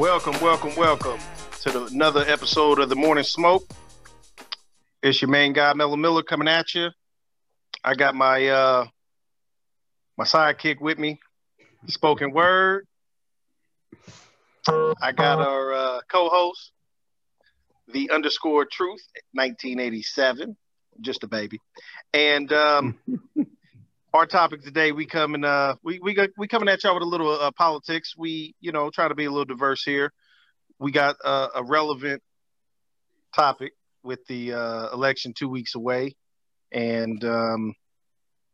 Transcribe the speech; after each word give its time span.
Welcome, 0.00 0.40
welcome, 0.40 0.74
welcome 0.76 1.20
to 1.60 1.70
the, 1.70 1.84
another 1.84 2.24
episode 2.26 2.78
of 2.78 2.88
the 2.88 2.96
Morning 2.96 3.22
Smoke. 3.22 3.70
It's 5.02 5.20
your 5.20 5.30
main 5.30 5.52
guy, 5.52 5.74
Mello 5.74 5.94
Miller, 5.94 6.22
coming 6.22 6.48
at 6.48 6.74
you. 6.74 6.88
I 7.84 7.92
got 7.92 8.14
my 8.14 8.48
uh 8.48 8.86
my 10.16 10.24
sidekick 10.24 10.80
with 10.80 10.98
me, 10.98 11.20
spoken 11.86 12.32
word. 12.32 12.86
I 14.66 15.12
got 15.12 15.38
our 15.38 15.74
uh, 15.74 16.00
co-host, 16.10 16.72
the 17.92 18.10
underscore 18.10 18.64
truth, 18.64 19.02
1987, 19.34 20.56
just 21.02 21.24
a 21.24 21.28
baby, 21.28 21.60
and 22.14 22.50
um, 22.54 22.98
our 24.12 24.26
topic 24.26 24.62
today 24.62 24.90
we 24.90 25.06
coming 25.06 25.44
uh 25.44 25.74
we 25.84 26.00
we 26.00 26.14
got 26.14 26.30
we 26.36 26.48
coming 26.48 26.68
at 26.68 26.82
y'all 26.82 26.94
with 26.94 27.02
a 27.02 27.06
little 27.06 27.30
uh, 27.30 27.50
politics. 27.52 28.14
We 28.16 28.54
you 28.60 28.72
know 28.72 28.90
try 28.90 29.08
to 29.08 29.14
be 29.14 29.26
a 29.26 29.30
little 29.30 29.44
diverse 29.44 29.82
here. 29.84 30.12
We 30.78 30.90
got 30.90 31.16
uh, 31.24 31.48
a 31.54 31.62
relevant 31.62 32.22
topic 33.34 33.72
with 34.02 34.24
the 34.26 34.54
uh, 34.54 34.88
election 34.92 35.32
two 35.36 35.48
weeks 35.48 35.74
away, 35.74 36.16
and 36.72 37.22
um, 37.24 37.74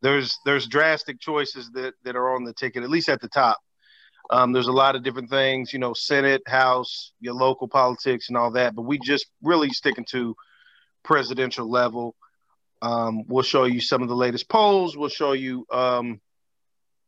there's 0.01 0.37
there's 0.45 0.67
drastic 0.67 1.19
choices 1.19 1.71
that 1.73 1.93
that 2.03 2.15
are 2.15 2.35
on 2.35 2.43
the 2.43 2.53
ticket, 2.53 2.83
at 2.83 2.89
least 2.89 3.09
at 3.09 3.21
the 3.21 3.29
top. 3.29 3.57
Um, 4.29 4.51
there's 4.51 4.67
a 4.67 4.73
lot 4.73 4.95
of 4.95 5.03
different 5.03 5.29
things, 5.29 5.71
you 5.71 5.79
know, 5.79 5.93
Senate, 5.93 6.41
House, 6.47 7.13
your 7.21 7.33
local 7.33 7.69
politics, 7.69 8.27
and 8.27 8.37
all 8.37 8.51
that. 8.51 8.75
But 8.75 8.81
we 8.81 8.99
just 8.99 9.25
really 9.41 9.69
sticking 9.69 10.05
to 10.11 10.35
presidential 11.03 11.69
level. 11.69 12.13
Um, 12.81 13.23
we'll 13.27 13.43
show 13.43 13.65
you 13.65 13.81
some 13.81 14.01
of 14.01 14.09
the 14.09 14.15
latest 14.15 14.49
polls. 14.49 14.95
We'll 14.95 15.09
show 15.09 15.33
you 15.33 15.65
um, 15.71 16.21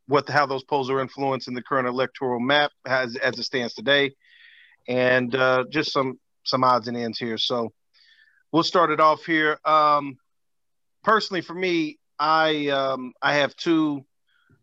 what 0.06 0.26
the, 0.26 0.32
how 0.32 0.46
those 0.46 0.64
polls 0.64 0.90
are 0.90 1.00
influencing 1.00 1.54
the 1.54 1.62
current 1.62 1.88
electoral 1.88 2.40
map 2.40 2.72
as 2.86 3.16
as 3.16 3.38
it 3.38 3.44
stands 3.44 3.74
today, 3.74 4.12
and 4.88 5.34
uh, 5.34 5.64
just 5.70 5.92
some 5.92 6.18
some 6.44 6.64
odds 6.64 6.88
and 6.88 6.96
ends 6.96 7.18
here. 7.18 7.38
So 7.38 7.72
we'll 8.52 8.62
start 8.62 8.90
it 8.90 9.00
off 9.00 9.24
here. 9.24 9.58
Um, 9.64 10.16
personally, 11.04 11.42
for 11.42 11.54
me, 11.54 11.98
I 12.18 12.68
um, 12.68 13.12
I 13.22 13.34
have 13.34 13.54
two 13.56 14.04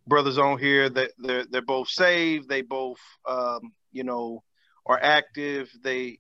brothers 0.06 0.38
on 0.38 0.60
here 0.60 0.90
that 0.90 1.12
they're 1.18 1.46
they're 1.46 1.62
both 1.62 1.88
saved. 1.88 2.50
They 2.50 2.62
both 2.62 3.00
um, 3.28 3.74
you 3.92 4.04
know 4.04 4.44
are 4.86 5.00
active. 5.02 5.72
They 5.82 6.20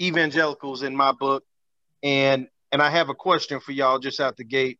evangelicals 0.00 0.82
in 0.82 0.96
my 0.96 1.12
book, 1.12 1.44
and 2.02 2.48
and 2.72 2.82
I 2.82 2.90
have 2.90 3.08
a 3.08 3.14
question 3.14 3.60
for 3.60 3.72
y'all 3.72 3.98
just 3.98 4.20
out 4.20 4.36
the 4.36 4.44
gate. 4.44 4.78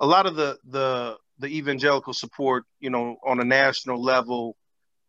A 0.00 0.06
lot 0.06 0.26
of 0.26 0.36
the 0.36 0.58
the 0.68 1.16
the 1.38 1.48
evangelical 1.48 2.14
support, 2.14 2.64
you 2.80 2.90
know, 2.90 3.16
on 3.24 3.40
a 3.40 3.44
national 3.44 4.02
level, 4.02 4.56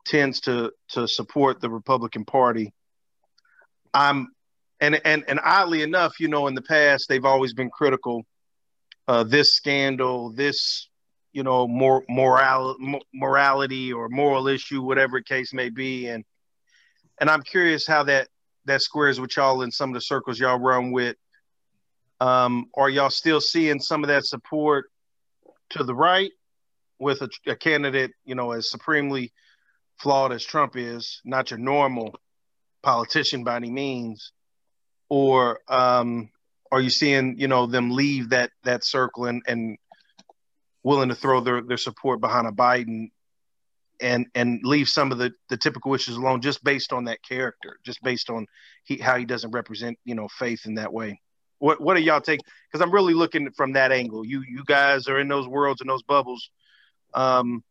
tends 0.05 0.41
to 0.41 0.71
to 0.89 1.07
support 1.07 1.61
the 1.61 1.69
Republican 1.69 2.25
Party. 2.25 2.73
I'm 3.93 4.29
and 4.79 4.99
and 5.05 5.23
and 5.27 5.39
oddly 5.43 5.81
enough, 5.81 6.19
you 6.19 6.27
know, 6.27 6.47
in 6.47 6.55
the 6.55 6.61
past 6.61 7.07
they've 7.09 7.25
always 7.25 7.53
been 7.53 7.69
critical. 7.69 8.25
Uh, 9.07 9.23
this 9.23 9.53
scandal, 9.55 10.33
this 10.33 10.89
you 11.31 11.43
know, 11.43 11.67
more 11.67 12.03
moral 12.09 12.75
morality 13.13 13.93
or 13.93 14.09
moral 14.09 14.47
issue, 14.47 14.81
whatever 14.81 15.21
case 15.21 15.53
may 15.53 15.69
be, 15.69 16.07
and 16.07 16.25
and 17.19 17.29
I'm 17.29 17.41
curious 17.41 17.85
how 17.87 18.03
that 18.03 18.27
that 18.65 18.81
squares 18.81 19.19
with 19.19 19.35
y'all 19.35 19.61
in 19.61 19.71
some 19.71 19.91
of 19.91 19.93
the 19.93 20.01
circles 20.01 20.39
y'all 20.39 20.59
run 20.59 20.91
with. 20.91 21.15
Um, 22.19 22.69
are 22.75 22.89
y'all 22.89 23.09
still 23.09 23.41
seeing 23.41 23.79
some 23.79 24.03
of 24.03 24.07
that 24.07 24.25
support 24.25 24.85
to 25.71 25.83
the 25.83 25.95
right 25.95 26.31
with 26.99 27.21
a, 27.21 27.29
a 27.45 27.55
candidate, 27.55 28.11
you 28.25 28.35
know, 28.35 28.51
as 28.51 28.69
supremely 28.69 29.31
flawed 29.99 30.31
as 30.31 30.43
Trump 30.43 30.75
is, 30.75 31.21
not 31.25 31.51
your 31.51 31.59
normal 31.59 32.15
politician 32.81 33.43
by 33.43 33.55
any 33.55 33.69
means, 33.69 34.31
or 35.09 35.59
um, 35.67 36.29
are 36.71 36.81
you 36.81 36.89
seeing, 36.89 37.39
you 37.39 37.47
know, 37.47 37.65
them 37.65 37.91
leave 37.91 38.29
that 38.29 38.51
that 38.63 38.83
circle 38.83 39.25
and 39.25 39.41
and 39.47 39.77
willing 40.83 41.09
to 41.09 41.15
throw 41.15 41.41
their, 41.41 41.61
their 41.61 41.77
support 41.77 42.21
behind 42.21 42.47
a 42.47 42.51
Biden 42.51 43.09
and 43.99 44.27
and 44.35 44.61
leave 44.63 44.87
some 44.87 45.11
of 45.11 45.17
the, 45.17 45.31
the 45.49 45.57
typical 45.57 45.93
issues 45.93 46.15
alone 46.15 46.41
just 46.41 46.63
based 46.63 46.93
on 46.93 47.05
that 47.05 47.21
character, 47.23 47.77
just 47.83 48.01
based 48.03 48.29
on 48.29 48.45
he, 48.83 48.97
how 48.97 49.17
he 49.17 49.25
doesn't 49.25 49.51
represent, 49.51 49.97
you 50.05 50.15
know, 50.15 50.27
faith 50.27 50.65
in 50.65 50.75
that 50.75 50.93
way. 50.93 51.19
What 51.59 51.81
what 51.81 51.95
do 51.95 52.01
y'all 52.01 52.21
take? 52.21 52.41
Because 52.71 52.83
I'm 52.83 52.91
really 52.91 53.13
looking 53.13 53.49
from 53.51 53.73
that 53.73 53.91
angle. 53.91 54.25
You 54.25 54.43
you 54.47 54.63
guys 54.65 55.07
are 55.07 55.19
in 55.19 55.27
those 55.27 55.47
worlds 55.47 55.81
and 55.81 55.89
those 55.89 56.03
bubbles. 56.03 56.49
Um, 57.13 57.63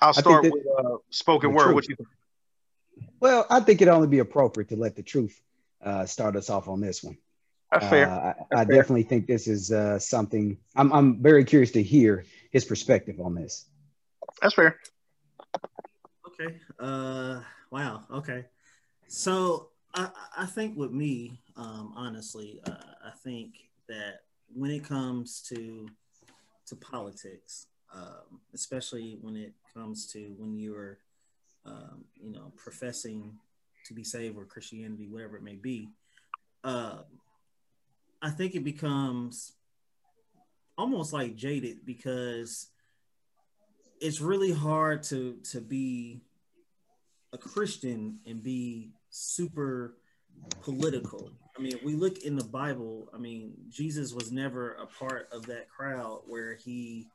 I'll 0.00 0.12
start 0.12 0.42
that, 0.44 0.52
with 0.52 0.64
uh, 0.78 0.96
spoken 1.10 1.52
word. 1.52 1.64
Truth. 1.64 1.74
What 1.74 1.88
you? 1.88 1.96
Well, 3.20 3.46
I 3.50 3.60
think 3.60 3.80
it'd 3.80 3.92
only 3.92 4.08
be 4.08 4.20
appropriate 4.20 4.68
to 4.68 4.76
let 4.76 4.94
the 4.96 5.02
truth 5.02 5.40
uh, 5.82 6.06
start 6.06 6.36
us 6.36 6.50
off 6.50 6.68
on 6.68 6.80
this 6.80 7.02
one. 7.02 7.16
That's 7.72 7.88
fair. 7.88 8.08
Uh, 8.08 8.24
That's 8.24 8.40
I, 8.52 8.60
I 8.60 8.64
fair. 8.64 8.76
definitely 8.76 9.02
think 9.04 9.26
this 9.26 9.48
is 9.48 9.72
uh, 9.72 9.98
something. 9.98 10.56
I'm 10.76 10.92
I'm 10.92 11.22
very 11.22 11.44
curious 11.44 11.72
to 11.72 11.82
hear 11.82 12.24
his 12.50 12.64
perspective 12.64 13.20
on 13.20 13.34
this. 13.34 13.66
That's 14.40 14.54
fair. 14.54 14.78
Okay. 16.28 16.56
Uh. 16.78 17.40
Wow. 17.70 18.04
Okay. 18.12 18.44
So 19.08 19.70
I 19.94 20.10
I 20.36 20.46
think 20.46 20.76
with 20.76 20.92
me, 20.92 21.40
um, 21.56 21.92
honestly, 21.96 22.60
uh, 22.66 22.74
I 23.04 23.10
think 23.22 23.54
that 23.88 24.20
when 24.52 24.70
it 24.70 24.84
comes 24.84 25.42
to 25.48 25.88
to 26.66 26.76
politics, 26.76 27.66
um, 27.94 28.40
especially 28.54 29.18
when 29.20 29.36
it 29.36 29.52
comes 29.74 30.06
to 30.12 30.34
when 30.38 30.56
you're, 30.56 30.98
um, 31.66 32.04
you 32.16 32.32
know, 32.32 32.52
professing 32.56 33.34
to 33.86 33.94
be 33.94 34.02
saved 34.02 34.36
or 34.36 34.44
Christianity, 34.46 35.06
whatever 35.06 35.36
it 35.36 35.42
may 35.42 35.56
be, 35.56 35.90
uh, 36.64 37.02
I 38.22 38.30
think 38.30 38.54
it 38.54 38.64
becomes 38.64 39.52
almost 40.76 41.12
like 41.12 41.36
jaded 41.36 41.84
because 41.84 42.68
it's 44.00 44.20
really 44.20 44.52
hard 44.52 45.02
to 45.04 45.36
to 45.52 45.60
be 45.60 46.22
a 47.32 47.38
Christian 47.38 48.18
and 48.26 48.42
be 48.42 48.90
super 49.10 49.94
political. 50.62 51.30
I 51.56 51.62
mean, 51.62 51.72
if 51.72 51.82
we 51.82 51.94
look 51.94 52.18
in 52.18 52.36
the 52.36 52.44
Bible, 52.44 53.08
I 53.14 53.18
mean, 53.18 53.52
Jesus 53.70 54.12
was 54.12 54.32
never 54.32 54.74
a 54.74 54.86
part 54.86 55.28
of 55.32 55.46
that 55.46 55.68
crowd 55.68 56.22
where 56.26 56.54
he 56.54 57.06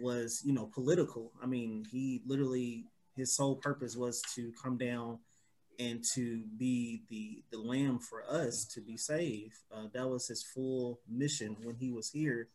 was, 0.00 0.42
you 0.44 0.52
know, 0.52 0.66
political. 0.72 1.32
I 1.42 1.46
mean, 1.46 1.84
he 1.90 2.22
literally 2.26 2.84
his 3.16 3.34
sole 3.34 3.56
purpose 3.56 3.96
was 3.96 4.22
to 4.34 4.52
come 4.62 4.78
down 4.78 5.18
and 5.78 6.04
to 6.14 6.42
be 6.56 7.02
the 7.08 7.42
the 7.50 7.58
lamb 7.58 7.98
for 7.98 8.24
us 8.28 8.64
to 8.66 8.80
be 8.80 8.96
saved. 8.96 9.56
Uh, 9.74 9.86
that 9.92 10.08
was 10.08 10.28
his 10.28 10.42
full 10.42 11.00
mission 11.08 11.56
when 11.62 11.76
he 11.76 11.90
was 11.90 12.10
here 12.10 12.48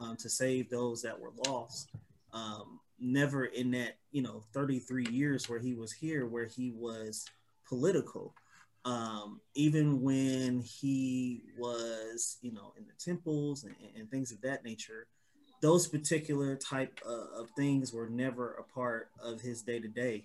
um, 0.00 0.16
to 0.16 0.28
save 0.28 0.70
those 0.70 1.02
that 1.02 1.18
were 1.18 1.32
lost. 1.46 1.90
Um, 2.32 2.80
never 2.98 3.46
in 3.46 3.70
that 3.72 3.96
you 4.12 4.22
know 4.22 4.44
33 4.52 5.06
years 5.10 5.48
where 5.48 5.58
he 5.58 5.74
was 5.74 5.92
here 5.92 6.26
where 6.26 6.46
he 6.46 6.72
was 6.72 7.24
political. 7.68 8.34
Um, 8.84 9.40
even 9.54 10.00
when 10.00 10.60
he 10.60 11.42
was 11.58 12.38
you 12.40 12.52
know 12.52 12.72
in 12.78 12.86
the 12.86 12.94
temples 12.98 13.64
and, 13.64 13.74
and 13.96 14.10
things 14.10 14.32
of 14.32 14.40
that 14.40 14.64
nature, 14.64 15.06
those 15.60 15.86
particular 15.86 16.56
type 16.56 16.98
of, 17.06 17.48
things 17.56 17.92
were 17.92 18.08
never 18.08 18.54
a 18.54 18.62
part 18.62 19.10
of 19.22 19.40
his 19.40 19.62
day 19.62 19.80
to 19.80 19.88
day 19.88 20.24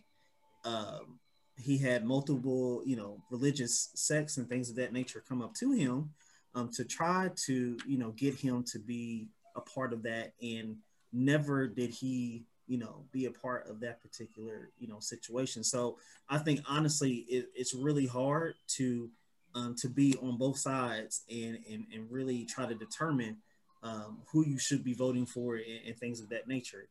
he 1.57 1.77
had 1.77 2.05
multiple, 2.05 2.81
you 2.85 2.95
know, 2.95 3.21
religious 3.29 3.89
sects 3.95 4.37
and 4.37 4.47
things 4.47 4.69
of 4.69 4.75
that 4.75 4.93
nature 4.93 5.23
come 5.27 5.41
up 5.41 5.53
to 5.55 5.71
him 5.71 6.11
um, 6.53 6.69
to 6.73 6.83
try 6.83 7.29
to, 7.45 7.77
you 7.87 7.97
know, 7.97 8.11
get 8.11 8.35
him 8.35 8.63
to 8.63 8.79
be 8.79 9.29
a 9.55 9.61
part 9.61 9.93
of 9.93 10.03
that. 10.03 10.33
And 10.41 10.77
never 11.13 11.67
did 11.67 11.91
he, 11.91 12.43
you 12.67 12.77
know, 12.77 13.05
be 13.11 13.25
a 13.25 13.31
part 13.31 13.67
of 13.67 13.79
that 13.81 14.01
particular, 14.01 14.71
you 14.79 14.87
know, 14.87 14.99
situation. 14.99 15.63
So 15.63 15.97
I 16.29 16.37
think 16.37 16.61
honestly, 16.67 17.25
it, 17.29 17.49
it's 17.55 17.73
really 17.73 18.07
hard 18.07 18.55
to 18.69 19.09
um, 19.53 19.73
to 19.75 19.87
be 19.87 20.15
on 20.21 20.37
both 20.37 20.57
sides 20.57 21.23
and, 21.29 21.57
and, 21.71 21.85
and 21.93 22.11
really 22.11 22.43
try 22.43 22.65
to 22.65 22.75
determine 22.75 23.37
um, 23.83 24.17
who 24.27 24.45
you 24.45 24.59
should 24.59 24.83
be 24.83 24.93
voting 24.93 25.25
for 25.25 25.55
and, 25.55 25.79
and 25.87 25.97
things 25.97 26.19
of 26.19 26.29
that 26.29 26.47
nature. 26.47 26.89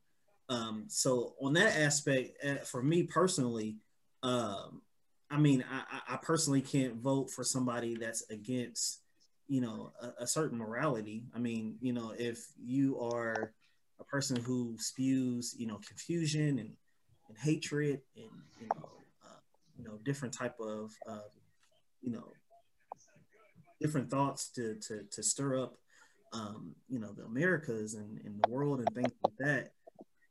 Um, 0.48 0.84
so 0.88 1.34
on 1.40 1.52
that 1.54 1.76
aspect, 1.76 2.42
uh, 2.44 2.56
for 2.64 2.82
me 2.82 3.02
personally, 3.02 3.76
um, 4.22 4.80
I 5.30 5.38
mean, 5.38 5.64
I, 5.70 6.14
I 6.14 6.16
personally 6.16 6.60
can't 6.60 6.94
vote 6.94 7.30
for 7.30 7.44
somebody 7.44 7.96
that's 7.96 8.28
against, 8.30 9.00
you 9.48 9.60
know, 9.60 9.92
a, 10.00 10.22
a, 10.22 10.26
certain 10.26 10.56
morality. 10.56 11.24
I 11.34 11.38
mean, 11.38 11.76
you 11.80 11.92
know, 11.92 12.14
if 12.16 12.46
you 12.62 12.98
are 13.00 13.52
a 14.00 14.04
person 14.04 14.36
who 14.36 14.76
spews, 14.78 15.54
you 15.58 15.66
know, 15.66 15.80
confusion 15.86 16.58
and, 16.58 16.70
and 17.28 17.38
hatred 17.38 18.00
and 18.16 18.30
you 18.60 18.68
know, 18.74 18.88
uh, 19.24 19.40
you 19.76 19.84
know, 19.84 19.98
different 20.04 20.34
type 20.34 20.58
of, 20.60 20.92
uh, 21.08 21.28
you 22.02 22.10
know, 22.10 22.32
different 23.80 24.10
thoughts 24.10 24.48
to 24.50 24.76
to 24.76 25.04
to 25.10 25.22
stir 25.22 25.62
up, 25.62 25.76
um, 26.32 26.74
you 26.88 26.98
know, 26.98 27.12
the 27.12 27.24
Americas 27.24 27.94
and, 27.94 28.20
and 28.24 28.42
the 28.42 28.50
world 28.50 28.80
and 28.80 28.94
things 28.94 29.12
like 29.22 29.36
that. 29.38 29.72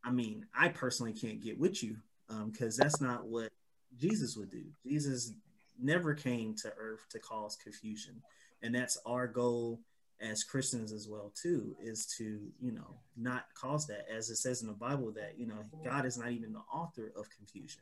I 0.03 0.11
mean, 0.11 0.45
I 0.53 0.69
personally 0.69 1.13
can't 1.13 1.41
get 1.41 1.57
with 1.59 1.81
you 1.83 1.97
because 2.45 2.79
um, 2.79 2.83
that's 2.83 3.01
not 3.01 3.25
what 3.25 3.51
Jesus 3.97 4.35
would 4.35 4.51
do. 4.51 4.63
Jesus 4.85 5.33
never 5.79 6.13
came 6.13 6.55
to 6.55 6.73
earth 6.77 7.05
to 7.11 7.19
cause 7.19 7.55
confusion. 7.55 8.21
And 8.61 8.73
that's 8.73 8.97
our 9.05 9.27
goal 9.27 9.79
as 10.23 10.43
Christians 10.43 10.91
as 10.91 11.07
well 11.07 11.31
too 11.39 11.75
is 11.81 12.05
to 12.17 12.39
you 12.59 12.71
know 12.71 12.99
not 13.17 13.45
cause 13.55 13.85
that 13.87 14.05
as 14.13 14.29
it 14.29 14.37
says 14.37 14.61
in 14.61 14.67
the 14.67 14.73
Bible 14.73 15.11
that 15.15 15.33
you 15.37 15.45
know 15.45 15.65
God 15.83 16.05
is 16.05 16.17
not 16.17 16.31
even 16.31 16.53
the 16.53 16.63
author 16.73 17.11
of 17.15 17.27
confusion. 17.35 17.81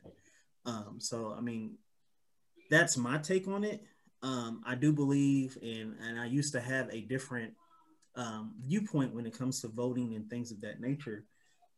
Um, 0.66 0.96
so 0.98 1.34
I 1.36 1.40
mean 1.40 1.76
that's 2.70 2.96
my 2.96 3.18
take 3.18 3.48
on 3.48 3.64
it. 3.64 3.84
Um, 4.22 4.62
I 4.66 4.74
do 4.74 4.92
believe 4.92 5.56
and 5.62 5.94
and 6.02 6.18
I 6.18 6.26
used 6.26 6.52
to 6.52 6.60
have 6.60 6.88
a 6.90 7.00
different 7.02 7.54
um, 8.16 8.54
viewpoint 8.60 9.14
when 9.14 9.26
it 9.26 9.36
comes 9.36 9.60
to 9.60 9.68
voting 9.68 10.14
and 10.14 10.28
things 10.28 10.52
of 10.52 10.60
that 10.60 10.80
nature. 10.80 11.24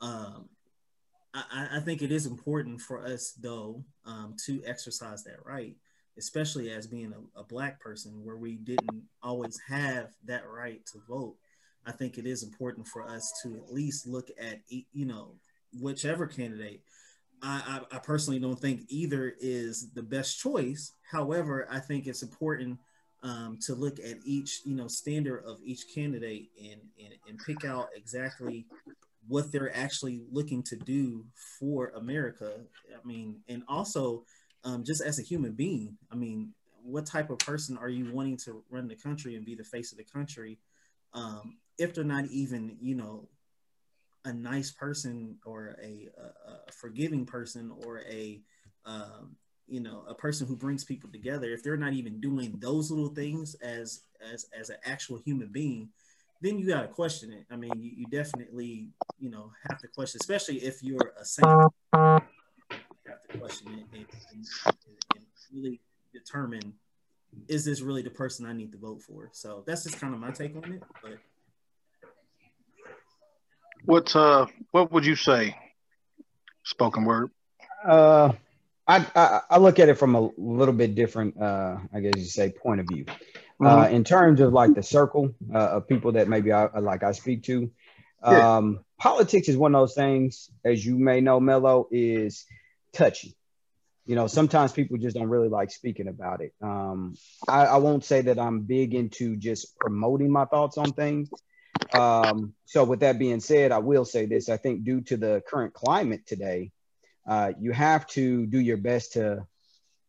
Um, 0.01 0.49
I, 1.33 1.69
I, 1.77 1.81
think 1.81 2.03
it 2.03 2.13
is 2.13 2.27
important 2.27 2.81
for 2.81 3.05
us 3.05 3.33
though 3.33 3.85
um, 4.05 4.35
to 4.45 4.63
exercise 4.65 5.25
that 5.25 5.45
right 5.45 5.77
especially 6.19 6.71
as 6.71 6.87
being 6.87 7.13
a, 7.13 7.41
a, 7.41 7.45
black 7.45 7.81
person 7.81 8.25
where 8.25 8.37
we 8.37 8.57
didn't 8.57 9.03
always 9.23 9.59
have 9.67 10.09
that 10.25 10.49
right 10.49 10.85
to 10.87 10.99
vote 11.09 11.35
i 11.87 11.93
think 11.93 12.19
it 12.19 12.27
is 12.27 12.43
important 12.43 12.87
for 12.87 13.03
us 13.03 13.33
to 13.43 13.57
at 13.57 13.73
least 13.73 14.07
look 14.07 14.29
at 14.39 14.61
you 14.69 15.07
know 15.07 15.35
whichever 15.81 16.27
candidate. 16.27 16.83
I, 17.43 17.81
I, 17.93 17.97
I 17.97 17.99
personally 17.99 18.39
don't 18.39 18.59
think 18.59 18.83
either 18.89 19.35
is 19.41 19.91
the 19.93 20.03
best 20.03 20.39
choice. 20.39 20.93
However 21.11 21.67
i 21.71 21.79
think 21.79 22.07
it's 22.07 22.23
important 22.23 22.79
um, 23.23 23.59
to 23.63 23.75
look 23.75 23.99
at 23.99 24.19
each 24.25 24.61
you 24.65 24.75
know 24.75 24.89
standard 24.89 25.45
of 25.45 25.59
each 25.65 25.85
candidate 25.95 26.51
and, 26.59 26.81
and 27.03 27.15
and 27.29 27.39
pick 27.39 27.65
out 27.65 27.89
exactly 27.97 28.67
what 29.27 29.51
they're 29.51 29.75
actually 29.75 30.23
looking 30.31 30.63
to 30.65 30.77
do 30.77 31.25
for 31.59 31.93
america. 31.97 32.61
I 32.93 33.07
mean 33.07 33.41
and 33.49 33.63
also 33.69 34.25
um, 34.65 34.85
just 34.85 35.03
as 35.03 35.19
a 35.19 35.23
human 35.23 35.53
being. 35.53 35.97
I 36.11 36.17
mean, 36.17 36.53
what 36.83 37.07
type 37.07 37.31
of 37.31 37.39
person 37.39 37.79
are 37.79 37.89
you 37.89 38.13
wanting 38.13 38.37
to 38.39 38.63
run 38.71 38.89
the 38.89 38.97
country 38.97 39.37
and 39.37 39.45
be 39.45 39.55
the 39.55 39.65
face 39.65 39.93
of 39.93 39.99
the 39.99 40.05
country 40.05 40.59
um, 41.13 41.57
if 41.79 41.95
they're 41.95 42.05
not 42.05 42.27
even, 42.27 42.77
you 42.81 42.95
know, 42.95 43.29
a 44.25 44.33
nice 44.33 44.71
person 44.71 45.37
or 45.45 45.77
a, 45.83 46.09
a, 46.19 46.51
a 46.69 46.73
forgiving 46.73 47.27
person 47.27 47.73
or 47.85 48.01
a, 48.01 48.41
um, 48.87 49.37
you 49.67 49.81
know, 49.81 50.05
a 50.09 50.15
person 50.15 50.47
who 50.47 50.57
brings 50.57 50.85
people 50.85 51.11
together. 51.11 51.51
If 51.53 51.63
they're 51.63 51.77
not 51.77 51.93
even 51.93 52.21
doing 52.21 52.57
those 52.59 52.91
little 52.91 53.15
things 53.15 53.55
as 53.57 54.03
as 54.33 54.47
as 54.59 54.71
an 54.71 54.77
actual 54.85 55.19
human 55.19 55.49
being, 55.49 55.91
then 56.41 56.59
you 56.59 56.67
got 56.67 56.83
to 56.83 56.89
question 56.89 57.33
it. 57.33 57.47
I 57.51 57.57
mean, 57.57 57.73
you, 57.77 57.93
you, 57.97 58.07
definitely, 58.11 58.89
you 59.19 59.31
know, 59.31 59.53
have 59.69 59.79
to 59.79 59.89
question, 59.89 60.19
especially 60.21 60.57
if 60.59 60.83
you're 60.83 61.15
a 61.19 61.25
saint 61.25 61.49
question 63.45 63.69
and, 63.69 63.85
and, 63.93 64.07
and 64.35 65.25
really 65.53 65.79
determine 66.15 66.73
is 67.49 67.63
this 67.65 67.83
really 67.83 68.01
the 68.01 68.09
person 68.09 68.47
I 68.47 68.55
need 68.55 68.73
to 68.73 68.79
vote 68.79 69.03
for? 69.03 69.29
So 69.33 69.63
that's 69.67 69.83
just 69.83 70.01
kind 70.01 70.15
of 70.15 70.21
my 70.21 70.31
take 70.31 70.57
on 70.57 70.73
it. 70.73 70.83
But 71.03 71.19
what 73.85 74.17
uh 74.17 74.47
what 74.71 74.93
would 74.93 75.05
you 75.05 75.15
say? 75.15 75.55
Spoken 76.63 77.05
word. 77.05 77.31
Uh 77.87 78.33
I, 78.87 79.07
I, 79.15 79.41
I 79.51 79.59
look 79.59 79.79
at 79.79 79.91
it 79.91 79.99
from 79.99 80.15
a 80.15 80.31
little 80.39 80.75
bit 80.75 80.95
different 80.95 81.39
uh 81.39 81.77
I 81.93 82.01
guess 82.01 82.15
you 82.17 82.25
say 82.25 82.51
point 82.51 82.81
of 82.81 82.87
view. 82.91 83.05
Uh, 83.09 83.13
mm-hmm. 83.13 83.67
Uh 83.67 83.89
in 83.89 84.05
terms 84.05 84.41
of 84.41 84.55
like 84.55 84.73
the 84.75 84.83
circle 84.83 85.35
uh, 85.53 85.59
of 85.77 85.89
people 85.89 86.13
that 86.13 86.29
maybe 86.29 86.51
I 86.51 86.79
like 86.79 87.03
I 87.03 87.13
speak 87.13 87.43
to. 87.45 87.71
Yeah. 88.23 88.57
Um 88.57 88.81
politics 88.99 89.49
is 89.51 89.57
one 89.59 89.75
of 89.75 89.83
those 89.83 89.95
things, 89.95 90.51
as 90.65 90.87
you 90.87 90.97
may 90.97 91.21
know, 91.21 91.41
Mello, 91.41 91.89
is 91.91 92.47
touchy. 92.95 93.37
You 94.07 94.15
know, 94.17 94.27
sometimes 94.27 94.73
people 94.73 94.99
just 94.99 95.17
don't 95.17 95.29
really 95.29 95.49
like 95.49 95.71
speaking 95.71 96.09
about 96.09 96.43
it. 96.43 96.53
Um, 96.63 97.15
I, 97.49 97.65
I 97.65 97.77
won't 97.79 98.05
say 98.05 98.21
that 98.23 98.39
I'm 98.39 98.61
big 98.61 98.95
into 98.95 99.37
just 99.37 99.79
promoting 99.79 100.31
my 100.31 100.45
thoughts 100.45 100.77
on 100.77 100.93
things. 100.93 101.31
Um, 101.93 102.55
so, 102.67 102.85
with 102.85 103.01
that 103.01 103.19
being 103.19 103.41
said, 103.41 103.73
I 103.73 103.79
will 103.79 104.05
say 104.05 104.27
this: 104.27 104.49
I 104.49 104.59
think 104.59 104.85
due 104.85 105.01
to 105.03 105.17
the 105.17 105.43
current 105.49 105.73
climate 105.73 106.27
today, 106.27 106.71
uh, 107.27 107.53
you 107.59 107.73
have 107.73 108.07
to 108.09 108.47
do 108.47 108.61
your 108.61 108.77
best 108.77 109.15
to 109.15 109.47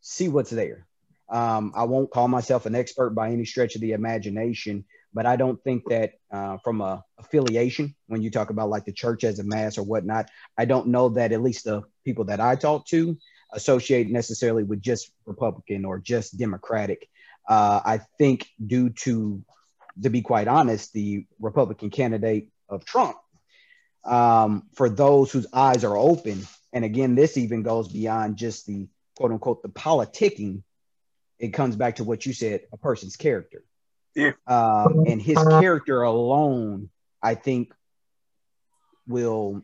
see 0.02 0.28
what's 0.28 0.52
there. 0.52 0.88
Um, 1.30 1.74
I 1.76 1.86
won't 1.86 2.12
call 2.12 2.28
myself 2.28 2.66
an 2.66 2.76
expert 2.76 3.12
by 3.12 3.32
any 3.32 3.46
stretch 3.46 3.76
of 3.76 3.82
the 3.82 3.94
imagination, 3.94 4.86
but 5.14 5.26
I 5.26 5.38
don't 5.38 5.62
think 5.64 5.84
that 5.90 6.14
uh, 6.32 6.58
from 6.64 6.82
a 6.82 7.04
affiliation, 7.18 7.96
when 8.08 8.22
you 8.22 8.30
talk 8.30 8.50
about 8.50 8.70
like 8.70 8.86
the 8.86 8.92
church 8.92 9.24
as 9.24 9.40
a 9.40 9.44
mass 9.44 9.78
or 9.78 9.84
whatnot, 9.84 10.30
I 10.58 10.66
don't 10.66 10.88
know 10.88 11.10
that 11.10 11.32
at 11.32 11.42
least 11.42 11.64
the 11.64 11.84
people 12.06 12.26
that 12.26 12.40
I 12.40 12.56
talk 12.56 12.86
to 12.88 13.18
associate 13.52 14.10
necessarily 14.10 14.64
with 14.64 14.82
just 14.82 15.12
Republican 15.26 15.86
or 15.86 16.00
just 16.00 16.38
Democratic. 16.38 17.10
Uh, 17.48 17.82
I 17.84 18.02
think 18.18 18.48
due 18.66 18.90
to, 18.90 19.44
to 20.02 20.10
be 20.10 20.22
quite 20.22 20.48
honest, 20.48 20.94
the 20.94 21.26
Republican 21.40 21.90
candidate 21.90 22.50
of 22.70 22.86
Trump, 22.86 23.18
um, 24.04 24.64
for 24.74 24.90
those 24.90 25.32
whose 25.32 25.48
eyes 25.52 25.84
are 25.84 25.98
open, 25.98 26.46
and 26.74 26.86
again, 26.86 27.16
this 27.16 27.38
even 27.38 27.64
goes 27.64 27.88
beyond 27.88 28.38
just 28.38 28.68
the 28.68 28.88
quote 29.18 29.32
unquote 29.32 29.62
the 29.64 29.70
politicking. 29.70 30.64
It 31.40 31.50
comes 31.50 31.76
back 31.76 31.98
to 31.98 32.04
what 32.04 32.26
you 32.26 32.34
said, 32.34 32.62
a 32.72 32.78
person's 32.78 33.16
character 33.16 33.64
yeah. 34.16 34.32
Um, 34.48 35.04
and 35.08 35.22
his 35.22 35.38
character 35.38 36.02
alone, 36.02 36.90
I 37.22 37.36
think, 37.36 37.74
will 39.08 39.62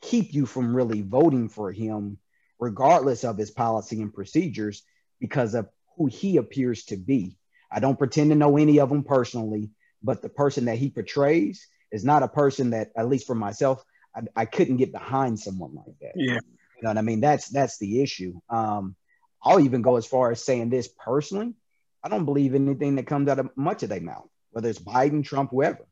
keep 0.00 0.32
you 0.32 0.46
from 0.46 0.74
really 0.74 1.02
voting 1.02 1.48
for 1.48 1.72
him, 1.72 2.18
regardless 2.58 3.24
of 3.24 3.38
his 3.38 3.50
policy 3.50 4.00
and 4.00 4.12
procedures, 4.12 4.82
because 5.20 5.54
of 5.54 5.68
who 5.96 6.06
he 6.06 6.36
appears 6.36 6.84
to 6.84 6.96
be. 6.96 7.36
I 7.70 7.80
don't 7.80 7.98
pretend 7.98 8.30
to 8.30 8.36
know 8.36 8.56
any 8.56 8.80
of 8.80 8.88
them 8.88 9.04
personally, 9.04 9.70
but 10.02 10.22
the 10.22 10.28
person 10.28 10.64
that 10.64 10.78
he 10.78 10.90
portrays 10.90 11.66
is 11.92 12.04
not 12.04 12.22
a 12.22 12.28
person 12.28 12.70
that, 12.70 12.90
at 12.96 13.08
least 13.08 13.26
for 13.26 13.34
myself, 13.34 13.84
I, 14.14 14.22
I 14.34 14.44
couldn't 14.44 14.78
get 14.78 14.92
behind 14.92 15.38
someone 15.38 15.74
like 15.74 15.98
that. 16.00 16.12
Yeah. 16.16 16.34
You 16.34 16.84
know 16.84 16.90
what 16.90 16.98
I 16.98 17.02
mean? 17.02 17.20
That's 17.20 17.48
that's 17.48 17.78
the 17.78 18.02
issue. 18.02 18.40
Um, 18.48 18.96
I'll 19.42 19.60
even 19.60 19.82
go 19.82 19.96
as 19.96 20.06
far 20.06 20.30
as 20.30 20.44
saying 20.44 20.70
this 20.70 20.88
personally. 20.88 21.54
I 22.02 22.08
don't 22.08 22.24
believe 22.24 22.54
anything 22.54 22.96
that 22.96 23.06
comes 23.06 23.28
out 23.28 23.38
of 23.38 23.50
much 23.56 23.82
of 23.82 23.90
their 23.90 24.00
mouth, 24.00 24.28
whether 24.50 24.68
it's 24.68 24.78
Biden, 24.78 25.24
Trump, 25.24 25.50
whoever. 25.50 25.86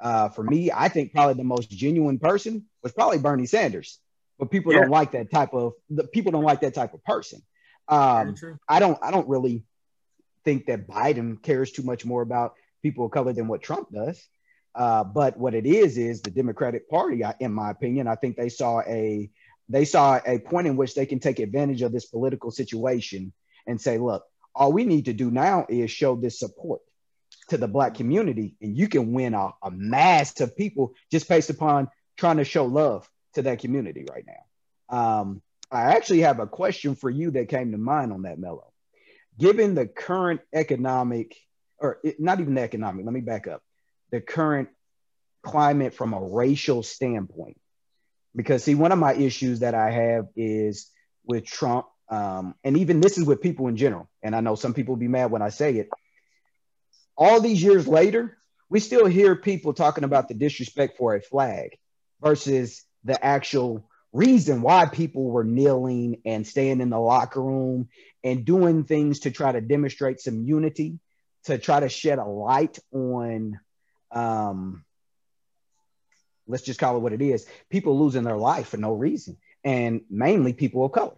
Uh, 0.00 0.28
for 0.28 0.44
me, 0.44 0.70
I 0.72 0.88
think 0.88 1.12
probably 1.12 1.34
the 1.34 1.44
most 1.44 1.70
genuine 1.70 2.18
person 2.18 2.66
was 2.82 2.92
probably 2.92 3.18
Bernie 3.18 3.46
Sanders, 3.46 3.98
but 4.38 4.50
people 4.50 4.72
yeah. 4.72 4.80
don't 4.80 4.90
like 4.90 5.12
that 5.12 5.30
type 5.30 5.52
of 5.54 5.72
the 5.90 6.04
people 6.04 6.32
don't 6.32 6.44
like 6.44 6.60
that 6.60 6.74
type 6.74 6.94
of 6.94 7.02
person. 7.04 7.42
Um, 7.88 8.34
I 8.68 8.78
don't 8.80 8.98
I 9.02 9.10
don't 9.10 9.28
really 9.28 9.64
think 10.44 10.66
that 10.66 10.86
Biden 10.86 11.42
cares 11.42 11.72
too 11.72 11.82
much 11.82 12.04
more 12.04 12.22
about 12.22 12.54
people 12.82 13.06
of 13.06 13.10
color 13.10 13.32
than 13.32 13.48
what 13.48 13.62
Trump 13.62 13.90
does. 13.92 14.24
Uh, 14.74 15.02
but 15.02 15.36
what 15.36 15.54
it 15.54 15.66
is 15.66 15.98
is 15.98 16.22
the 16.22 16.30
Democratic 16.30 16.88
Party, 16.88 17.24
in 17.40 17.52
my 17.52 17.70
opinion, 17.70 18.06
I 18.06 18.14
think 18.14 18.36
they 18.36 18.48
saw 18.48 18.80
a 18.86 19.28
they 19.68 19.84
saw 19.84 20.20
a 20.24 20.38
point 20.38 20.66
in 20.66 20.76
which 20.76 20.94
they 20.94 21.06
can 21.06 21.18
take 21.18 21.40
advantage 21.40 21.82
of 21.82 21.92
this 21.92 22.06
political 22.06 22.50
situation 22.50 23.32
and 23.66 23.80
say, 23.80 23.98
look, 23.98 24.24
all 24.54 24.72
we 24.72 24.84
need 24.84 25.06
to 25.06 25.12
do 25.12 25.30
now 25.30 25.66
is 25.68 25.90
show 25.90 26.16
this 26.16 26.38
support 26.38 26.80
to 27.48 27.58
the 27.58 27.68
black 27.68 27.94
community 27.94 28.54
and 28.60 28.76
you 28.76 28.88
can 28.88 29.12
win 29.12 29.34
a, 29.34 29.50
a 29.62 29.70
mass 29.70 30.40
of 30.40 30.56
people 30.56 30.94
just 31.10 31.28
based 31.28 31.50
upon 31.50 31.88
trying 32.16 32.38
to 32.38 32.44
show 32.44 32.66
love 32.66 33.08
to 33.34 33.42
that 33.42 33.60
community 33.60 34.04
right 34.10 34.24
now 34.26 34.96
um, 34.98 35.42
i 35.70 35.94
actually 35.96 36.20
have 36.20 36.40
a 36.40 36.46
question 36.46 36.94
for 36.94 37.10
you 37.10 37.30
that 37.30 37.48
came 37.48 37.72
to 37.72 37.78
mind 37.78 38.12
on 38.12 38.22
that 38.22 38.38
mellow 38.38 38.72
given 39.38 39.74
the 39.74 39.86
current 39.86 40.40
economic 40.52 41.36
or 41.78 41.98
it, 42.02 42.20
not 42.20 42.40
even 42.40 42.58
economic 42.58 43.04
let 43.04 43.14
me 43.14 43.20
back 43.20 43.46
up 43.46 43.62
the 44.10 44.20
current 44.20 44.68
climate 45.42 45.94
from 45.94 46.12
a 46.12 46.20
racial 46.20 46.82
standpoint 46.82 47.58
because 48.34 48.64
see 48.64 48.74
one 48.74 48.92
of 48.92 48.98
my 48.98 49.14
issues 49.14 49.60
that 49.60 49.74
i 49.74 49.90
have 49.90 50.26
is 50.36 50.90
with 51.24 51.44
trump 51.44 51.86
um, 52.10 52.54
and 52.64 52.76
even 52.78 53.00
this 53.00 53.18
is 53.18 53.24
with 53.24 53.42
people 53.42 53.68
in 53.68 53.76
general. 53.76 54.08
And 54.22 54.34
I 54.34 54.40
know 54.40 54.54
some 54.54 54.74
people 54.74 54.94
will 54.94 55.00
be 55.00 55.08
mad 55.08 55.30
when 55.30 55.42
I 55.42 55.50
say 55.50 55.76
it. 55.76 55.90
All 57.18 57.40
these 57.40 57.60
years 57.60 57.88
later, 57.88 58.38
we 58.70 58.78
still 58.78 59.06
hear 59.06 59.34
people 59.34 59.74
talking 59.74 60.04
about 60.04 60.28
the 60.28 60.34
disrespect 60.34 60.96
for 60.96 61.16
a 61.16 61.20
flag 61.20 61.76
versus 62.22 62.84
the 63.02 63.22
actual 63.22 63.88
reason 64.12 64.62
why 64.62 64.86
people 64.86 65.24
were 65.24 65.42
kneeling 65.42 66.22
and 66.24 66.46
staying 66.46 66.80
in 66.80 66.90
the 66.90 66.98
locker 66.98 67.42
room 67.42 67.88
and 68.22 68.44
doing 68.44 68.84
things 68.84 69.20
to 69.20 69.32
try 69.32 69.50
to 69.50 69.60
demonstrate 69.60 70.20
some 70.20 70.44
unity, 70.44 71.00
to 71.44 71.58
try 71.58 71.80
to 71.80 71.88
shed 71.88 72.20
a 72.20 72.24
light 72.24 72.78
on, 72.92 73.58
um, 74.12 74.84
let's 76.46 76.62
just 76.62 76.78
call 76.78 76.96
it 76.96 77.00
what 77.00 77.12
it 77.12 77.20
is 77.20 77.46
people 77.68 77.98
losing 77.98 78.22
their 78.22 78.36
life 78.36 78.68
for 78.68 78.76
no 78.76 78.92
reason, 78.92 79.36
and 79.64 80.02
mainly 80.08 80.52
people 80.52 80.84
of 80.84 80.92
color. 80.92 81.16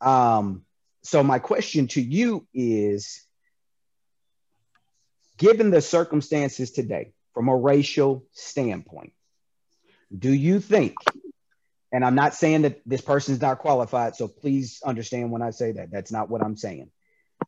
Um, 0.00 0.64
so 1.02 1.24
my 1.24 1.40
question 1.40 1.88
to 1.88 2.00
you 2.00 2.46
is, 2.54 3.25
given 5.36 5.70
the 5.70 5.80
circumstances 5.80 6.70
today, 6.70 7.12
from 7.34 7.48
a 7.48 7.56
racial 7.56 8.24
standpoint, 8.32 9.12
do 10.16 10.32
you 10.32 10.60
think 10.60 10.94
And 11.92 12.04
I'm 12.04 12.14
not 12.14 12.34
saying 12.34 12.62
that 12.62 12.80
this 12.84 13.00
person 13.00 13.34
is 13.34 13.40
not 13.40 13.58
qualified. 13.58 14.16
So 14.16 14.28
please 14.28 14.82
understand 14.84 15.30
when 15.30 15.42
I 15.42 15.50
say 15.50 15.72
that. 15.72 15.90
That's 15.90 16.12
not 16.12 16.28
what 16.28 16.42
I'm 16.42 16.56
saying. 16.56 16.90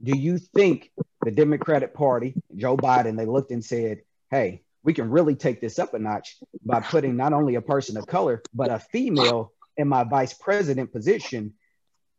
Do 0.02 0.16
you 0.16 0.38
think 0.38 0.90
the 1.23 1.30
Democratic 1.30 1.95
Party, 1.95 2.35
Joe 2.57 2.76
Biden, 2.76 3.16
they 3.16 3.26
looked 3.26 3.50
and 3.50 3.64
said, 3.64 4.02
hey, 4.30 4.62
we 4.83 4.95
can 4.95 5.11
really 5.11 5.35
take 5.35 5.61
this 5.61 5.78
up 5.78 5.95
a 5.95 5.99
notch 5.99 6.37
by 6.64 6.80
putting 6.80 7.16
not 7.16 7.33
only 7.33 7.57
a 7.57 7.62
person 7.62 7.97
of 7.97 8.07
color, 8.07 8.42
but 8.54 8.71
a 8.71 8.78
female 8.78 9.52
in 9.76 9.88
my 9.88 10.04
vice 10.04 10.35
president 10.35 10.92
position? 10.92 11.54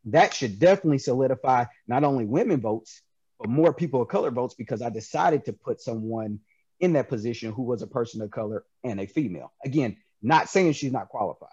That 0.06 0.34
should 0.34 0.60
definitely 0.60 1.00
solidify 1.00 1.66
not 1.88 2.04
only 2.04 2.26
women 2.26 2.62
votes, 2.62 3.02
but 3.40 3.50
more 3.50 3.74
people 3.74 4.02
of 4.02 4.10
color 4.10 4.32
votes 4.32 4.54
because 4.54 4.82
I 4.82 4.90
decided 4.90 5.46
to 5.46 5.54
put 5.54 5.82
someone 5.82 6.40
in 6.80 6.94
that 6.94 7.10
position 7.10 7.52
who 7.52 7.64
was 7.64 7.82
a 7.82 7.88
person 7.88 8.22
of 8.22 8.32
color 8.32 8.64
and 8.84 9.00
a 9.00 9.06
female. 9.06 9.54
Again, 9.64 9.98
not 10.22 10.50
saying 10.50 10.74
she's 10.74 10.92
not 10.92 11.10
qualified, 11.10 11.50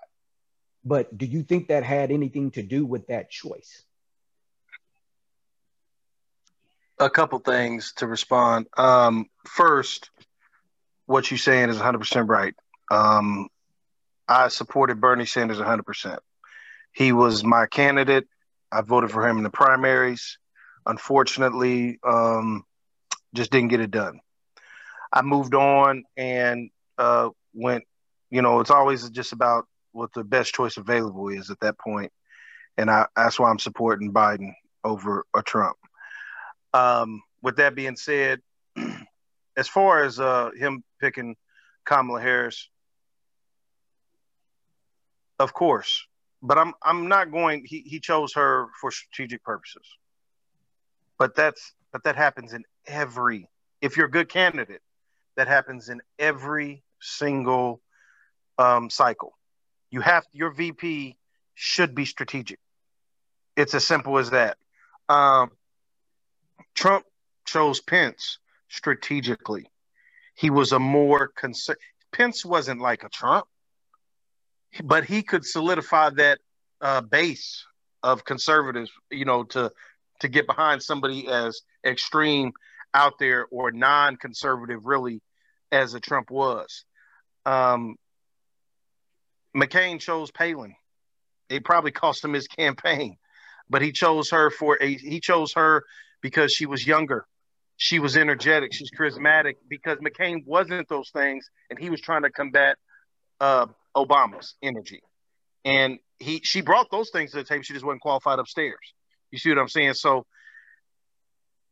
but 0.85 1.17
do 1.17 1.27
you 1.27 1.43
think 1.43 1.69
that 1.69 1.85
had 1.85 2.11
anything 2.11 2.51
to 2.53 2.63
do 2.63 2.85
with 2.85 3.07
that 3.09 3.31
choice? 3.31 3.83
A 6.99 7.11
couple 7.11 7.39
things 7.39 7.93
to 7.97 8.07
respond. 8.07 8.67
Um, 8.77 9.27
first, 9.45 10.11
what 11.07 11.31
you're 11.31 11.39
saying 11.39 11.69
is 11.69 11.77
100% 11.77 12.29
right. 12.29 12.55
Um, 12.91 13.49
I 14.27 14.49
supported 14.49 15.01
Bernie 15.01 15.27
Sanders 15.27 15.59
100%. 15.59 16.19
He 16.93 17.13
was 17.13 17.45
my 17.45 17.67
candidate. 17.67 18.27
I 18.73 18.81
voted 18.81 19.11
for 19.11 19.29
him 19.29 19.37
in 19.37 19.43
the 19.43 19.51
primaries. 19.51 20.39
Unfortunately, 20.87 21.99
um, 22.07 22.65
just 23.35 23.51
didn't 23.51 23.69
get 23.69 23.81
it 23.81 23.91
done. 23.91 24.21
I 25.13 25.23
moved 25.23 25.55
on 25.55 26.05
and 26.17 26.71
uh, 26.99 27.31
went. 27.55 27.85
You 28.31 28.43
know, 28.43 28.61
it's 28.61 28.71
always 28.71 29.09
just 29.11 29.33
about 29.33 29.67
what 29.93 30.13
the 30.13 30.25
best 30.25 30.55
choice 30.55 30.77
available 30.77 31.29
is 31.29 31.51
at 31.51 31.61
that 31.61 31.79
point, 31.79 32.13
and 32.77 32.91
I, 32.91 33.07
that's 33.15 33.39
why 33.39 33.51
I'm 33.51 33.59
supporting 33.59 34.13
Biden 34.13 34.53
over 34.85 35.25
a 35.35 35.43
Trump. 35.43 35.77
Um, 36.75 37.23
with 37.43 37.57
that 37.57 37.75
being 37.75 37.97
said, 37.97 38.41
as 39.57 39.69
far 39.69 40.05
as 40.05 40.21
uh, 40.21 40.51
him 40.57 40.83
picking 41.01 41.37
Kamala 41.85 42.21
Harris, 42.21 42.69
of 45.39 45.53
course, 45.53 46.05
but 46.43 46.59
I'm 46.59 46.75
I'm 46.83 47.09
not 47.09 47.31
going. 47.31 47.65
He 47.65 47.81
he 47.81 48.01
chose 48.01 48.35
her 48.35 48.67
for 48.81 48.91
strategic 48.91 49.43
purposes, 49.43 49.87
but 51.19 51.35
that's 51.35 51.73
but 51.93 52.05
that 52.05 52.17
happens 52.17 52.53
in 52.53 52.65
every. 52.87 53.49
If 53.81 53.97
you're 53.97 54.07
a 54.07 54.11
good 54.11 54.29
candidate, 54.29 54.83
that 55.37 55.49
happens 55.49 55.89
in 55.89 56.01
every 56.19 56.83
single 57.01 57.81
um, 58.59 58.91
cycle. 58.91 59.37
You 59.91 60.01
have 60.01 60.25
your 60.33 60.51
VP 60.51 61.17
should 61.55 61.95
be 61.95 62.05
strategic. 62.05 62.59
It's 63.57 63.75
as 63.75 63.87
simple 63.87 64.19
as 64.19 64.31
that. 64.31 64.59
Um, 65.09 65.51
Trump 66.75 67.07
chose 67.47 67.81
Pence 67.81 68.39
strategically. 68.69 69.71
He 70.35 70.51
was 70.51 70.73
a 70.73 70.79
more 70.79 71.29
concerned. 71.29 71.79
Pence 72.13 72.45
wasn't 72.45 72.81
like 72.81 73.05
a 73.05 73.09
Trump, 73.09 73.47
but 74.85 75.05
he 75.05 75.23
could 75.23 75.45
solidify 75.45 76.11
that 76.11 76.41
uh, 76.81 77.01
base 77.01 77.65
of 78.03 78.25
conservatives. 78.25 78.91
You 79.11 79.25
know, 79.25 79.45
to 79.45 79.73
to 80.21 80.29
get 80.29 80.47
behind 80.47 80.83
somebody 80.83 81.29
as 81.29 81.61
extreme 81.85 82.53
out 82.95 83.19
there 83.19 83.47
or 83.51 83.71
non-conservative, 83.71 84.85
really, 84.85 85.21
as 85.71 85.95
a 85.95 86.01
Trump 86.01 86.31
was. 86.31 86.85
Um, 87.45 87.97
McCain 89.57 90.01
chose 90.01 90.31
Palin. 90.31 90.75
It 91.49 91.65
probably 91.65 91.93
cost 91.93 92.25
him 92.25 92.33
his 92.33 92.49
campaign, 92.49 93.17
but 93.71 93.83
he 93.83 93.93
chose 93.93 94.31
her 94.31 94.51
for 94.51 94.79
a 94.81 94.95
he 94.95 95.21
chose 95.21 95.53
her 95.55 95.85
because 96.21 96.53
she 96.53 96.67
was 96.67 96.87
younger. 96.87 97.27
She 97.77 97.99
was 97.99 98.17
energetic. 98.17 98.73
She's 98.73 98.91
charismatic 98.91 99.55
because 99.69 99.99
McCain 99.99 100.45
wasn't 100.47 100.89
those 100.89 101.11
things, 101.11 101.49
and 101.71 101.79
he 101.79 101.91
was 101.91 102.01
trying 102.01 102.23
to 102.23 102.31
combat 102.31 102.77
uh, 103.41 103.67
Obama's 103.95 104.55
energy. 104.63 105.01
And 105.65 105.99
he 106.19 106.41
she 106.43 106.63
brought 106.63 106.91
those 106.91 107.11
things 107.11 107.33
to 107.33 107.39
the 107.39 107.45
table. 107.45 107.63
She 107.63 107.75
just 107.75 107.85
wasn't 107.85 108.03
qualified 108.03 108.39
upstairs. 108.39 108.95
You 109.31 109.39
see 109.39 109.51
what 109.51 109.59
I'm 109.59 109.69
saying? 109.69 109.95
So 109.95 110.27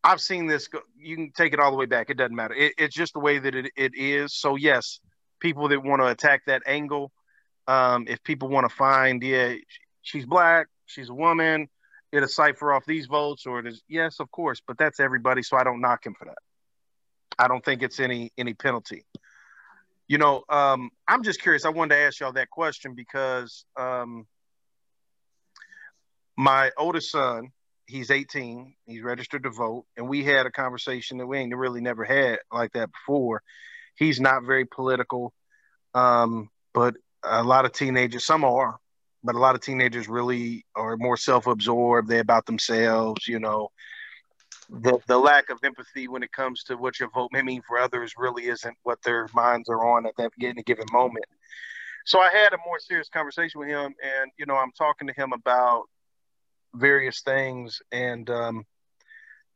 I've 0.03 0.21
seen 0.21 0.47
this. 0.47 0.69
You 0.99 1.17
can 1.17 1.33
take 1.33 1.53
it 1.55 1.61
all 1.61 1.71
the 1.71 1.77
way 1.77 1.87
back. 1.87 2.11
It 2.11 2.17
doesn't 2.17 2.37
matter. 2.37 2.55
It, 2.55 2.75
it's 2.77 2.95
just 2.95 3.15
the 3.15 3.21
way 3.21 3.39
that 3.39 3.55
it, 3.55 3.73
it 3.77 3.93
is. 3.95 4.35
So 4.35 4.57
yes, 4.57 5.01
people 5.41 5.69
that 5.69 5.83
want 5.83 6.03
to 6.03 6.09
attack 6.09 6.43
that 6.47 6.63
angle, 6.67 7.11
um, 7.67 8.07
if 8.09 8.23
people 8.23 8.49
want 8.49 8.69
to 8.69 8.75
find, 8.75 9.23
yeah, 9.23 9.55
she's 10.03 10.27
black, 10.27 10.67
she's 10.87 11.09
a 11.09 11.15
woman, 11.15 11.69
it'll 12.13 12.29
cipher 12.29 12.73
off 12.73 12.85
these 12.87 13.07
votes, 13.07 13.47
or 13.47 13.61
it 13.61 13.67
is 13.67 13.83
yes, 13.89 14.21
of 14.21 14.31
course, 14.31 14.61
but 14.67 14.77
that's 14.77 15.01
everybody. 15.01 15.43
So 15.43 15.57
I 15.57 15.65
don't 15.65 15.81
knock 15.81 16.05
him 16.05 16.15
for 16.15 16.27
that. 16.27 16.39
I 17.39 17.49
don't 17.49 17.65
think 17.65 17.83
it's 17.83 17.99
any 17.99 18.31
any 18.37 18.55
penalty. 18.55 19.05
You 20.07 20.19
know, 20.19 20.45
um, 20.51 20.91
I'm 21.09 21.23
just 21.23 21.41
curious. 21.41 21.65
I 21.65 21.71
wanted 21.71 21.95
to 21.95 22.01
ask 22.03 22.21
y'all 22.21 22.33
that 22.33 22.51
question 22.51 22.95
because 22.95 23.65
um, 23.79 24.27
my 26.37 26.71
oldest 26.77 27.11
son, 27.11 27.53
he's 27.87 28.11
18 28.11 28.75
he's 28.87 29.03
registered 29.03 29.43
to 29.43 29.51
vote 29.51 29.85
and 29.97 30.09
we 30.09 30.25
had 30.25 30.47
a 30.47 30.51
conversation 30.51 31.19
that 31.19 31.27
we 31.27 31.39
ain't 31.39 31.55
really 31.55 31.81
never 31.81 32.05
had 32.05 32.39
like 32.53 32.73
that 32.73 32.91
before. 32.91 33.43
He's 33.97 34.21
not 34.21 34.45
very 34.45 34.65
political 34.65 35.33
um, 35.95 36.49
but 36.73 36.95
a 37.23 37.43
lot 37.43 37.65
of 37.65 37.73
teenagers 37.73 38.25
some 38.25 38.45
are 38.45 38.77
but 39.23 39.35
a 39.35 39.39
lot 39.39 39.55
of 39.55 39.61
teenagers 39.61 40.09
really 40.09 40.65
are 40.75 40.97
more 40.97 41.17
self-absorbed 41.17 42.09
they're 42.09 42.21
about 42.21 42.47
themselves 42.47 43.27
you 43.29 43.39
know. 43.39 43.69
The, 44.71 44.99
the 45.07 45.19
lack 45.19 45.51
of 45.51 45.59
empathy 45.63 46.09
when 46.09 46.23
it 46.23 46.33
comes 46.33 46.65
to 46.65 46.77
what 46.77 46.99
your 46.99 47.11
vote 47.11 47.29
may 47.33 47.43
mean 47.43 47.61
for 47.69 47.79
others 47.79 48.15
really 48.17 48.47
isn't 48.47 48.75
what 48.83 49.03
their 49.03 49.29
minds 49.35 49.69
are 49.69 49.85
on 49.87 50.07
at 50.07 50.17
that 50.17 50.31
in 50.41 50.59
a 50.59 50.63
given 50.63 50.87
moment. 50.91 51.27
So 52.07 52.19
i 52.19 52.31
had 52.31 52.55
a 52.55 52.59
more 52.65 52.79
serious 52.79 53.11
conversation 53.11 53.61
with 53.61 53.69
him 53.69 53.95
and 54.03 54.31
you 54.39 54.47
know 54.47 54.57
i'm 54.57 54.73
talking 54.73 55.07
to 55.07 55.13
him 55.13 55.33
about 55.35 55.85
various 56.75 57.21
things. 57.23 57.81
And 57.93 58.29
um, 58.31 58.65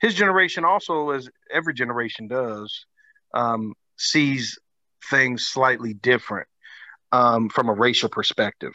his 0.00 0.14
generation 0.14 0.64
also, 0.64 1.10
as 1.10 1.28
every 1.52 1.74
generation 1.74 2.28
does, 2.28 2.86
um, 3.34 3.74
sees 3.96 4.58
things 5.10 5.46
slightly 5.46 5.94
different 5.94 6.48
um, 7.12 7.48
from 7.48 7.68
a 7.68 7.74
racial 7.74 8.08
perspective. 8.08 8.72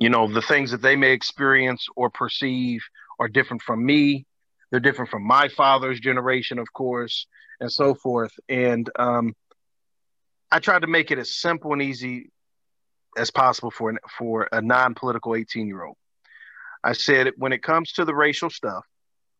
You 0.00 0.08
know, 0.08 0.32
the 0.32 0.42
things 0.42 0.70
that 0.70 0.82
they 0.82 0.96
may 0.96 1.12
experience 1.12 1.86
or 1.96 2.10
perceive 2.10 2.82
are 3.18 3.28
different 3.28 3.62
from 3.62 3.84
me. 3.84 4.26
They're 4.70 4.80
different 4.80 5.10
from 5.10 5.26
my 5.26 5.48
father's 5.48 6.00
generation, 6.00 6.58
of 6.58 6.72
course, 6.72 7.26
and 7.60 7.70
so 7.70 7.94
forth. 7.94 8.32
And 8.48 8.88
um, 8.98 9.34
I 10.50 10.58
tried 10.58 10.80
to 10.80 10.88
make 10.88 11.10
it 11.10 11.18
as 11.18 11.34
simple 11.34 11.72
and 11.72 11.82
easy 11.82 12.30
as 13.16 13.30
possible 13.30 13.70
for 13.70 13.94
for 14.18 14.48
a 14.50 14.60
non-political 14.60 15.36
18 15.36 15.68
year 15.68 15.84
old. 15.84 15.96
I 16.84 16.92
said 16.92 17.32
when 17.38 17.52
it 17.54 17.62
comes 17.62 17.92
to 17.92 18.04
the 18.04 18.14
racial 18.14 18.50
stuff, 18.50 18.84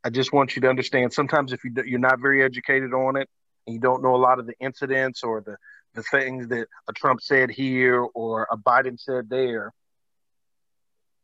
I 0.02 0.08
just 0.08 0.32
want 0.32 0.56
you 0.56 0.62
to 0.62 0.68
understand. 0.68 1.12
Sometimes 1.12 1.52
if 1.52 1.62
you 1.62 1.72
you're 1.84 2.00
not 2.00 2.18
very 2.18 2.42
educated 2.42 2.94
on 2.94 3.16
it 3.16 3.28
and 3.66 3.74
you 3.74 3.80
don't 3.80 4.02
know 4.02 4.14
a 4.14 4.16
lot 4.16 4.38
of 4.38 4.46
the 4.46 4.54
incidents 4.60 5.22
or 5.22 5.42
the 5.42 5.56
the 5.94 6.02
things 6.02 6.48
that 6.48 6.66
a 6.88 6.92
Trump 6.94 7.20
said 7.20 7.50
here 7.50 8.00
or 8.14 8.48
a 8.50 8.56
Biden 8.56 8.98
said 8.98 9.28
there, 9.28 9.72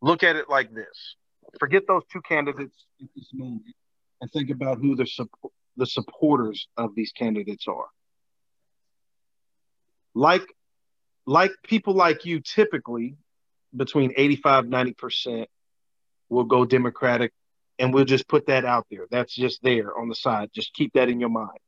look 0.03 0.23
at 0.23 0.37
it 0.37 0.51
like 0.51 0.75
this: 0.75 1.17
forget 1.59 1.85
those 1.89 2.03
two 2.13 2.21
candidates 2.21 2.85
at 3.01 3.09
this 3.17 3.31
moment 3.33 3.75
and 4.21 4.31
think 4.31 4.51
about 4.51 4.79
who 4.79 4.95
the 4.97 5.07
support 5.07 5.53
the 5.77 5.87
supporters 5.87 6.69
of 6.77 6.95
these 6.95 7.13
candidates 7.13 7.67
are. 7.67 7.87
Like 10.15 10.47
like 11.27 11.53
people 11.65 11.95
like 11.95 12.27
you 12.27 12.41
typically 12.41 13.17
between 13.75 14.13
85 14.17 14.67
90% 14.67 15.47
will 16.31 16.45
go 16.45 16.65
Democratic, 16.65 17.33
and 17.79 17.93
we'll 17.93 18.05
just 18.05 18.29
put 18.29 18.47
that 18.47 18.65
out 18.65 18.87
there. 18.91 19.07
That's 19.11 19.35
just 19.35 19.63
there 19.63 19.97
on 19.99 20.09
the 20.09 20.15
side. 20.15 20.51
Just 20.55 20.73
keep 20.73 20.95
that 20.95 21.09
in 21.09 21.21
your 21.21 21.29
mind. 21.29 21.59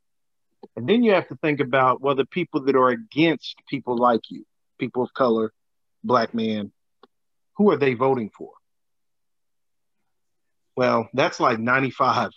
And 0.76 0.88
then 0.88 1.02
you 1.02 1.12
have 1.12 1.28
to 1.28 1.37
think 1.37 1.61
about 1.61 2.00
whether 2.00 2.25
people 2.25 2.64
that 2.64 2.76
are 2.76 2.88
against 2.88 3.57
people 3.69 3.97
like 3.97 4.31
you, 4.31 4.45
people 4.78 5.02
of 5.02 5.12
color, 5.12 5.52
black 6.04 6.33
men, 6.33 6.73
who 7.57 7.71
are 7.71 7.76
they 7.76 7.95
voting 7.95 8.31
for? 8.37 8.52
Well, 10.76 11.09
that's 11.12 11.40
like 11.40 11.59
95 11.59 12.31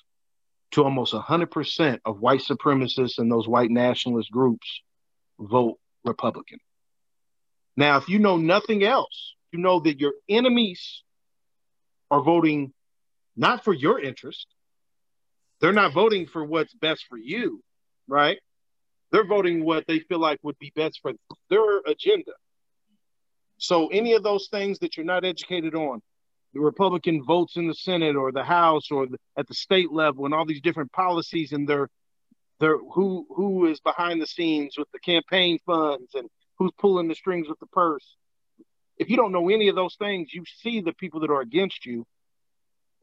to 0.72 0.84
almost 0.84 1.14
100% 1.14 2.00
of 2.04 2.20
white 2.20 2.42
supremacists 2.42 3.18
and 3.18 3.32
those 3.32 3.48
white 3.48 3.70
nationalist 3.70 4.30
groups 4.32 4.82
vote 5.40 5.80
Republican. 6.04 6.60
Now, 7.78 7.98
if 7.98 8.10
you 8.10 8.20
know 8.20 8.38
nothing 8.38 8.84
else, 8.84 9.36
you 9.52 9.60
know 9.60 9.80
that 9.82 10.00
your 10.00 10.14
enemies 10.28 11.04
are 12.12 12.22
voting 12.22 12.74
not 13.36 13.64
for 13.64 13.74
your 13.74 14.00
interest. 14.00 14.48
They're 15.60 15.74
not 15.74 15.94
voting 15.94 16.28
for 16.28 16.44
what's 16.44 16.74
best 16.74 17.06
for 17.10 17.18
you, 17.18 17.62
right? 18.08 18.40
They're 19.12 19.26
voting 19.26 19.64
what 19.64 19.86
they 19.88 20.00
feel 20.00 20.20
like 20.20 20.40
would 20.44 20.60
be 20.60 20.72
best 20.76 21.00
for 21.02 21.14
their 21.50 21.80
agenda. 21.86 22.34
So 23.58 23.88
any 23.88 24.14
of 24.14 24.24
those 24.24 24.48
things 24.50 24.80
that 24.80 24.98
you're 24.98 25.06
not 25.06 25.24
educated 25.24 25.76
on, 25.76 26.02
the 26.54 26.60
Republican 26.60 27.24
votes 27.24 27.58
in 27.58 27.68
the 27.68 27.74
Senate 27.74 28.16
or 28.16 28.32
the 28.32 28.44
House 28.44 28.92
or 28.92 29.08
the, 29.08 29.18
at 29.38 29.48
the 29.48 29.54
state 29.54 29.92
level, 29.92 30.26
and 30.26 30.34
all 30.34 30.46
these 30.46 30.62
different 30.62 30.92
policies 30.92 31.52
and 31.52 31.68
their 31.68 31.90
their 32.60 32.78
who 32.78 33.26
who 33.30 33.66
is 33.66 33.80
behind 33.82 34.22
the 34.22 34.28
scenes 34.28 34.76
with 34.78 34.90
the 34.92 35.00
campaign 35.00 35.60
funds 35.66 36.16
and 36.16 36.30
who's 36.58 36.72
pulling 36.80 37.08
the 37.08 37.16
strings 37.16 37.50
with 37.50 37.60
the 37.60 37.68
purse. 37.68 38.16
If 38.98 39.10
you 39.10 39.18
don't 39.18 39.32
know 39.32 39.50
any 39.50 39.68
of 39.68 39.76
those 39.76 39.96
things, 39.96 40.34
you 40.34 40.44
see 40.62 40.82
the 40.82 40.94
people 40.94 41.22
that 41.22 41.30
are 41.30 41.42
against 41.42 41.86
you 41.86 42.06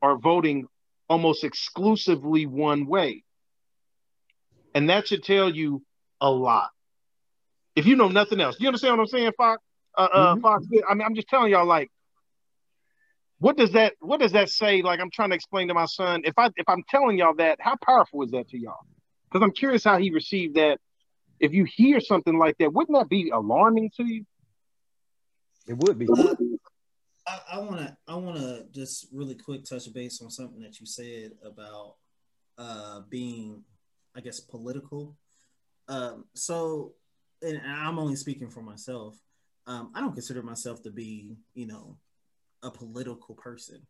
are 0.01 0.17
voting 0.17 0.67
almost 1.09 1.45
exclusively 1.45 2.47
one 2.47 2.87
way. 2.87 3.25
And 4.75 4.89
that 4.89 5.09
should 5.09 5.23
tell 5.23 5.51
you 5.51 5.83
a 6.21 6.31
lot. 6.31 6.71
If 7.77 7.87
you 7.87 7.97
know 7.97 8.09
nothing 8.09 8.41
else, 8.41 8.57
you 8.59 8.69
understand 8.69 8.97
what 8.97 9.03
I'm 9.03 9.09
saying, 9.09 9.33
Fox? 9.37 9.63
Uh, 9.97 10.09
uh, 10.13 10.35
mm-hmm. 10.35 10.41
Fox. 10.41 10.67
I 10.89 10.95
mean, 10.95 11.05
I'm 11.07 11.15
just 11.15 11.29
telling 11.29 11.51
y'all, 11.51 11.67
like, 11.67 11.91
what 13.39 13.57
does 13.57 13.73
that 13.73 13.95
what 14.01 14.21
does 14.21 14.33
that 14.33 14.49
say? 14.49 14.83
Like, 14.83 15.01
I'm 15.01 15.11
trying 15.11 15.31
to 15.31 15.37
explain 15.37 15.69
to 15.69 15.75
my 15.75 15.87
son. 15.87 16.23
If 16.25 16.35
I 16.39 16.47
if 16.57 16.69
I'm 16.69 16.83
telling 16.89 17.19
y'all 17.19 17.35
that, 17.37 17.59
how 17.61 17.77
powerful 17.77 18.23
is 18.23 18.31
that 18.31 18.49
to 18.51 18.59
y'all? 18.59 18.87
Because 19.31 19.45
I'm 19.45 19.53
curious 19.53 19.85
how 19.85 19.99
he 19.99 20.11
received 20.11 20.57
that. 20.57 20.79
If 21.41 21.53
you 21.53 21.65
hear 21.65 22.01
something 22.01 22.39
like 22.39 22.57
that, 22.59 22.73
wouldn't 22.73 22.97
that 22.97 23.09
be 23.09 23.31
alarming 23.31 23.91
to 23.97 24.05
you? 24.05 24.25
It 25.67 25.75
would 25.75 25.99
be. 25.99 26.09
I 27.53 27.59
want 27.59 27.79
to 27.79 27.97
I 28.09 28.17
want 28.17 28.37
to 28.39 28.67
just 28.73 29.09
really 29.13 29.35
quick 29.35 29.65
touch 29.65 29.93
base 29.93 30.21
on 30.23 30.31
something 30.31 30.61
that 30.63 30.81
you 30.81 30.87
said 30.87 31.33
about 31.45 31.97
uh, 32.59 33.01
being, 33.09 33.63
I 34.17 34.21
guess, 34.21 34.41
political. 34.41 35.17
Um, 35.89 36.25
so, 36.35 36.95
and 37.43 37.61
I'm 37.67 37.99
only 37.99 38.17
speaking 38.17 38.51
for 38.51 38.63
myself. 38.63 39.17
Um, 39.67 39.93
I 39.95 40.01
don't 40.01 40.13
consider 40.13 40.43
myself 40.43 40.83
to 40.83 40.91
be, 40.91 41.37
you 41.55 41.67
know, 41.67 41.97
a 42.63 42.71
political 42.71 43.35
person. 43.35 43.87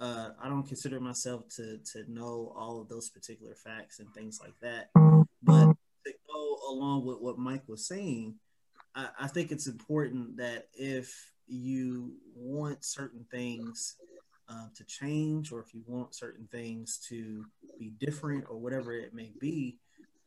Uh, 0.00 0.30
I 0.40 0.48
don't 0.48 0.66
consider 0.66 1.00
myself 1.00 1.48
to 1.56 1.78
to 1.92 2.12
know 2.12 2.52
all 2.56 2.80
of 2.80 2.88
those 2.88 3.08
particular 3.10 3.54
facts 3.54 4.00
and 4.00 4.12
things 4.14 4.40
like 4.42 4.54
that. 4.60 4.90
But 5.42 5.74
to 6.06 6.12
go 6.32 6.58
along 6.70 7.04
with 7.04 7.18
what 7.20 7.38
Mike 7.38 7.62
was 7.66 7.86
saying, 7.86 8.34
I, 9.20 9.28
think 9.28 9.52
it's 9.52 9.66
important 9.66 10.36
that 10.38 10.68
if 10.74 11.32
you 11.46 12.14
want 12.34 12.84
certain 12.84 13.24
things 13.30 13.96
uh, 14.48 14.66
to 14.74 14.84
change 14.84 15.52
or 15.52 15.60
if 15.60 15.72
you 15.72 15.82
want 15.86 16.14
certain 16.14 16.48
things 16.50 16.98
to 17.08 17.44
be 17.78 17.90
different 18.00 18.44
or 18.48 18.56
whatever 18.56 18.92
it 18.92 19.14
may 19.14 19.30
be, 19.40 19.78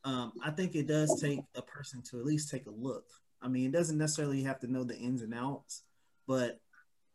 um, 0.04 0.34
I 0.44 0.52
think 0.52 0.76
it 0.76 0.88
does 0.88 1.20
take 1.22 1.42
a 1.56 1.62
person 1.62 2.02
to 2.10 2.20
at 2.20 2.26
least 2.26 2.50
take 2.50 2.66
a 2.68 2.72
look. 2.72 3.06
I 3.42 3.48
mean, 3.48 3.68
it 3.68 3.74
doesn't 3.74 3.98
necessarily 3.98 4.44
have 4.44 4.60
to 4.62 4.72
know 4.72 4.84
the 4.84 4.98
ins 4.98 5.22
and 5.22 5.34
outs, 5.34 5.84
but 6.28 6.60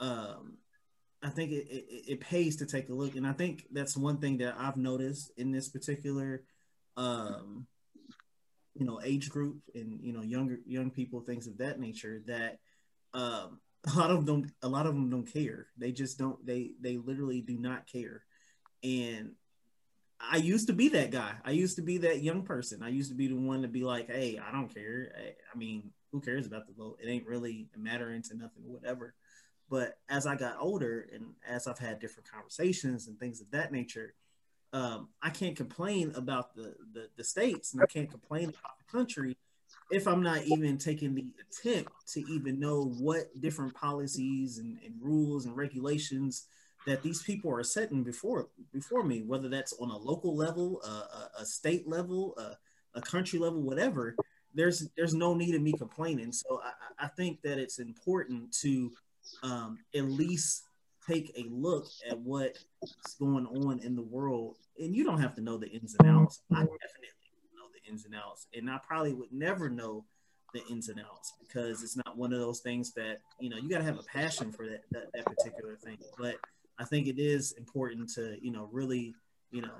um, 0.00 0.58
I 1.22 1.30
think 1.30 1.52
it, 1.52 1.66
it, 1.70 2.04
it, 2.08 2.20
pays 2.20 2.56
to 2.56 2.66
take 2.66 2.88
a 2.88 2.94
look. 2.94 3.16
And 3.16 3.26
I 3.26 3.32
think 3.32 3.66
that's 3.72 3.96
one 3.96 4.18
thing 4.18 4.38
that 4.38 4.56
I've 4.58 4.76
noticed 4.76 5.32
in 5.36 5.50
this 5.50 5.68
particular, 5.68 6.42
um, 6.96 7.66
you 8.78 8.84
know, 8.84 9.00
age 9.02 9.30
group 9.30 9.58
and, 9.74 10.00
you 10.02 10.12
know, 10.12 10.22
younger, 10.22 10.58
young 10.66 10.90
people, 10.90 11.20
things 11.20 11.46
of 11.46 11.58
that 11.58 11.80
nature 11.80 12.22
that 12.26 12.58
um, 13.14 13.60
a 13.94 13.98
lot 13.98 14.10
of 14.10 14.26
them 14.26 14.52
a 14.62 14.68
lot 14.68 14.86
of 14.86 14.94
them 14.94 15.10
don't 15.10 15.32
care. 15.32 15.68
They 15.78 15.92
just 15.92 16.18
don't 16.18 16.44
they 16.44 16.72
they 16.80 16.96
literally 16.96 17.40
do 17.40 17.58
not 17.58 17.90
care. 17.90 18.24
And 18.82 19.32
i 20.18 20.38
used 20.38 20.68
to 20.68 20.72
be 20.72 20.88
that 20.90 21.10
guy. 21.10 21.34
I 21.44 21.50
used 21.50 21.76
to 21.76 21.82
be 21.82 21.98
that 21.98 22.22
young 22.22 22.42
person. 22.42 22.82
I 22.82 22.88
used 22.88 23.10
to 23.10 23.16
be 23.16 23.28
the 23.28 23.36
one 23.36 23.62
to 23.62 23.68
be 23.68 23.84
like 23.84 24.08
hey 24.08 24.40
i 24.44 24.50
don't 24.50 24.72
care. 24.72 25.12
I, 25.16 25.34
I 25.52 25.58
mean 25.58 25.90
who 26.12 26.20
cares 26.20 26.46
about 26.46 26.66
the 26.66 26.72
vote? 26.72 26.98
It 27.02 27.08
ain't 27.08 27.26
really 27.26 27.68
mattering 27.76 28.22
to 28.22 28.36
nothing 28.36 28.62
whatever. 28.64 29.14
But 29.68 29.98
as 30.08 30.26
i 30.26 30.36
got 30.36 30.56
older 30.60 31.08
and 31.12 31.26
as 31.48 31.66
i've 31.66 31.78
had 31.78 32.00
different 32.00 32.30
conversations 32.30 33.08
and 33.08 33.18
things 33.18 33.40
of 33.40 33.50
that 33.50 33.72
nature 33.72 34.14
um, 34.76 35.08
i 35.22 35.30
can't 35.30 35.56
complain 35.56 36.12
about 36.14 36.54
the, 36.54 36.74
the 36.92 37.08
the 37.16 37.24
states 37.24 37.72
and 37.72 37.82
i 37.82 37.86
can't 37.86 38.10
complain 38.10 38.48
about 38.48 38.78
the 38.78 38.98
country 38.98 39.36
if 39.90 40.08
I'm 40.08 40.22
not 40.22 40.42
even 40.44 40.78
taking 40.78 41.14
the 41.14 41.26
attempt 41.40 41.92
to 42.08 42.20
even 42.30 42.58
know 42.58 42.94
what 42.98 43.40
different 43.40 43.74
policies 43.74 44.58
and, 44.58 44.78
and, 44.84 44.94
rules 45.00 45.46
and 45.46 45.56
regulations 45.56 46.46
that 46.86 47.02
these 47.02 47.22
people 47.22 47.52
are 47.52 47.62
setting 47.62 48.02
before 48.02 48.48
before 48.72 49.04
me, 49.04 49.22
whether 49.22 49.48
that's 49.48 49.74
on 49.80 49.90
a 49.90 49.96
local 49.96 50.36
level, 50.36 50.80
uh, 50.84 51.28
a, 51.38 51.42
a, 51.42 51.46
state 51.46 51.88
level, 51.88 52.34
a, 52.38 52.98
a, 52.98 53.02
country 53.02 53.38
level, 53.38 53.60
whatever. 53.60 54.16
There's 54.54 54.88
there's 54.96 55.14
no 55.14 55.34
need 55.34 55.54
of 55.54 55.62
me 55.62 55.72
complaining. 55.72 56.32
So 56.32 56.60
I, 56.64 57.04
I 57.04 57.08
think 57.08 57.42
that 57.42 57.58
it's 57.58 57.78
important 57.78 58.52
to 58.60 58.90
um, 59.42 59.78
at 59.94 60.04
least 60.04 60.62
take 61.08 61.32
a 61.36 61.46
look 61.50 61.86
at 62.08 62.18
what's 62.18 62.64
going 63.18 63.46
on 63.46 63.80
in 63.80 63.96
the 63.96 64.02
world. 64.02 64.56
And 64.78 64.94
you 64.94 65.04
don't 65.04 65.20
have 65.20 65.34
to 65.36 65.40
know 65.40 65.56
the 65.56 65.68
ins 65.68 65.96
and 65.98 66.10
outs. 66.10 66.42
I 66.50 66.54
mm-hmm. 66.54 66.64
definitely 66.64 67.08
know 67.54 67.68
the 67.72 67.90
ins 67.90 68.04
and 68.04 68.14
outs. 68.14 68.46
And 68.54 68.70
I 68.70 68.78
probably 68.86 69.14
would 69.14 69.32
never 69.32 69.68
know 69.68 70.04
the 70.52 70.62
ins 70.70 70.88
and 70.88 71.00
outs 71.00 71.34
because 71.40 71.82
it's 71.82 71.96
not 71.96 72.16
one 72.16 72.32
of 72.32 72.40
those 72.40 72.60
things 72.60 72.92
that, 72.92 73.18
you 73.38 73.50
know, 73.50 73.56
you 73.56 73.68
got 73.68 73.78
to 73.78 73.84
have 73.84 73.98
a 73.98 74.02
passion 74.04 74.52
for 74.52 74.66
that, 74.66 74.82
that, 74.92 75.12
that 75.14 75.24
particular 75.24 75.76
thing. 75.76 75.98
But 76.18 76.36
I 76.78 76.84
think 76.84 77.06
it 77.06 77.18
is 77.18 77.52
important 77.52 78.10
to, 78.14 78.36
you 78.40 78.52
know, 78.52 78.68
really, 78.72 79.14
you 79.50 79.62
know, 79.62 79.70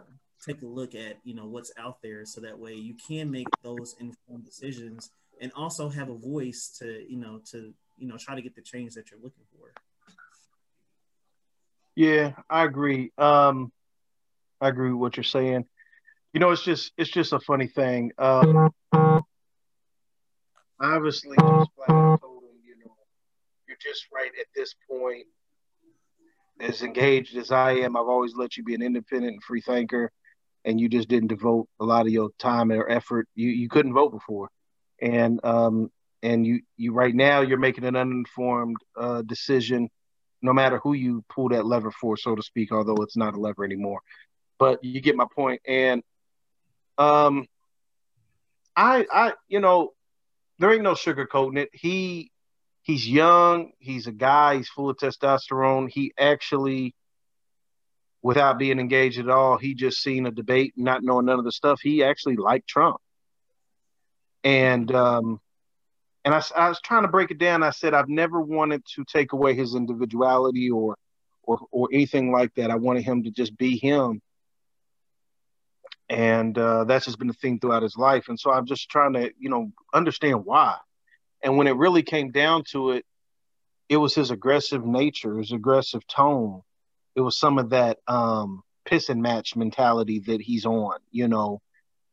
take 0.45 0.63
a 0.63 0.67
look 0.67 0.95
at, 0.95 1.19
you 1.25 1.35
know, 1.35 1.47
what's 1.47 1.73
out 1.79 2.03
there 2.03 2.25
so 2.25 2.41
that 2.41 2.59
way 2.59 2.75
you 2.75 2.95
can 3.09 3.31
make 3.31 3.49
those 3.63 3.97
informed 4.01 4.45
decisions 4.45 5.11
and 5.41 5.53
also 5.55 5.89
have 5.89 6.09
a 6.09 6.15
voice 6.15 6.75
to, 6.79 7.05
you 7.09 7.19
know, 7.19 7.41
to, 7.51 7.73
you 7.99 8.07
know, 8.07 8.17
try 8.17 8.35
to 8.35 8.43
get 8.43 8.55
the 8.55 8.63
change 8.63 8.95
that 8.95 9.11
you're 9.11 9.21
looking 9.21 9.45
for. 9.59 9.73
Yeah, 11.97 12.35
I 12.49 12.65
agree. 12.65 13.11
Um, 13.19 13.73
I 14.61 14.69
agree 14.69 14.91
with 14.91 15.01
what 15.01 15.17
you're 15.17 15.25
saying 15.25 15.67
you 16.37 16.41
know, 16.41 16.51
it's 16.51 16.63
just 16.63 16.93
it's 16.99 17.11
just 17.11 17.33
a 17.33 17.41
funny 17.41 17.67
thing. 17.67 18.13
Um, 18.19 18.71
obviously, 20.79 21.35
just 21.39 21.71
like 21.79 21.89
I 21.89 22.17
told 22.21 22.43
him, 22.43 22.59
you 22.63 22.77
know, 22.85 22.93
you're 23.67 23.79
just 23.81 24.07
right 24.13 24.31
at 24.39 24.47
this 24.55 24.75
point. 24.91 25.25
As 26.61 26.83
engaged 26.83 27.39
as 27.39 27.51
I 27.53 27.73
am, 27.73 27.97
I've 27.97 28.07
always 28.07 28.35
let 28.35 28.59
you 28.59 28.65
be 28.65 28.75
an 28.75 28.83
independent 28.83 29.33
and 29.33 29.43
free 29.43 29.63
thinker, 29.63 30.11
and 30.67 30.79
you 30.79 30.91
just 30.91 31.09
didn't 31.09 31.29
devote 31.29 31.69
a 31.81 31.87
lot 31.87 32.05
of 32.05 32.13
your 32.13 32.29
time 32.39 32.71
or 32.71 32.87
effort. 32.87 33.27
You 33.35 33.49
you 33.49 33.71
couldn't 33.71 33.95
vote 33.95 34.11
before, 34.11 34.51
and 35.01 35.43
um 35.43 35.91
and 36.23 36.47
you 36.47 36.61
you 36.77 36.93
right 36.93 37.15
now 37.15 37.41
you're 37.41 37.57
making 37.57 37.85
an 37.85 37.97
uninformed 37.97 38.77
uh, 38.95 39.23
decision, 39.23 39.89
no 40.47 40.55
matter 40.55 40.79
who 40.79 40.95
you 40.95 41.23
pull 41.29 41.51
that 41.51 41.67
lever 41.67 41.91
for, 41.91 42.17
so 42.17 42.35
to 42.35 42.43
speak. 42.43 42.73
Although 42.73 43.03
it's 43.03 43.17
not 43.17 43.35
a 43.35 43.41
lever 43.41 43.65
anymore, 43.65 44.01
but 44.59 44.83
you 44.83 45.01
get 45.03 45.17
my 45.17 45.27
point. 45.35 45.61
And 45.67 46.03
um, 46.97 47.47
I, 48.75 49.07
I, 49.13 49.33
you 49.49 49.61
know, 49.61 49.91
there 50.59 50.73
ain't 50.73 50.83
no 50.83 50.95
sugarcoating 50.95 51.59
it. 51.59 51.69
He, 51.73 52.31
he's 52.83 53.07
young. 53.07 53.73
He's 53.79 54.07
a 54.07 54.13
guy. 54.13 54.57
He's 54.57 54.69
full 54.69 54.89
of 54.89 54.97
testosterone. 54.97 55.91
He 55.91 56.13
actually, 56.19 56.95
without 58.23 58.59
being 58.59 58.79
engaged 58.79 59.19
at 59.19 59.29
all, 59.29 59.59
he 59.59 59.75
just 59.75 60.01
seen 60.03 60.27
a 60.27 60.31
debate, 60.31 60.73
not 60.77 61.03
knowing 61.03 61.27
none 61.27 61.39
of 61.39 61.45
the 61.45 61.53
stuff. 61.53 61.81
He 61.83 62.03
actually 62.03 62.37
liked 62.37 62.69
Trump, 62.69 62.97
and 64.43 64.91
um, 64.95 65.41
and 66.27 66.35
I, 66.35 66.43
I 66.55 66.69
was 66.69 66.81
trying 66.83 67.03
to 67.03 67.09
break 67.09 67.31
it 67.31 67.39
down. 67.39 67.63
I 67.63 67.71
said 67.71 67.95
I've 67.95 68.11
never 68.11 68.41
wanted 68.41 68.85
to 68.97 69.05
take 69.07 69.33
away 69.33 69.55
his 69.55 69.75
individuality 69.75 70.71
or, 70.71 70.97
or, 71.43 71.61
or 71.71 71.89
anything 71.91 72.31
like 72.31 72.53
that. 72.57 72.71
I 72.71 72.75
wanted 72.75 73.05
him 73.05 73.23
to 73.23 73.31
just 73.31 73.57
be 73.57 73.79
him 73.79 74.21
and 76.09 76.57
uh, 76.57 76.85
that's 76.85 77.07
just 77.07 77.19
been 77.19 77.29
the 77.29 77.35
theme 77.35 77.59
throughout 77.59 77.83
his 77.83 77.97
life. 77.97 78.29
And 78.29 78.39
so 78.39 78.51
I'm 78.53 78.67
just 78.67 78.89
trying 78.89 79.15
to, 79.15 79.33
you 79.39 79.51
know, 79.51 79.73
understand 79.93 80.45
why. 80.45 80.77
And 81.43 81.57
when 81.57 81.67
it 81.67 81.77
really 81.77 82.03
came 82.03 82.31
down 82.31 82.65
to 82.71 82.93
it, 82.93 83.05
it 83.89 83.97
was 83.97 84.15
his 84.15 84.31
aggressive 84.31 84.85
nature, 84.85 85.39
his 85.39 85.53
aggressive 85.53 86.07
tone. 86.07 86.63
It 87.15 87.21
was 87.21 87.39
some 87.39 87.59
of 87.59 87.71
that 87.71 87.99
um, 88.07 88.63
piss 88.85 89.09
and 89.09 89.23
match 89.23 89.57
mentality 89.57 90.21
that 90.27 90.41
he's 90.41 90.67
on, 90.67 90.99
you 91.11 91.29
know, 91.29 91.61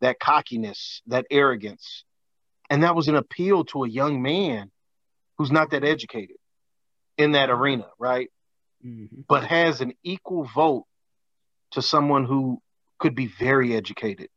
that 0.02 0.19
cockiness, 0.19 1.02
that 1.08 1.26
arrogance. 1.30 2.04
And 2.74 2.82
that 2.82 2.96
was 2.96 3.08
an 3.08 3.16
appeal 3.16 3.66
to 3.66 3.84
a 3.84 3.88
young 3.88 4.24
man 4.24 4.72
who's 5.38 5.52
not 5.52 5.70
that 5.70 5.84
educated 5.84 6.38
in 7.20 7.34
that 7.34 7.52
arena, 7.52 7.86
right? 8.00 8.32
Mm-hmm. 8.84 9.22
But 9.30 9.44
has 9.44 9.82
an 9.82 9.94
equal 10.04 10.46
vote 10.46 10.86
to 11.74 11.84
someone 11.84 12.26
who 12.26 12.64
could 12.98 13.14
be 13.14 13.28
very 13.28 13.76
educated. 13.76 14.30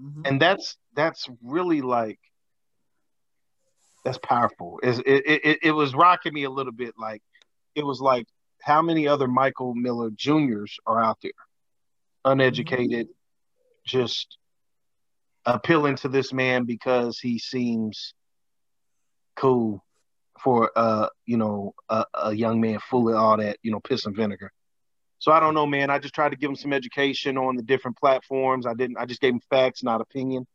Mm-hmm. 0.00 0.22
And 0.24 0.40
that's 0.40 0.76
that's 0.94 1.28
really 1.42 1.80
like 1.80 2.20
that's 4.04 4.18
powerful. 4.18 4.78
It, 4.84 5.00
it, 5.04 5.40
it, 5.44 5.58
it 5.64 5.72
was 5.72 5.96
rocking 5.96 6.34
me 6.34 6.44
a 6.44 6.50
little 6.50 6.70
bit. 6.70 6.94
Like 6.96 7.22
it 7.74 7.84
was 7.84 8.00
like 8.00 8.28
how 8.62 8.82
many 8.82 9.08
other 9.08 9.26
Michael 9.26 9.74
Miller 9.74 10.10
Juniors 10.14 10.76
are 10.86 11.02
out 11.02 11.18
there, 11.24 11.32
uneducated, 12.24 13.06
mm-hmm. 13.06 13.98
just 13.98 14.38
appealing 15.54 15.96
to 15.96 16.08
this 16.08 16.32
man 16.32 16.64
because 16.64 17.18
he 17.18 17.38
seems 17.38 18.14
cool. 19.36 19.84
for 20.42 20.70
uh 20.76 21.08
you 21.26 21.36
know 21.36 21.74
a, 21.88 22.04
a 22.14 22.34
young 22.34 22.60
man 22.60 22.78
full 22.90 23.08
of 23.08 23.16
all 23.16 23.36
that 23.36 23.58
you 23.62 23.70
know 23.70 23.80
piss 23.80 24.06
and 24.06 24.16
vinegar. 24.16 24.52
So 25.20 25.32
I 25.32 25.40
don't 25.40 25.54
know, 25.54 25.66
man. 25.66 25.90
I 25.90 25.98
just 25.98 26.14
tried 26.14 26.30
to 26.30 26.36
give 26.36 26.50
him 26.50 26.56
some 26.56 26.72
education 26.72 27.36
on 27.36 27.56
the 27.56 27.62
different 27.62 27.96
platforms. 27.96 28.66
I 28.66 28.74
didn't. 28.74 28.98
I 28.98 29.06
just 29.06 29.20
gave 29.20 29.32
him 29.32 29.40
facts, 29.50 29.82
not 29.82 30.00
opinion. 30.00 30.46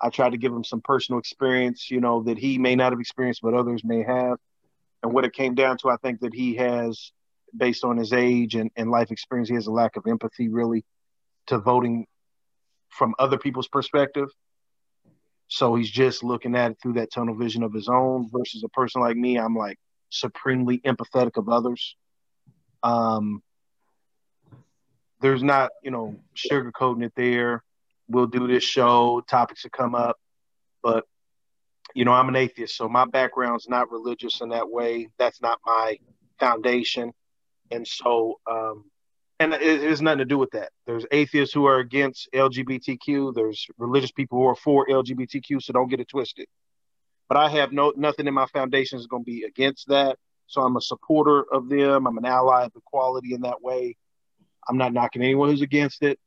I 0.00 0.10
tried 0.10 0.30
to 0.30 0.38
give 0.38 0.52
him 0.52 0.64
some 0.64 0.80
personal 0.80 1.18
experience, 1.18 1.90
you 1.90 2.00
know, 2.00 2.22
that 2.24 2.38
he 2.38 2.58
may 2.58 2.76
not 2.76 2.92
have 2.92 3.00
experienced, 3.00 3.42
but 3.42 3.54
others 3.54 3.82
may 3.84 4.02
have. 4.02 4.38
And 5.02 5.12
what 5.12 5.24
it 5.24 5.32
came 5.32 5.54
down 5.54 5.76
to, 5.78 5.90
I 5.90 5.96
think 5.96 6.20
that 6.20 6.34
he 6.34 6.56
has, 6.56 7.12
based 7.56 7.84
on 7.84 7.96
his 7.96 8.12
age 8.12 8.54
and, 8.54 8.70
and 8.76 8.90
life 8.90 9.10
experience, 9.10 9.48
he 9.48 9.54
has 9.54 9.66
a 9.66 9.72
lack 9.72 9.96
of 9.96 10.06
empathy 10.06 10.48
really 10.48 10.84
to 11.46 11.58
voting 11.58 12.06
from 12.96 13.14
other 13.18 13.38
people's 13.38 13.68
perspective. 13.68 14.28
So 15.48 15.74
he's 15.74 15.90
just 15.90 16.24
looking 16.24 16.56
at 16.56 16.72
it 16.72 16.78
through 16.82 16.94
that 16.94 17.12
tunnel 17.12 17.34
vision 17.34 17.62
of 17.62 17.72
his 17.72 17.88
own 17.88 18.28
versus 18.32 18.64
a 18.64 18.68
person 18.70 19.02
like 19.02 19.16
me. 19.16 19.36
I'm 19.38 19.56
like 19.56 19.78
supremely 20.10 20.78
empathetic 20.80 21.36
of 21.36 21.48
others. 21.48 21.96
Um, 22.82 23.42
there's 25.20 25.42
not, 25.42 25.70
you 25.82 25.90
know, 25.90 26.16
sugarcoating 26.36 27.04
it 27.04 27.12
there. 27.16 27.62
We'll 28.08 28.26
do 28.26 28.46
this 28.46 28.64
show, 28.64 29.22
topics 29.28 29.64
will 29.64 29.70
come 29.70 29.94
up, 29.94 30.16
but 30.82 31.04
you 31.94 32.04
know, 32.04 32.12
I'm 32.12 32.28
an 32.28 32.36
atheist, 32.36 32.76
so 32.76 32.88
my 32.88 33.04
background's 33.04 33.68
not 33.68 33.90
religious 33.90 34.40
in 34.40 34.48
that 34.50 34.68
way. 34.68 35.08
That's 35.18 35.40
not 35.40 35.60
my 35.64 35.98
foundation. 36.40 37.12
And 37.70 37.86
so, 37.86 38.40
um, 38.50 38.84
and 39.44 39.52
it, 39.62 39.82
has 39.82 40.00
nothing 40.00 40.18
to 40.18 40.24
do 40.24 40.38
with 40.38 40.50
that. 40.52 40.70
There's 40.86 41.04
atheists 41.12 41.52
who 41.54 41.66
are 41.66 41.78
against 41.78 42.28
LGBTQ. 42.34 43.34
There's 43.34 43.66
religious 43.76 44.10
people 44.10 44.38
who 44.38 44.46
are 44.46 44.54
for 44.54 44.86
LGBTQ. 44.86 45.62
So 45.62 45.72
don't 45.72 45.88
get 45.88 46.00
it 46.00 46.08
twisted. 46.08 46.46
But 47.28 47.36
I 47.36 47.48
have 47.50 47.72
no 47.72 47.92
nothing 47.96 48.26
in 48.26 48.34
my 48.34 48.46
foundation 48.46 48.98
is 48.98 49.06
going 49.06 49.24
to 49.24 49.30
be 49.30 49.44
against 49.44 49.88
that. 49.88 50.18
So 50.46 50.62
I'm 50.62 50.76
a 50.76 50.80
supporter 50.80 51.44
of 51.52 51.68
them. 51.68 52.06
I'm 52.06 52.18
an 52.18 52.24
ally 52.24 52.64
of 52.64 52.72
equality 52.76 53.34
in 53.34 53.42
that 53.42 53.62
way. 53.62 53.96
I'm 54.68 54.78
not 54.78 54.92
knocking 54.92 55.22
anyone 55.22 55.50
who's 55.50 55.62
against 55.62 56.02
it. 56.02 56.18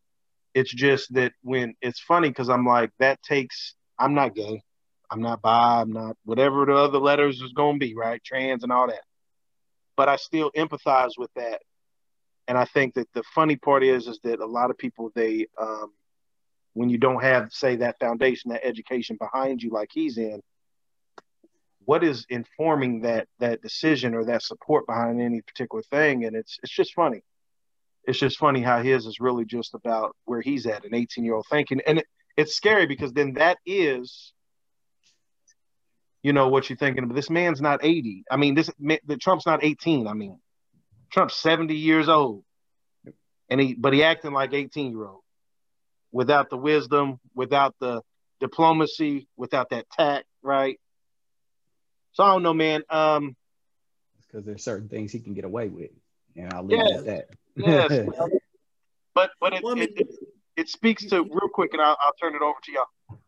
It's 0.53 0.73
just 0.73 1.13
that 1.13 1.33
when 1.41 1.75
it's 1.81 1.99
funny 1.99 2.29
because 2.29 2.49
I'm 2.49 2.65
like 2.65 2.91
that 2.99 3.21
takes. 3.23 3.75
I'm 3.99 4.13
not 4.13 4.35
gay. 4.35 4.61
I'm 5.09 5.21
not 5.21 5.41
bi. 5.41 5.81
I'm 5.81 5.91
not 5.91 6.17
whatever 6.23 6.65
the 6.65 6.75
other 6.75 6.99
letters 6.99 7.41
is 7.41 7.53
going 7.53 7.79
to 7.79 7.85
be. 7.85 7.95
Right, 7.95 8.23
trans 8.23 8.63
and 8.63 8.71
all 8.71 8.87
that. 8.87 9.03
But 9.95 10.07
I 10.07 10.17
still 10.17 10.51
empathize 10.55 11.13
with 11.17 11.31
that 11.35 11.61
and 12.47 12.57
I 12.57 12.65
think 12.65 12.95
that 12.95 13.07
the 13.13 13.23
funny 13.35 13.55
part 13.55 13.83
is 13.83 14.07
is 14.07 14.19
that 14.23 14.39
a 14.39 14.45
lot 14.45 14.69
of 14.69 14.77
people 14.77 15.11
they 15.15 15.47
um, 15.59 15.93
when 16.73 16.89
you 16.89 16.97
don't 16.97 17.21
have 17.23 17.51
say 17.51 17.77
that 17.77 17.99
foundation 17.99 18.51
that 18.51 18.65
education 18.65 19.17
behind 19.19 19.61
you 19.61 19.71
like 19.71 19.89
he's 19.91 20.17
in 20.17 20.41
what 21.87 22.03
is 22.03 22.25
informing 22.27 22.99
that 22.99 23.29
that 23.39 23.61
decision 23.61 24.13
or 24.13 24.25
that 24.25 24.43
support 24.43 24.85
behind 24.85 25.21
any 25.21 25.41
particular 25.41 25.81
thing? 25.83 26.25
And 26.25 26.35
it's 26.35 26.59
it's 26.61 26.73
just 26.73 26.93
funny. 26.93 27.21
It's 28.03 28.19
just 28.19 28.37
funny 28.37 28.61
how 28.61 28.81
his 28.81 29.05
is 29.05 29.21
really 29.21 29.45
just 29.45 29.73
about 29.73 30.13
where 30.25 30.41
he's 30.41 30.65
at 30.65 30.83
an 30.83 30.93
18 30.93 31.23
year 31.23 31.35
old 31.35 31.45
thinking. 31.49 31.79
And 31.87 31.99
it, 31.99 32.05
it's 32.35 32.55
scary 32.55 32.87
because 32.87 33.13
then 33.13 33.35
that 33.35 33.57
is 33.65 34.33
you 36.23 36.33
know 36.33 36.49
what 36.49 36.69
you're 36.69 36.75
thinking 36.75 37.07
but 37.07 37.15
this 37.15 37.29
man's 37.29 37.61
not 37.61 37.79
80 37.83 38.23
i 38.29 38.35
mean 38.37 38.55
this 38.55 38.69
the 38.79 39.17
trump's 39.17 39.45
not 39.45 39.63
18 39.63 40.07
i 40.07 40.13
mean 40.13 40.39
Trump's 41.11 41.35
70 41.35 41.75
years 41.75 42.09
old. 42.09 42.43
And 43.49 43.61
he 43.61 43.73
but 43.75 43.93
he 43.93 44.03
acting 44.03 44.33
like 44.33 44.53
18 44.53 44.91
year 44.91 45.05
old 45.05 45.21
without 46.11 46.49
the 46.49 46.57
wisdom, 46.57 47.19
without 47.33 47.75
the 47.79 48.01
diplomacy, 48.39 49.27
without 49.37 49.69
that 49.69 49.89
tact, 49.89 50.25
right? 50.41 50.79
So 52.11 52.23
I 52.23 52.27
don't 52.33 52.43
know, 52.43 52.53
man. 52.53 52.83
Um 52.89 53.35
because 54.27 54.45
there's 54.45 54.63
certain 54.63 54.89
things 54.89 55.11
he 55.11 55.19
can 55.19 55.33
get 55.33 55.45
away 55.45 55.69
with. 55.69 55.91
And 56.35 56.53
I'll 56.53 56.63
leave 56.63 56.79
yes, 56.79 56.89
it 56.89 56.97
at 56.97 57.05
that. 57.05 57.25
yes. 57.55 58.07
but 59.15 59.31
but 59.39 59.53
it, 59.53 59.61
it, 59.63 59.91
it, 59.95 60.07
it, 60.57 60.69
speaks 60.69 61.05
to 61.05 61.23
real 61.23 61.49
quick 61.51 61.71
and 61.73 61.81
I'll, 61.81 61.97
I'll 62.01 62.13
turn 62.21 62.35
it 62.35 62.41
over 62.41 62.57
to 62.63 62.71
y'all. 62.71 63.19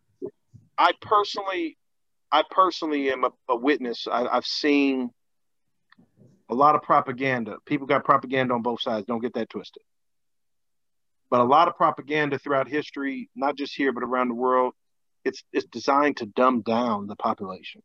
I 0.78 0.92
personally 1.02 1.78
I 2.32 2.44
personally 2.52 3.12
am 3.12 3.24
a, 3.24 3.32
a 3.48 3.56
witness. 3.56 4.08
I, 4.12 4.28
I've 4.28 4.46
seen 4.46 5.12
a 6.50 6.56
lot 6.56 6.76
of 6.76 6.82
propaganda. 6.82 7.58
People 7.66 7.88
got 7.88 8.04
propaganda 8.04 8.54
on 8.54 8.62
both 8.62 8.82
sides. 8.82 9.06
Don't 9.06 9.22
get 9.22 9.34
that 9.36 9.50
twisted. 9.50 9.84
But 11.30 11.42
a 11.42 11.44
lot 11.44 11.68
of 11.68 11.76
propaganda 11.76 12.40
throughout 12.40 12.68
history, 12.68 13.30
not 13.36 13.56
just 13.56 13.76
here 13.76 13.94
but 13.94 14.04
around 14.04 14.30
the 14.30 14.36
world, 14.36 14.74
it's 15.24 15.44
it's 15.54 15.68
designed 15.68 16.18
to 16.18 16.26
dumb 16.26 16.62
down 16.62 17.08
the 17.08 17.16
population. 17.16 17.84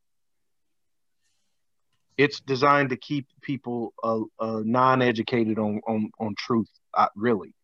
It's 2.16 2.40
designed 2.40 2.90
to 2.90 2.96
keep 2.96 3.27
people 3.42 3.92
uh, 4.03 4.20
uh, 4.38 4.62
non-educated 4.64 5.59
on 5.59 5.81
on 5.87 6.11
on 6.18 6.35
truth, 6.38 6.70
uh, 6.94 7.09
really. 7.16 7.55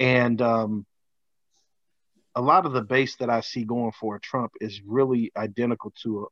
And 0.00 0.40
um, 0.42 0.86
a 2.34 2.40
lot 2.40 2.66
of 2.66 2.72
the 2.72 2.82
base 2.82 3.16
that 3.16 3.30
I 3.30 3.40
see 3.42 3.64
going 3.64 3.92
for 3.92 4.18
Trump 4.18 4.52
is 4.60 4.80
really 4.84 5.30
identical 5.36 5.92
to 6.02 6.28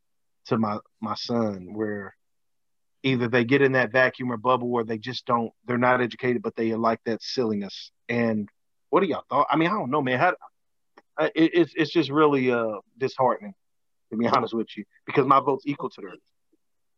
to 0.46 0.58
my 0.58 0.78
my 1.00 1.14
son, 1.14 1.74
where 1.74 2.16
either 3.02 3.28
they 3.28 3.44
get 3.44 3.62
in 3.62 3.72
that 3.72 3.92
vacuum 3.92 4.32
or 4.32 4.36
bubble 4.36 4.68
where 4.68 4.84
they 4.84 4.98
just 4.98 5.26
don't 5.26 5.52
they're 5.66 5.78
not 5.78 6.00
educated 6.00 6.42
but 6.42 6.56
they 6.56 6.74
like 6.74 7.00
that 7.04 7.22
silliness. 7.22 7.92
And 8.08 8.48
what 8.90 9.00
do 9.00 9.06
y'all 9.06 9.24
thought? 9.28 9.46
I 9.50 9.56
mean 9.56 9.68
i 9.68 9.72
don't 9.72 9.90
know 9.90 10.02
man. 10.02 10.18
How 10.18 10.34
it, 11.20 11.32
it's, 11.54 11.72
it's 11.76 11.92
just 11.92 12.10
really 12.10 12.50
uh 12.50 12.76
disheartening 12.96 13.54
to 14.10 14.16
be 14.16 14.26
honest 14.26 14.54
with 14.54 14.68
you 14.76 14.84
because 15.06 15.26
my 15.26 15.40
vote's 15.40 15.66
equal 15.66 15.90
to 15.90 16.00
theirs. 16.00 16.20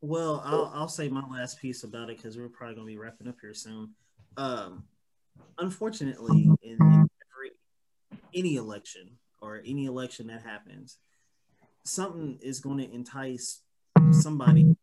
Well 0.01 0.43
i'll, 0.45 0.71
I'll 0.75 0.89
say 0.89 1.09
my 1.09 1.25
last 1.29 1.61
piece 1.61 1.85
about 1.85 2.11
it 2.11 2.17
because 2.17 2.37
we're 2.37 2.49
probably 2.49 2.77
going 2.77 2.87
to 2.87 2.93
be 2.93 2.99
wrapping 2.99 3.29
up 3.29 3.37
here 3.41 3.55
soon. 3.55 3.91
Um 4.37 4.85
unfortunately 5.59 6.51
in, 6.63 6.77
in 6.79 6.79
every 6.83 7.53
any 8.35 8.57
election 8.57 9.19
or 9.41 9.63
any 9.65 9.87
election 9.87 10.27
that 10.27 10.43
happens 10.43 10.99
something 11.85 12.39
is 12.43 12.61
going 12.61 12.79
to 12.79 12.93
entice 12.93 13.63
somebody 14.13 14.77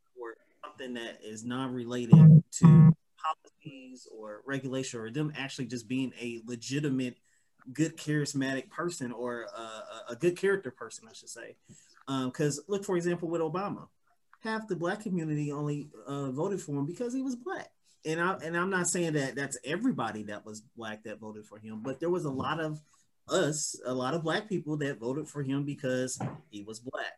something 0.78 0.94
that 0.94 1.20
is 1.24 1.44
non-related 1.44 2.44
to 2.52 2.94
policies 3.18 4.08
or 4.16 4.42
regulation 4.46 5.00
or 5.00 5.10
them 5.10 5.32
actually 5.38 5.66
just 5.66 5.88
being 5.88 6.14
a 6.20 6.42
legitimate 6.46 7.18
good 7.74 7.98
charismatic 7.98 8.70
person 8.70 9.12
or 9.12 9.46
a, 9.56 10.12
a 10.14 10.16
good 10.16 10.38
character 10.38 10.72
person 10.72 11.08
i 11.10 11.14
should 11.14 11.30
say. 11.30 11.56
Because 12.08 12.60
um, 12.60 12.66
look 12.68 12.86
for 12.86 12.96
example 12.96 13.28
with 13.28 13.42
obama 13.42 13.88
half 14.42 14.68
the 14.68 14.76
black 14.76 15.02
community 15.02 15.52
only 15.52 15.90
uh, 16.06 16.32
voted 16.32 16.62
for 16.62 16.74
him 16.74 16.86
because 16.86 17.14
he 17.14 17.22
was 17.22 17.36
black. 17.36 17.70
And 18.06 18.22
I 18.22 18.38
and 18.44 18.56
I'm 18.56 18.70
not 18.70 18.88
saying 18.88 19.14
that 19.14 19.36
that's 19.36 19.58
everybody 19.66 20.24
that 20.24 20.46
was 20.46 20.62
black 20.78 21.04
that 21.04 21.20
voted 21.20 21.46
for 21.46 21.58
him, 21.58 21.82
but 21.84 22.00
there 22.00 22.10
was 22.10 22.26
a 22.26 22.32
lot 22.32 22.62
of 22.62 22.80
us, 23.28 23.76
a 23.86 23.94
lot 23.94 24.14
of 24.14 24.24
black 24.24 24.48
people 24.48 24.78
that 24.78 25.00
voted 25.00 25.28
for 25.28 25.44
him 25.44 25.66
because 25.66 26.18
he 26.50 26.62
was 26.62 26.80
black, 26.80 27.18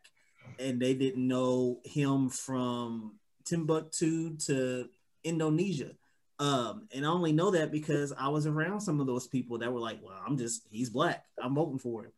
and 0.58 0.80
they 0.80 0.95
didn't 0.95 1.28
know 1.28 1.80
him 1.84 2.30
from 2.30 3.19
Timbuktu 3.45 4.38
to 4.38 4.89
Indonesia. 5.23 5.91
Um, 6.39 6.88
and 6.93 7.06
I 7.06 7.10
only 7.10 7.34
know 7.34 7.52
that 7.52 7.71
because 7.71 8.13
I 8.17 8.30
was 8.30 8.47
around 8.47 8.80
some 8.80 9.02
of 9.02 9.08
those 9.08 9.28
people 9.28 9.58
that 9.60 9.71
were 9.71 9.80
like, 9.80 9.99
well, 10.02 10.21
I'm 10.25 10.38
just, 10.38 10.63
he's 10.71 10.89
black. 10.89 11.25
I'm 11.41 11.54
voting 11.54 11.80
for 11.80 12.06
him. 12.06 12.12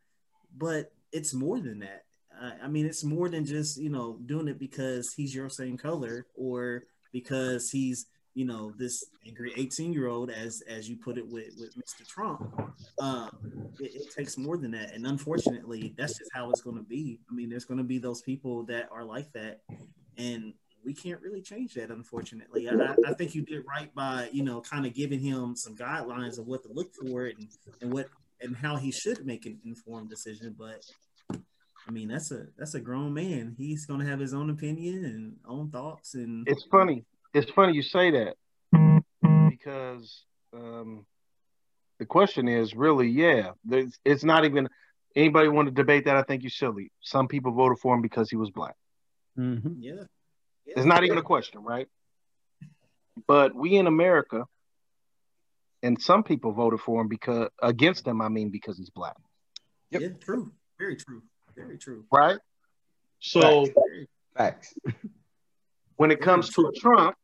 But 0.55 0.91
it's 1.12 1.34
more 1.34 1.60
than 1.60 1.79
that. 1.79 2.03
I 2.62 2.67
mean, 2.67 2.86
it's 2.86 3.03
more 3.03 3.29
than 3.29 3.45
just, 3.45 3.77
you 3.77 3.89
know, 3.89 4.17
doing 4.25 4.47
it 4.47 4.57
because 4.57 5.13
he's 5.13 5.36
your 5.36 5.49
same 5.49 5.77
color 5.77 6.25
or 6.36 6.86
because 7.12 7.69
he's, 7.69 8.07
you 8.34 8.45
know, 8.45 8.73
this 8.77 9.03
angry 9.27 9.53
18 9.57 9.93
year 9.93 10.07
old, 10.07 10.31
as 10.31 10.62
as 10.62 10.89
you 10.89 10.95
put 10.95 11.17
it 11.17 11.27
with, 11.27 11.49
with 11.60 11.75
Mr. 11.75 12.07
Trump. 12.07 12.41
Um, 12.99 13.29
it, 13.79 13.93
it 13.93 14.15
takes 14.15 14.38
more 14.38 14.57
than 14.57 14.71
that. 14.71 14.93
And 14.93 15.05
unfortunately, 15.05 15.93
that's 15.97 16.17
just 16.17 16.31
how 16.34 16.49
it's 16.49 16.62
going 16.62 16.77
to 16.77 16.84
be. 16.84 17.19
I 17.29 17.34
mean, 17.34 17.49
there's 17.49 17.65
going 17.65 17.79
to 17.79 17.84
be 17.84 17.99
those 17.99 18.21
people 18.21 18.63
that 18.63 18.89
are 18.91 19.03
like 19.03 19.31
that. 19.34 19.60
And 20.17 20.53
we 20.84 20.94
can't 20.94 21.22
really 21.22 21.41
change 21.41 21.74
that, 21.76 21.89
unfortunately. 21.89 22.70
I, 22.70 22.96
I 23.08 23.13
think 23.13 23.36
you 23.36 23.44
did 23.44 23.63
right 23.67 23.94
by, 23.94 24.30
you 24.32 24.44
know, 24.44 24.62
kind 24.62 24.86
of 24.86 24.94
giving 24.94 25.20
him 25.20 25.56
some 25.56 25.76
guidelines 25.76 26.39
of 26.39 26.48
what 26.48 26.63
to 26.63 26.70
look 26.74 26.94
for 26.94 27.26
and, 27.26 27.48
and 27.82 27.94
what 27.94 28.08
and 28.41 28.56
how 28.56 28.76
he 28.76 28.91
should 28.91 29.26
make 29.26 29.46
an 29.46 29.60
informed 29.63 30.10
decision. 30.10 30.56
But 30.58 30.84
I 31.88 31.91
mean, 31.91 32.08
that's 32.08 32.32
a 32.32 32.48
that's 32.58 32.76
a 32.76 32.80
grown 32.80 33.13
man. 33.13 33.56
He's 33.58 33.86
gonna 33.86 34.06
have 34.06 34.20
his 34.20 34.34
own 34.34 34.50
opinion 34.50 35.06
and 35.06 35.36
own 35.48 35.70
thoughts. 35.70 36.15
And 36.15 36.48
it's 36.48 36.65
funny. 36.72 37.06
It's 37.34 37.52
funny 37.52 37.74
you 37.74 37.84
say 37.84 38.12
that 38.12 38.36
because 39.50 40.24
um, 40.54 41.06
the 42.00 42.06
question 42.06 42.48
is 42.48 42.76
really, 42.76 43.08
yeah, 43.08 43.52
it's 44.04 44.24
not 44.24 44.46
even 44.46 44.67
anybody 45.15 45.48
want 45.48 45.67
to 45.67 45.74
debate 45.74 46.06
that. 46.06 46.17
I 46.17 46.24
think 46.24 46.44
you're 46.44 46.50
silly. 46.50 46.91
Some 47.02 47.28
people 47.28 47.52
voted 47.52 47.80
for 47.80 47.96
him 47.96 48.02
because 48.02 48.30
he 48.30 48.36
was 48.36 48.50
black. 48.50 48.76
Mm-hmm. 49.38 49.74
Yeah. 49.80 50.04
It's 50.65 50.86
not 50.86 51.04
even 51.04 51.17
a 51.17 51.24
question, 51.24 51.63
right? 51.63 51.88
But 53.28 53.54
we 53.56 53.76
in 53.76 53.88
America, 53.88 54.45
and 55.84 56.02
some 56.02 56.24
people 56.24 56.52
voted 56.52 56.80
for 56.80 57.02
him 57.02 57.08
because 57.08 57.50
against 57.62 58.08
him. 58.08 58.21
I 58.21 58.30
mean, 58.30 58.50
because 58.50 58.78
he's 58.78 58.89
black. 58.89 59.15
Yep. 59.91 60.02
Yeah, 60.02 60.08
true. 60.24 60.52
Very 60.80 60.95
true. 60.95 61.21
Very 61.56 61.78
true. 61.78 62.06
Right. 62.12 62.38
So 63.19 63.67
facts. 64.38 64.74
When 65.97 66.12
it 66.12 66.21
comes 66.21 66.50
to 66.52 66.71
Trump, 66.78 67.15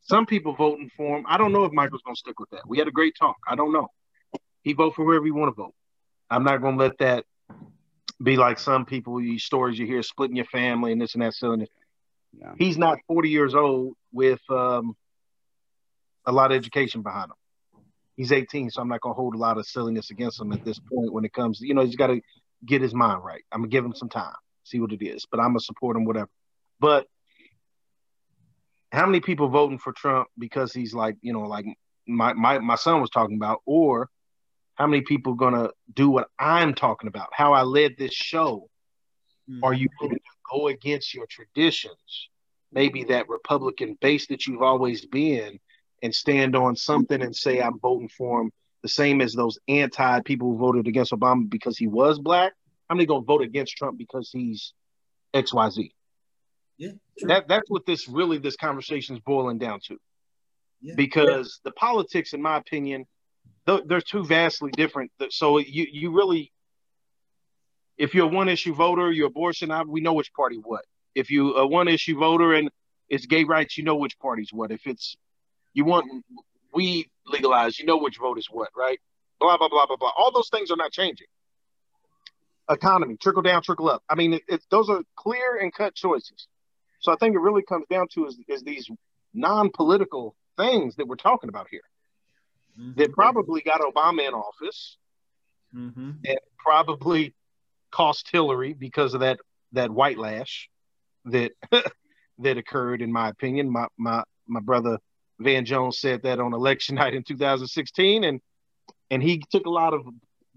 some 0.00 0.26
people 0.26 0.54
voting 0.54 0.90
for 0.96 1.18
him. 1.18 1.24
I 1.28 1.36
don't 1.36 1.52
know 1.52 1.64
if 1.64 1.72
Michael's 1.72 2.02
going 2.02 2.14
to 2.14 2.18
stick 2.18 2.38
with 2.38 2.50
that. 2.50 2.66
We 2.66 2.78
had 2.78 2.88
a 2.88 2.92
great 2.92 3.14
talk. 3.18 3.36
I 3.48 3.56
don't 3.56 3.72
know. 3.72 3.88
He 4.62 4.72
vote 4.72 4.94
for 4.94 5.04
whoever 5.04 5.26
you 5.26 5.34
want 5.34 5.54
to 5.54 5.62
vote. 5.62 5.74
I'm 6.30 6.44
not 6.44 6.62
going 6.62 6.78
to 6.78 6.84
let 6.84 6.98
that 6.98 7.24
be 8.22 8.36
like 8.36 8.58
some 8.58 8.86
people. 8.86 9.18
These 9.18 9.44
stories 9.44 9.78
you 9.78 9.86
hear, 9.86 10.02
splitting 10.02 10.36
your 10.36 10.46
family 10.46 10.92
and 10.92 11.00
this 11.00 11.14
and 11.14 11.22
that. 11.22 11.34
So 11.34 11.56
yeah. 12.38 12.52
he's 12.58 12.78
not 12.78 12.98
40 13.08 13.28
years 13.28 13.54
old 13.54 13.94
with 14.12 14.40
um, 14.50 14.96
a 16.26 16.32
lot 16.32 16.52
of 16.52 16.56
education 16.56 17.02
behind 17.02 17.30
him. 17.30 17.82
He's 18.16 18.30
18, 18.30 18.70
so 18.70 18.80
I'm 18.80 18.88
not 18.88 19.00
going 19.00 19.14
to 19.14 19.16
hold 19.16 19.34
a 19.34 19.38
lot 19.38 19.58
of 19.58 19.66
silliness 19.66 20.10
against 20.10 20.40
him 20.40 20.52
at 20.52 20.64
this 20.64 20.78
point. 20.78 21.12
When 21.12 21.24
it 21.24 21.32
comes, 21.32 21.60
you 21.60 21.74
know, 21.74 21.84
he's 21.84 21.96
got 21.96 22.08
to 22.08 22.20
get 22.64 22.82
his 22.82 22.94
mind 22.94 23.22
right. 23.24 23.42
I'm 23.52 23.60
gonna 23.60 23.68
give 23.68 23.84
him 23.84 23.94
some 23.94 24.08
time, 24.08 24.34
see 24.64 24.80
what 24.80 24.92
it 24.92 25.04
is. 25.04 25.26
But 25.30 25.40
I'm 25.40 25.48
gonna 25.48 25.60
support 25.60 25.96
him, 25.96 26.04
whatever. 26.04 26.30
But 26.80 27.06
how 28.92 29.06
many 29.06 29.20
people 29.20 29.48
voting 29.48 29.78
for 29.78 29.92
Trump 29.92 30.28
because 30.38 30.72
he's 30.72 30.94
like, 30.94 31.16
you 31.20 31.32
know, 31.32 31.42
like 31.42 31.66
my 32.06 32.32
my 32.32 32.58
my 32.58 32.76
son 32.76 33.00
was 33.00 33.10
talking 33.10 33.36
about, 33.36 33.60
or 33.66 34.08
how 34.74 34.86
many 34.86 35.02
people 35.02 35.34
gonna 35.34 35.70
do 35.92 36.08
what 36.08 36.28
I'm 36.38 36.74
talking 36.74 37.08
about? 37.08 37.28
How 37.32 37.52
I 37.52 37.62
led 37.62 37.96
this 37.98 38.12
show. 38.12 38.68
Mm-hmm. 39.50 39.62
Are 39.62 39.74
you 39.74 39.88
going 40.00 40.12
to 40.12 40.20
go 40.50 40.68
against 40.68 41.14
your 41.14 41.26
traditions? 41.26 42.28
Maybe 42.72 43.04
that 43.04 43.28
Republican 43.28 43.96
base 44.00 44.26
that 44.28 44.46
you've 44.46 44.62
always 44.62 45.06
been, 45.06 45.58
and 46.02 46.14
stand 46.14 46.54
on 46.54 46.76
something 46.76 47.22
and 47.22 47.34
say 47.34 47.60
I'm 47.60 47.78
voting 47.78 48.08
for 48.10 48.42
him. 48.42 48.52
The 48.82 48.88
same 48.88 49.22
as 49.22 49.32
those 49.32 49.58
anti 49.68 50.20
people 50.20 50.50
who 50.50 50.58
voted 50.58 50.86
against 50.86 51.12
Obama 51.12 51.48
because 51.48 51.78
he 51.78 51.86
was 51.86 52.18
black. 52.18 52.52
How 52.88 52.94
many 52.94 53.06
gonna 53.06 53.24
vote 53.24 53.40
against 53.40 53.76
Trump 53.76 53.96
because 53.96 54.30
he's 54.30 54.74
X 55.32 55.54
Y 55.54 55.70
Z? 55.70 55.94
Yeah, 56.76 56.90
that 57.22 57.48
that's 57.48 57.70
what 57.70 57.86
this 57.86 58.08
really 58.08 58.38
this 58.38 58.56
conversation 58.56 59.16
is 59.16 59.22
boiling 59.22 59.58
down 59.58 59.80
to. 59.86 59.96
Yeah. 60.82 60.94
Because 60.96 61.60
the 61.64 61.72
politics, 61.72 62.34
in 62.34 62.42
my 62.42 62.58
opinion, 62.58 63.06
they're 63.66 64.02
two 64.02 64.24
vastly 64.24 64.70
different. 64.72 65.10
So 65.30 65.56
you 65.56 65.86
you 65.90 66.10
really, 66.10 66.52
if 67.96 68.14
you're 68.14 68.26
a 68.26 68.28
one 68.28 68.48
issue 68.48 68.74
voter, 68.74 69.10
you're 69.10 69.28
abortion. 69.28 69.72
we 69.88 70.00
know 70.00 70.14
which 70.14 70.32
party 70.32 70.56
what. 70.56 70.84
If 71.14 71.30
you 71.30 71.56
a 71.56 71.66
one 71.66 71.88
issue 71.88 72.18
voter 72.18 72.54
and 72.54 72.70
it's 73.08 73.26
gay 73.26 73.44
rights, 73.44 73.78
you 73.78 73.84
know 73.84 73.96
which 73.96 74.18
party's 74.18 74.52
what. 74.52 74.70
If 74.70 74.86
it's 74.86 75.16
you 75.72 75.84
want 75.84 76.24
weed 76.72 77.08
legalized, 77.26 77.78
you 77.78 77.86
know 77.86 77.98
which 77.98 78.18
vote 78.18 78.38
is 78.38 78.48
what, 78.50 78.70
right? 78.76 78.98
Blah 79.40 79.58
blah 79.58 79.68
blah 79.68 79.86
blah 79.86 79.96
blah. 79.96 80.12
All 80.16 80.32
those 80.32 80.48
things 80.48 80.70
are 80.70 80.76
not 80.76 80.92
changing. 80.92 81.26
Economy, 82.68 83.16
trickle 83.20 83.42
down, 83.42 83.62
trickle 83.62 83.90
up. 83.90 84.02
I 84.08 84.14
mean, 84.14 84.34
it, 84.34 84.42
it, 84.48 84.62
those 84.70 84.88
are 84.88 85.02
clear 85.16 85.56
and 85.60 85.72
cut 85.72 85.94
choices. 85.94 86.48
So 87.00 87.12
I 87.12 87.16
think 87.16 87.34
it 87.34 87.40
really 87.40 87.62
comes 87.62 87.84
down 87.90 88.08
to 88.14 88.26
is, 88.26 88.38
is 88.48 88.62
these 88.62 88.88
non-political 89.34 90.34
things 90.56 90.96
that 90.96 91.06
we're 91.06 91.16
talking 91.16 91.50
about 91.50 91.68
here 91.70 91.82
mm-hmm. 92.80 92.98
that 92.98 93.12
probably 93.12 93.60
got 93.60 93.82
Obama 93.82 94.26
in 94.26 94.32
office 94.32 94.96
mm-hmm. 95.76 96.12
and 96.24 96.38
probably 96.56 97.34
cost 97.94 98.28
Hillary 98.32 98.72
because 98.72 99.14
of 99.14 99.20
that 99.20 99.38
that 99.72 99.90
white 99.90 100.18
lash 100.18 100.68
that 101.26 101.52
that 102.38 102.58
occurred, 102.58 103.00
in 103.00 103.12
my 103.12 103.28
opinion. 103.28 103.70
My 103.70 103.86
my 103.96 104.24
my 104.46 104.60
brother 104.60 104.98
Van 105.38 105.64
Jones 105.64 105.98
said 105.98 106.22
that 106.24 106.40
on 106.40 106.52
election 106.52 106.94
night 106.96 107.14
in 107.14 107.22
2016, 107.22 108.24
and 108.24 108.40
and 109.10 109.22
he 109.22 109.42
took 109.50 109.66
a 109.66 109.70
lot 109.70 109.94
of 109.94 110.02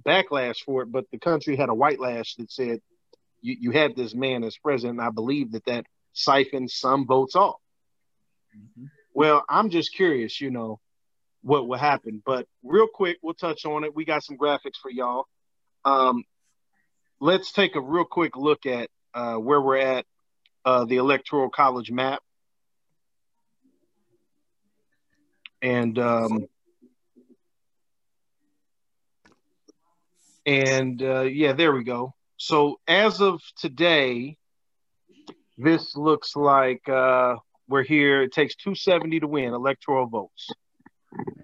backlash 0.04 0.58
for 0.65 0.82
it. 0.82 0.91
But 0.91 1.06
the 1.12 1.19
country 1.19 1.56
had 1.56 1.69
a 1.69 1.76
white 1.76 2.00
lash 2.00 2.36
that 2.36 2.52
said 2.52 2.80
you 3.41 3.56
you 3.60 3.71
had 3.71 3.95
this 3.95 4.15
man 4.15 4.43
as 4.43 4.58
president. 4.58 5.00
I 5.00 5.12
believe 5.12 5.52
that 5.52 5.65
that 5.65 5.86
siphon 6.13 6.67
some 6.67 7.06
votes 7.06 7.36
off. 7.36 7.62
Mm-hmm. 8.58 8.86
Well, 9.13 9.43
I'm 9.50 9.69
just 9.69 9.93
curious, 9.93 10.41
you 10.41 10.52
know, 10.52 10.80
what 11.41 11.67
will 11.67 11.78
happen. 11.78 12.21
But 12.26 12.47
real 12.63 12.88
quick, 12.91 13.17
we'll 13.21 13.34
touch 13.34 13.65
on 13.65 13.84
it. 13.84 13.95
We 13.95 14.06
got 14.06 14.23
some 14.23 14.38
graphics 14.38 14.78
for 14.82 14.91
y'all. 14.91 15.26
Um, 15.86 16.23
let's 17.20 17.52
take 17.52 17.76
a 17.76 17.82
real 17.82 18.06
quick 18.06 18.36
look 18.36 18.66
at 18.66 18.90
uh, 19.14 19.36
where 19.36 19.62
we're 19.62 19.78
at 19.78 20.06
uh, 20.66 20.86
the 20.86 20.98
electoral 20.98 21.50
college 21.50 21.92
map. 21.92 22.22
And 25.62 25.98
um, 25.98 26.46
and 30.46 31.02
uh, 31.02 31.22
yeah, 31.22 31.54
there 31.54 31.74
we 31.74 31.84
go. 31.84 32.14
So 32.38 32.80
as 32.88 33.22
of 33.22 33.42
today, 33.58 34.38
this 35.58 35.96
looks 35.96 36.36
like 36.36 36.88
uh, 36.88 37.38
we're 37.68 37.84
here. 37.84 38.22
It 38.22 38.32
takes 38.32 38.56
270 38.56 39.22
to 39.22 39.28
win 39.28 39.54
electoral 39.54 40.06
votes, 40.06 40.48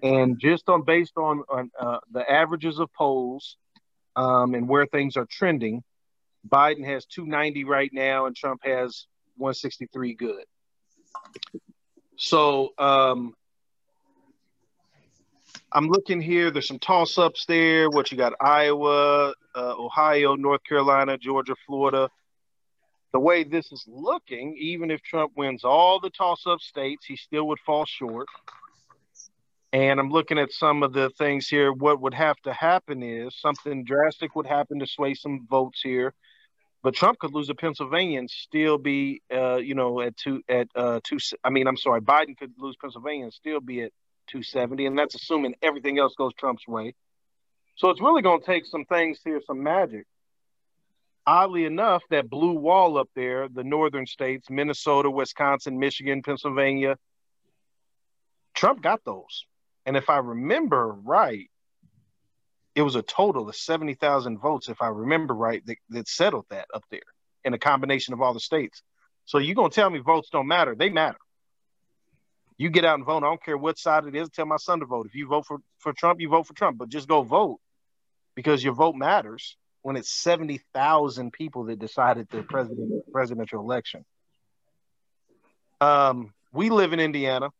and 0.02 0.38
just 0.40 0.68
on 0.68 0.82
based 0.82 1.16
on, 1.16 1.42
on 1.50 1.70
uh, 1.78 1.98
the 2.12 2.30
averages 2.30 2.78
of 2.78 2.92
polls 2.92 3.56
um, 4.16 4.54
and 4.54 4.68
where 4.68 4.86
things 4.86 5.16
are 5.16 5.26
trending, 5.26 5.82
Biden 6.48 6.84
has 6.84 7.06
290 7.06 7.64
right 7.64 7.90
now, 7.92 8.26
and 8.26 8.36
Trump 8.36 8.60
has 8.64 9.06
163 9.36 10.14
good. 10.14 10.44
So 12.16 12.72
um, 12.78 13.34
I'm 15.72 15.88
looking 15.88 16.20
here. 16.20 16.50
There's 16.50 16.68
some 16.68 16.78
toss 16.78 17.18
ups 17.18 17.46
there. 17.46 17.90
What 17.90 18.12
you 18.12 18.18
got? 18.18 18.34
Iowa, 18.40 19.34
uh, 19.54 19.74
Ohio, 19.78 20.34
North 20.36 20.62
Carolina, 20.64 21.18
Georgia, 21.18 21.54
Florida 21.66 22.08
the 23.14 23.20
way 23.20 23.44
this 23.44 23.70
is 23.70 23.84
looking, 23.86 24.56
even 24.58 24.90
if 24.90 25.00
Trump 25.00 25.32
wins 25.36 25.62
all 25.62 26.00
the 26.00 26.10
toss 26.10 26.48
up 26.48 26.60
states, 26.60 27.06
he 27.06 27.14
still 27.14 27.46
would 27.46 27.60
fall 27.64 27.86
short. 27.86 28.26
And 29.74 29.98
I'm 29.98 30.10
looking 30.10 30.38
at 30.38 30.52
some 30.52 30.84
of 30.84 30.92
the 30.92 31.10
things 31.18 31.48
here. 31.48 31.72
What 31.72 32.00
would 32.00 32.14
have 32.14 32.36
to 32.42 32.52
happen 32.52 33.02
is 33.02 33.34
something 33.40 33.82
drastic 33.82 34.36
would 34.36 34.46
happen 34.46 34.78
to 34.78 34.86
sway 34.86 35.14
some 35.14 35.48
votes 35.50 35.80
here. 35.82 36.14
But 36.84 36.94
Trump 36.94 37.18
could 37.18 37.34
lose 37.34 37.50
Pennsylvania 37.58 38.20
and 38.20 38.30
still 38.30 38.78
be, 38.78 39.20
uh, 39.34 39.56
you 39.56 39.74
know, 39.74 40.00
at 40.00 40.16
two 40.16 40.42
at 40.48 40.68
uh, 40.76 41.00
two. 41.02 41.16
I 41.42 41.50
mean, 41.50 41.66
I'm 41.66 41.76
sorry, 41.76 42.00
Biden 42.00 42.38
could 42.38 42.52
lose 42.56 42.76
Pennsylvania 42.80 43.24
and 43.24 43.32
still 43.32 43.58
be 43.58 43.80
at 43.82 43.90
270, 44.28 44.86
and 44.86 44.96
that's 44.96 45.16
assuming 45.16 45.56
everything 45.60 45.98
else 45.98 46.14
goes 46.16 46.34
Trump's 46.34 46.68
way. 46.68 46.94
So 47.74 47.90
it's 47.90 48.00
really 48.00 48.22
going 48.22 48.42
to 48.42 48.46
take 48.46 48.66
some 48.66 48.84
things 48.84 49.18
here, 49.24 49.40
some 49.44 49.60
magic 49.60 50.06
oddly 51.26 51.64
enough, 51.64 52.02
that 52.10 52.28
blue 52.28 52.52
wall 52.52 52.98
up 52.98 53.08
there, 53.16 53.48
the 53.48 53.64
northern 53.64 54.06
states, 54.06 54.50
Minnesota, 54.50 55.10
Wisconsin, 55.10 55.78
Michigan, 55.78 56.22
Pennsylvania, 56.22 56.96
Trump 58.54 58.82
got 58.82 59.02
those. 59.06 59.46
And 59.86 59.96
if 59.96 60.08
I 60.08 60.18
remember 60.18 60.92
right, 60.92 61.50
it 62.74 62.82
was 62.82 62.96
a 62.96 63.02
total 63.02 63.48
of 63.48 63.54
70,000 63.54 64.38
votes, 64.38 64.68
if 64.68 64.82
I 64.82 64.88
remember 64.88 65.34
right, 65.34 65.64
that, 65.66 65.76
that 65.90 66.08
settled 66.08 66.46
that 66.50 66.66
up 66.74 66.84
there 66.90 67.00
in 67.44 67.54
a 67.54 67.58
combination 67.58 68.14
of 68.14 68.20
all 68.20 68.34
the 68.34 68.40
states. 68.40 68.82
So 69.26 69.38
you're 69.38 69.54
going 69.54 69.70
to 69.70 69.74
tell 69.74 69.90
me 69.90 70.00
votes 70.00 70.28
don't 70.30 70.48
matter. 70.48 70.74
They 70.74 70.88
matter. 70.88 71.18
You 72.56 72.70
get 72.70 72.84
out 72.84 72.96
and 72.96 73.04
vote. 73.04 73.18
I 73.18 73.26
don't 73.26 73.42
care 73.42 73.56
what 73.56 73.78
side 73.78 74.06
it 74.06 74.14
is. 74.14 74.28
Tell 74.30 74.46
my 74.46 74.56
son 74.56 74.80
to 74.80 74.86
vote. 74.86 75.06
If 75.06 75.14
you 75.14 75.26
vote 75.26 75.46
for, 75.46 75.58
for 75.78 75.92
Trump, 75.92 76.20
you 76.20 76.28
vote 76.28 76.46
for 76.46 76.54
Trump, 76.54 76.78
but 76.78 76.88
just 76.88 77.08
go 77.08 77.22
vote 77.22 77.60
because 78.34 78.62
your 78.62 78.74
vote 78.74 78.94
matters 78.94 79.56
when 79.82 79.96
it's 79.96 80.10
70,000 80.10 81.32
people 81.32 81.64
that 81.64 81.78
decided 81.78 82.28
the 82.30 82.42
president, 82.42 83.12
presidential 83.12 83.60
election. 83.60 84.04
Um, 85.80 86.32
we 86.52 86.70
live 86.70 86.92
in 86.92 87.00
Indiana. 87.00 87.50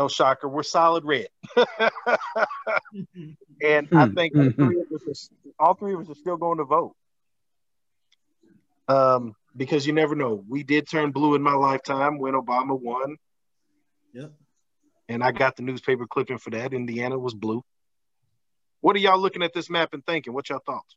No 0.00 0.08
shocker, 0.08 0.48
we're 0.48 0.62
solid 0.62 1.04
red. 1.04 1.28
and 3.60 3.86
I 3.92 4.06
hmm. 4.06 4.14
think 4.14 4.34
all, 4.34 4.50
three 4.50 4.80
are, 4.80 5.12
all 5.58 5.74
three 5.74 5.92
of 5.92 6.00
us 6.00 6.08
are 6.08 6.14
still 6.14 6.38
going 6.38 6.56
to 6.56 6.64
vote. 6.64 6.96
Um, 8.88 9.36
because 9.54 9.86
you 9.86 9.92
never 9.92 10.14
know. 10.14 10.42
We 10.48 10.62
did 10.62 10.88
turn 10.88 11.10
blue 11.10 11.34
in 11.34 11.42
my 11.42 11.52
lifetime 11.52 12.16
when 12.18 12.32
Obama 12.32 12.80
won. 12.80 13.18
Yep. 14.14 14.32
And 15.10 15.22
I 15.22 15.32
got 15.32 15.56
the 15.56 15.64
newspaper 15.64 16.06
clipping 16.06 16.38
for 16.38 16.48
that. 16.48 16.72
Indiana 16.72 17.18
was 17.18 17.34
blue. 17.34 17.62
What 18.80 18.96
are 18.96 19.00
y'all 19.00 19.20
looking 19.20 19.42
at 19.42 19.52
this 19.52 19.68
map 19.68 19.92
and 19.92 20.02
thinking? 20.06 20.32
What's 20.32 20.48
your 20.48 20.60
thoughts? 20.60 20.96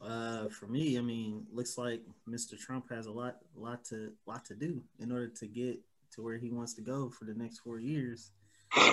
Uh, 0.00 0.48
for 0.48 0.68
me, 0.68 0.96
I 0.96 1.02
mean, 1.02 1.44
looks 1.52 1.76
like 1.76 2.00
Mr. 2.26 2.58
Trump 2.58 2.88
has 2.90 3.04
a 3.04 3.12
lot, 3.12 3.36
lot 3.54 3.84
to, 3.86 4.12
lot 4.26 4.46
to 4.46 4.54
do 4.54 4.82
in 4.98 5.12
order 5.12 5.28
to 5.28 5.46
get 5.46 5.80
to 6.18 6.24
where 6.24 6.36
he 6.36 6.50
wants 6.50 6.74
to 6.74 6.82
go 6.82 7.08
for 7.08 7.24
the 7.24 7.34
next 7.34 7.60
four 7.60 7.78
years. 7.78 8.32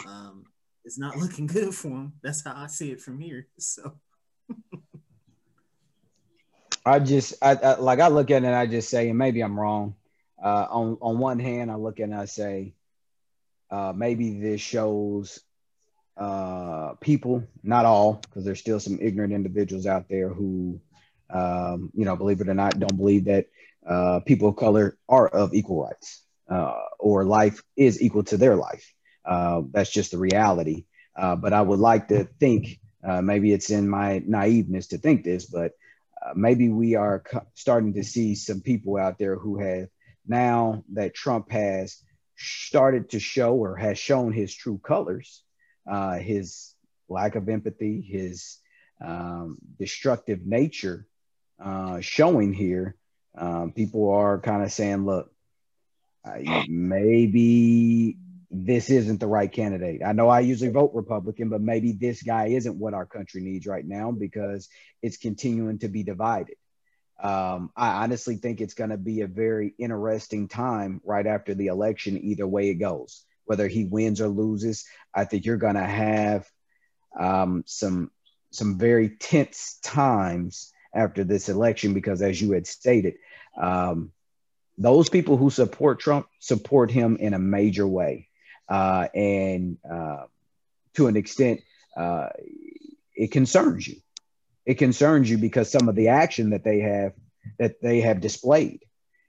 Um, 0.07 0.45
it's 0.85 0.99
not 0.99 1.17
looking 1.21 1.47
good 1.47 1.73
for 1.73 1.89
him. 1.89 2.13
That's 2.21 2.43
how 2.43 2.53
I 2.55 2.67
see 2.67 2.91
it 2.91 3.01
from 3.01 3.19
here. 3.19 3.47
So, 3.59 3.95
I 6.85 6.99
just, 6.99 7.33
I, 7.41 7.55
I, 7.55 7.79
like, 7.79 7.99
I 7.99 8.09
look 8.09 8.29
at 8.29 8.43
it 8.43 8.45
and 8.45 8.55
I 8.55 8.67
just 8.67 8.89
say, 8.89 9.09
and 9.09 9.17
maybe 9.17 9.41
I'm 9.41 9.59
wrong. 9.59 9.95
Uh, 10.41 10.67
on 10.69 10.97
on 11.01 11.17
one 11.17 11.39
hand, 11.39 11.71
I 11.71 11.75
look 11.75 11.99
at 11.99 12.03
it 12.03 12.11
and 12.11 12.15
I 12.15 12.25
say, 12.25 12.75
uh, 13.71 13.91
maybe 13.95 14.39
this 14.39 14.61
shows 14.61 15.39
uh, 16.15 16.93
people, 17.01 17.43
not 17.63 17.85
all, 17.85 18.13
because 18.21 18.45
there's 18.45 18.59
still 18.59 18.79
some 18.79 18.99
ignorant 19.01 19.33
individuals 19.33 19.87
out 19.87 20.07
there 20.09 20.29
who, 20.29 20.79
um, 21.31 21.89
you 21.95 22.05
know, 22.05 22.15
believe 22.15 22.41
it 22.41 22.49
or 22.49 22.53
not, 22.53 22.77
don't 22.77 22.97
believe 22.97 23.25
that 23.25 23.47
uh, 23.87 24.19
people 24.19 24.49
of 24.49 24.55
color 24.55 24.95
are 25.09 25.27
of 25.27 25.55
equal 25.55 25.85
rights, 25.85 26.24
uh, 26.49 26.73
or 26.99 27.25
life 27.25 27.63
is 27.75 28.01
equal 28.01 28.23
to 28.23 28.37
their 28.37 28.55
life. 28.55 28.93
Uh, 29.25 29.61
that's 29.71 29.91
just 29.91 30.11
the 30.11 30.17
reality. 30.17 30.85
Uh, 31.15 31.35
but 31.35 31.53
I 31.53 31.61
would 31.61 31.79
like 31.79 32.09
to 32.09 32.25
think, 32.39 32.79
uh, 33.03 33.21
maybe 33.21 33.53
it's 33.53 33.69
in 33.69 33.89
my 33.89 34.21
naiveness 34.27 34.89
to 34.89 34.97
think 34.97 35.23
this, 35.23 35.45
but 35.45 35.71
uh, 36.23 36.33
maybe 36.35 36.69
we 36.69 36.95
are 36.95 37.19
co- 37.19 37.45
starting 37.55 37.93
to 37.93 38.03
see 38.03 38.35
some 38.35 38.61
people 38.61 38.97
out 38.97 39.17
there 39.17 39.35
who 39.35 39.59
have 39.59 39.87
now 40.27 40.83
that 40.93 41.13
Trump 41.13 41.51
has 41.51 41.97
started 42.35 43.09
to 43.11 43.19
show 43.19 43.55
or 43.55 43.75
has 43.75 43.97
shown 43.97 44.33
his 44.33 44.53
true 44.53 44.79
colors, 44.79 45.43
his 46.19 46.73
lack 47.07 47.35
of 47.35 47.47
empathy, 47.47 48.01
his 48.01 48.57
um, 49.03 49.57
destructive 49.79 50.45
nature 50.45 51.07
showing 52.01 52.53
here 52.53 52.97
um, 53.37 53.71
people 53.71 54.11
are 54.11 54.39
kind 54.39 54.63
of 54.63 54.71
saying, 54.71 55.05
look, 55.05 55.31
uh, 56.25 56.63
maybe 56.67 58.17
this 58.51 58.89
isn't 58.89 59.19
the 59.19 59.27
right 59.27 59.51
candidate. 59.51 60.01
I 60.05 60.13
know 60.13 60.29
I 60.29 60.39
usually 60.39 60.71
vote 60.71 60.91
Republican, 60.93 61.49
but 61.49 61.61
maybe 61.61 61.91
this 61.91 62.23
guy 62.23 62.47
isn't 62.47 62.77
what 62.77 62.93
our 62.93 63.05
country 63.05 63.41
needs 63.41 63.65
right 63.65 63.85
now 63.85 64.11
because 64.11 64.69
it's 65.01 65.17
continuing 65.17 65.79
to 65.79 65.87
be 65.87 66.03
divided. 66.03 66.55
Um, 67.21 67.71
I 67.75 68.03
honestly 68.03 68.35
think 68.37 68.59
it's 68.59 68.73
going 68.73 68.89
to 68.89 68.97
be 68.97 69.21
a 69.21 69.27
very 69.27 69.73
interesting 69.77 70.47
time 70.47 71.01
right 71.03 71.25
after 71.25 71.53
the 71.53 71.67
election, 71.67 72.23
either 72.23 72.47
way 72.47 72.69
it 72.69 72.75
goes, 72.75 73.23
whether 73.45 73.67
he 73.67 73.85
wins 73.85 74.19
or 74.21 74.27
loses. 74.27 74.85
I 75.13 75.25
think 75.25 75.45
you're 75.45 75.57
going 75.57 75.75
to 75.75 75.83
have 75.83 76.45
um, 77.17 77.63
some 77.65 78.11
some 78.51 78.77
very 78.77 79.09
tense 79.09 79.79
times 79.83 80.71
after 80.93 81.23
this 81.23 81.49
election 81.49 81.93
because, 81.93 82.21
as 82.21 82.41
you 82.41 82.51
had 82.51 82.67
stated, 82.67 83.15
um, 83.61 84.11
those 84.77 85.09
people 85.09 85.37
who 85.37 85.49
support 85.49 85.99
Trump 85.99 86.27
support 86.39 86.91
him 86.91 87.17
in 87.17 87.33
a 87.33 87.39
major 87.39 87.87
way. 87.87 88.27
Uh, 88.67 89.07
and 89.13 89.77
uh, 89.89 90.23
to 90.95 91.07
an 91.07 91.15
extent, 91.15 91.61
uh, 91.95 92.29
it 93.15 93.31
concerns 93.31 93.87
you. 93.87 93.97
It 94.65 94.75
concerns 94.75 95.29
you 95.29 95.37
because 95.37 95.71
some 95.71 95.87
of 95.87 95.95
the 95.95 96.09
action 96.09 96.49
that 96.49 96.63
they 96.63 96.79
have 96.79 97.13
that 97.59 97.81
they 97.81 98.01
have 98.01 98.21
displayed, 98.21 98.81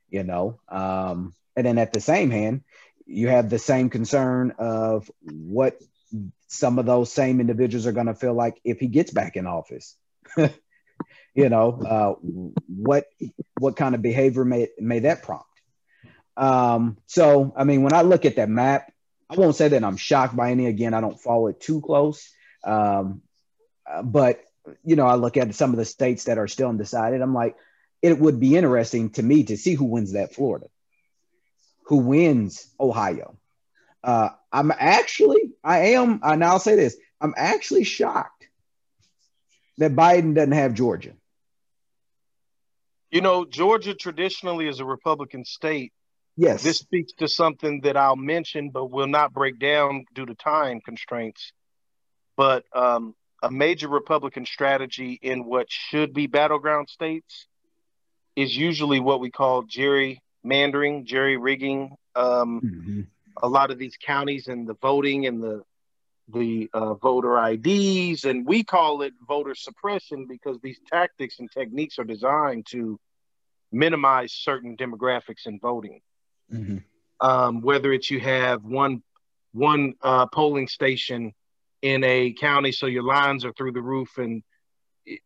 you 0.08 0.22
know. 0.22 0.58
Um, 0.68 1.34
and 1.54 1.66
then 1.66 1.78
at 1.78 1.92
the 1.92 2.00
same 2.00 2.30
hand, 2.30 2.62
you 3.04 3.28
have 3.28 3.50
the 3.50 3.58
same 3.58 3.90
concern 3.90 4.54
of 4.58 5.10
what 5.20 5.78
some 6.48 6.78
of 6.78 6.86
those 6.86 7.12
same 7.12 7.40
individuals 7.40 7.86
are 7.86 7.92
going 7.92 8.06
to 8.06 8.14
feel 8.14 8.34
like 8.34 8.58
if 8.64 8.78
he 8.78 8.86
gets 8.86 9.10
back 9.10 9.36
in 9.36 9.46
office. 9.46 9.96
you 11.36 11.50
know 11.50 11.68
uh, 11.86 12.14
what 12.66 13.06
what 13.58 13.76
kind 13.76 13.94
of 13.94 14.02
behavior 14.02 14.44
may 14.44 14.68
may 14.78 15.00
that 15.00 15.22
prompt? 15.22 15.44
Um, 16.36 16.96
so 17.06 17.52
i 17.56 17.64
mean 17.64 17.82
when 17.82 17.92
i 17.92 18.02
look 18.02 18.24
at 18.24 18.36
that 18.36 18.48
map 18.48 18.92
i 19.30 19.36
won't 19.36 19.56
say 19.56 19.68
that 19.68 19.84
i'm 19.84 19.96
shocked 19.96 20.34
by 20.34 20.50
any. 20.50 20.66
Again 20.66 20.94
i 20.94 21.00
don't 21.00 21.20
follow 21.20 21.46
it 21.48 21.60
too 21.60 21.80
close. 21.80 22.28
Um, 22.64 23.22
uh, 23.88 24.02
but 24.02 24.40
you 24.82 24.96
know 24.96 25.06
i 25.06 25.14
look 25.14 25.36
at 25.36 25.54
some 25.54 25.70
of 25.70 25.76
the 25.76 25.84
states 25.84 26.24
that 26.24 26.38
are 26.38 26.48
still 26.48 26.70
undecided. 26.70 27.20
I'm 27.20 27.34
like 27.34 27.56
it 28.02 28.18
would 28.18 28.40
be 28.40 28.56
interesting 28.56 29.10
to 29.10 29.22
me 29.22 29.44
to 29.44 29.56
see 29.56 29.74
who 29.74 29.84
wins 29.84 30.12
that 30.12 30.34
florida 30.34 30.66
who 31.86 31.98
wins 31.98 32.66
ohio. 32.80 33.36
Uh, 34.02 34.30
i'm 34.52 34.72
actually 34.72 35.52
i 35.62 35.78
am 35.92 36.20
and 36.22 36.42
i'll 36.44 36.58
say 36.58 36.76
this 36.76 36.96
i'm 37.20 37.34
actually 37.36 37.84
shocked 37.84 38.48
that 39.78 39.94
biden 39.94 40.34
doesn't 40.34 40.52
have 40.52 40.74
georgia 40.74 41.12
you 43.10 43.20
know, 43.20 43.44
Georgia 43.44 43.94
traditionally 43.94 44.68
is 44.68 44.80
a 44.80 44.84
Republican 44.84 45.44
state. 45.44 45.92
Yes. 46.36 46.62
This 46.62 46.78
speaks 46.78 47.12
to 47.14 47.28
something 47.28 47.80
that 47.82 47.96
I'll 47.96 48.16
mention, 48.16 48.70
but 48.70 48.90
will 48.90 49.06
not 49.06 49.32
break 49.32 49.58
down 49.58 50.04
due 50.14 50.26
to 50.26 50.34
time 50.34 50.80
constraints. 50.80 51.52
But 52.36 52.64
um, 52.74 53.14
a 53.42 53.50
major 53.50 53.88
Republican 53.88 54.44
strategy 54.44 55.18
in 55.22 55.44
what 55.44 55.66
should 55.70 56.12
be 56.12 56.26
battleground 56.26 56.88
states 56.90 57.46
is 58.34 58.54
usually 58.54 59.00
what 59.00 59.20
we 59.20 59.30
call 59.30 59.64
gerrymandering, 59.64 61.04
jerry 61.04 61.38
rigging. 61.38 61.96
Um, 62.14 62.60
mm-hmm. 62.60 63.00
A 63.42 63.48
lot 63.48 63.70
of 63.70 63.78
these 63.78 63.96
counties 64.00 64.48
and 64.48 64.66
the 64.66 64.74
voting 64.74 65.26
and 65.26 65.42
the 65.42 65.62
the 66.28 66.68
uh, 66.72 66.94
voter 66.94 67.38
IDs, 67.46 68.24
and 68.24 68.46
we 68.46 68.64
call 68.64 69.02
it 69.02 69.12
voter 69.26 69.54
suppression 69.54 70.26
because 70.28 70.58
these 70.62 70.80
tactics 70.90 71.38
and 71.38 71.50
techniques 71.50 71.98
are 71.98 72.04
designed 72.04 72.66
to 72.70 72.98
minimize 73.70 74.32
certain 74.32 74.76
demographics 74.76 75.46
in 75.46 75.58
voting. 75.60 76.00
Mm-hmm. 76.52 76.78
Um, 77.20 77.60
whether 77.62 77.92
it's 77.92 78.10
you 78.10 78.20
have 78.20 78.64
one 78.64 79.02
one 79.52 79.94
uh, 80.02 80.26
polling 80.26 80.68
station 80.68 81.32
in 81.80 82.04
a 82.04 82.32
county, 82.32 82.72
so 82.72 82.86
your 82.86 83.04
lines 83.04 83.44
are 83.44 83.52
through 83.52 83.72
the 83.72 83.80
roof, 83.80 84.18
and 84.18 84.42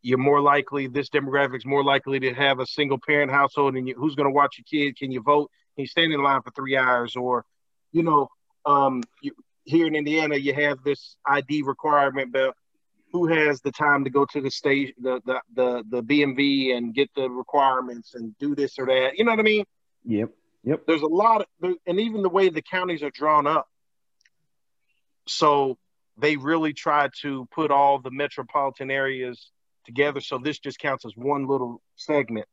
you're 0.02 0.18
more 0.18 0.40
likely 0.40 0.86
this 0.86 1.08
demographic 1.08 1.56
is 1.56 1.66
more 1.66 1.82
likely 1.82 2.20
to 2.20 2.34
have 2.34 2.60
a 2.60 2.66
single 2.66 2.98
parent 2.98 3.30
household, 3.30 3.76
and 3.76 3.88
you, 3.88 3.94
who's 3.94 4.14
going 4.14 4.28
to 4.28 4.34
watch 4.34 4.58
your 4.58 4.64
kid? 4.70 4.96
Can 4.96 5.10
you 5.10 5.22
vote? 5.22 5.50
Can 5.74 5.82
you 5.82 5.88
stand 5.88 6.12
in 6.12 6.22
line 6.22 6.42
for 6.42 6.50
three 6.50 6.76
hours? 6.76 7.16
Or, 7.16 7.44
you 7.92 8.02
know, 8.02 8.28
um, 8.66 9.02
you, 9.22 9.32
here 9.70 9.86
in 9.86 9.94
Indiana, 9.94 10.36
you 10.36 10.52
have 10.54 10.82
this 10.84 11.16
ID 11.26 11.62
requirement, 11.62 12.32
but 12.32 12.54
who 13.12 13.26
has 13.26 13.60
the 13.60 13.72
time 13.72 14.04
to 14.04 14.10
go 14.10 14.24
to 14.26 14.40
the 14.40 14.50
stage, 14.50 14.92
the 15.00 15.20
the 15.24 15.40
the, 15.54 15.84
the 15.88 16.02
BMV 16.02 16.76
and 16.76 16.94
get 16.94 17.10
the 17.14 17.28
requirements 17.28 18.14
and 18.14 18.36
do 18.38 18.54
this 18.54 18.78
or 18.78 18.86
that? 18.86 19.16
You 19.16 19.24
know 19.24 19.32
what 19.32 19.40
I 19.40 19.44
mean? 19.44 19.64
Yep. 20.04 20.30
Yep. 20.64 20.82
There's 20.86 21.02
a 21.02 21.06
lot 21.06 21.46
of, 21.62 21.74
and 21.86 22.00
even 22.00 22.22
the 22.22 22.28
way 22.28 22.48
the 22.48 22.62
counties 22.62 23.02
are 23.02 23.10
drawn 23.10 23.46
up. 23.46 23.66
So 25.26 25.78
they 26.18 26.36
really 26.36 26.72
try 26.72 27.08
to 27.22 27.46
put 27.50 27.70
all 27.70 27.98
the 27.98 28.10
metropolitan 28.10 28.90
areas 28.90 29.50
together. 29.86 30.20
So 30.20 30.38
this 30.38 30.58
just 30.58 30.78
counts 30.78 31.04
as 31.04 31.12
one 31.16 31.46
little 31.46 31.80
segment. 31.96 32.46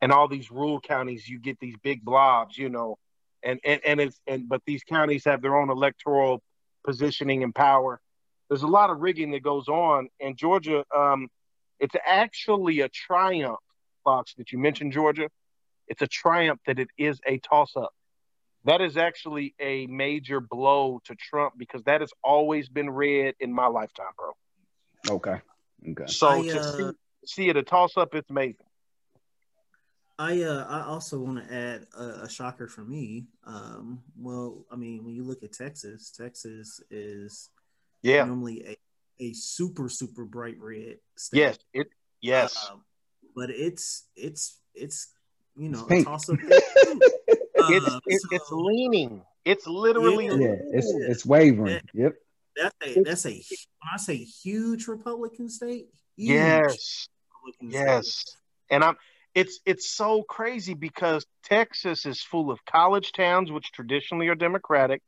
And 0.00 0.12
all 0.12 0.28
these 0.28 0.50
rural 0.50 0.80
counties, 0.80 1.28
you 1.28 1.38
get 1.38 1.58
these 1.60 1.76
big 1.82 2.04
blobs, 2.04 2.58
you 2.58 2.68
know, 2.68 2.98
and 3.44 3.60
and 3.64 3.80
and 3.84 4.00
it's 4.00 4.20
and 4.26 4.48
but 4.48 4.62
these 4.66 4.82
counties 4.84 5.24
have 5.24 5.42
their 5.42 5.56
own 5.56 5.70
electoral 5.70 6.42
positioning 6.84 7.42
and 7.42 7.54
power. 7.54 8.00
There's 8.48 8.62
a 8.62 8.68
lot 8.68 8.90
of 8.90 8.98
rigging 8.98 9.30
that 9.32 9.42
goes 9.42 9.68
on, 9.68 10.08
and 10.20 10.36
Georgia, 10.36 10.84
um, 10.94 11.28
it's 11.80 11.94
actually 12.06 12.80
a 12.80 12.88
triumph, 12.88 13.58
Fox, 14.04 14.34
that 14.34 14.52
you 14.52 14.58
mentioned 14.58 14.92
Georgia. 14.92 15.28
It's 15.88 16.02
a 16.02 16.06
triumph 16.06 16.60
that 16.66 16.78
it 16.78 16.88
is 16.98 17.20
a 17.26 17.38
toss-up. 17.38 17.92
That 18.64 18.80
is 18.80 18.96
actually 18.96 19.54
a 19.60 19.86
major 19.86 20.40
blow 20.40 21.00
to 21.04 21.14
Trump 21.14 21.54
because 21.58 21.82
that 21.84 22.00
has 22.00 22.10
always 22.22 22.68
been 22.68 22.90
read 22.90 23.34
in 23.40 23.52
my 23.52 23.66
lifetime, 23.66 24.12
bro. 24.16 25.16
Okay. 25.16 25.40
Okay. 25.90 26.06
So 26.06 26.28
I, 26.28 26.40
uh, 26.40 26.42
to 26.42 26.74
see, 26.76 26.90
see 27.26 27.48
it 27.48 27.56
a 27.56 27.62
toss-up, 27.62 28.14
it's 28.14 28.30
amazing. 28.30 28.66
I 30.18 30.42
uh, 30.42 30.64
I 30.68 30.84
also 30.84 31.18
want 31.18 31.46
to 31.46 31.54
add 31.54 31.86
a, 31.98 32.24
a, 32.24 32.28
shocker 32.28 32.68
for 32.68 32.82
me. 32.82 33.26
Um, 33.44 34.00
well, 34.16 34.64
I 34.70 34.76
mean, 34.76 35.04
when 35.04 35.14
you 35.14 35.24
look 35.24 35.42
at 35.42 35.52
Texas, 35.52 36.12
Texas 36.16 36.80
is 36.90 37.50
yeah 38.02 38.24
normally 38.24 38.64
a, 38.64 39.24
a 39.24 39.32
super 39.32 39.88
super 39.88 40.24
bright 40.24 40.56
red. 40.60 40.98
State. 41.16 41.38
Yes, 41.38 41.58
it 41.72 41.88
yes, 42.20 42.70
uh, 42.70 42.76
but 43.34 43.50
it's 43.50 44.04
it's 44.14 44.60
it's 44.72 45.12
you 45.56 45.68
know 45.68 45.84
it's 45.90 46.04
toss 46.04 46.28
up. 46.28 46.38
it's 46.42 47.88
uh, 47.88 48.00
it's, 48.06 48.22
so, 48.22 48.28
it's 48.30 48.52
leaning. 48.52 49.20
It's 49.44 49.66
literally 49.66 50.26
yeah, 50.26 50.34
yeah 50.34 50.56
it's 50.70 50.92
it's 50.94 51.26
wavering. 51.26 51.80
yep. 51.92 52.14
That's 52.56 52.76
a 52.86 53.02
that's 53.02 53.26
a 53.26 53.30
when 53.30 53.92
I 53.92 53.96
say 53.96 54.16
huge 54.18 54.86
Republican 54.86 55.48
state. 55.48 55.88
Huge 56.16 56.30
yes. 56.30 57.08
Republican 57.32 57.70
yes. 57.70 58.06
State. 58.06 58.36
And 58.70 58.84
I'm 58.84 58.96
it's 59.34 59.58
it's 59.66 59.90
so 59.90 60.22
crazy 60.22 60.74
because 60.74 61.26
Texas 61.42 62.06
is 62.06 62.22
full 62.22 62.50
of 62.50 62.64
college 62.64 63.12
towns, 63.12 63.50
which 63.50 63.72
traditionally 63.72 64.28
are 64.28 64.36
Democratic. 64.36 65.02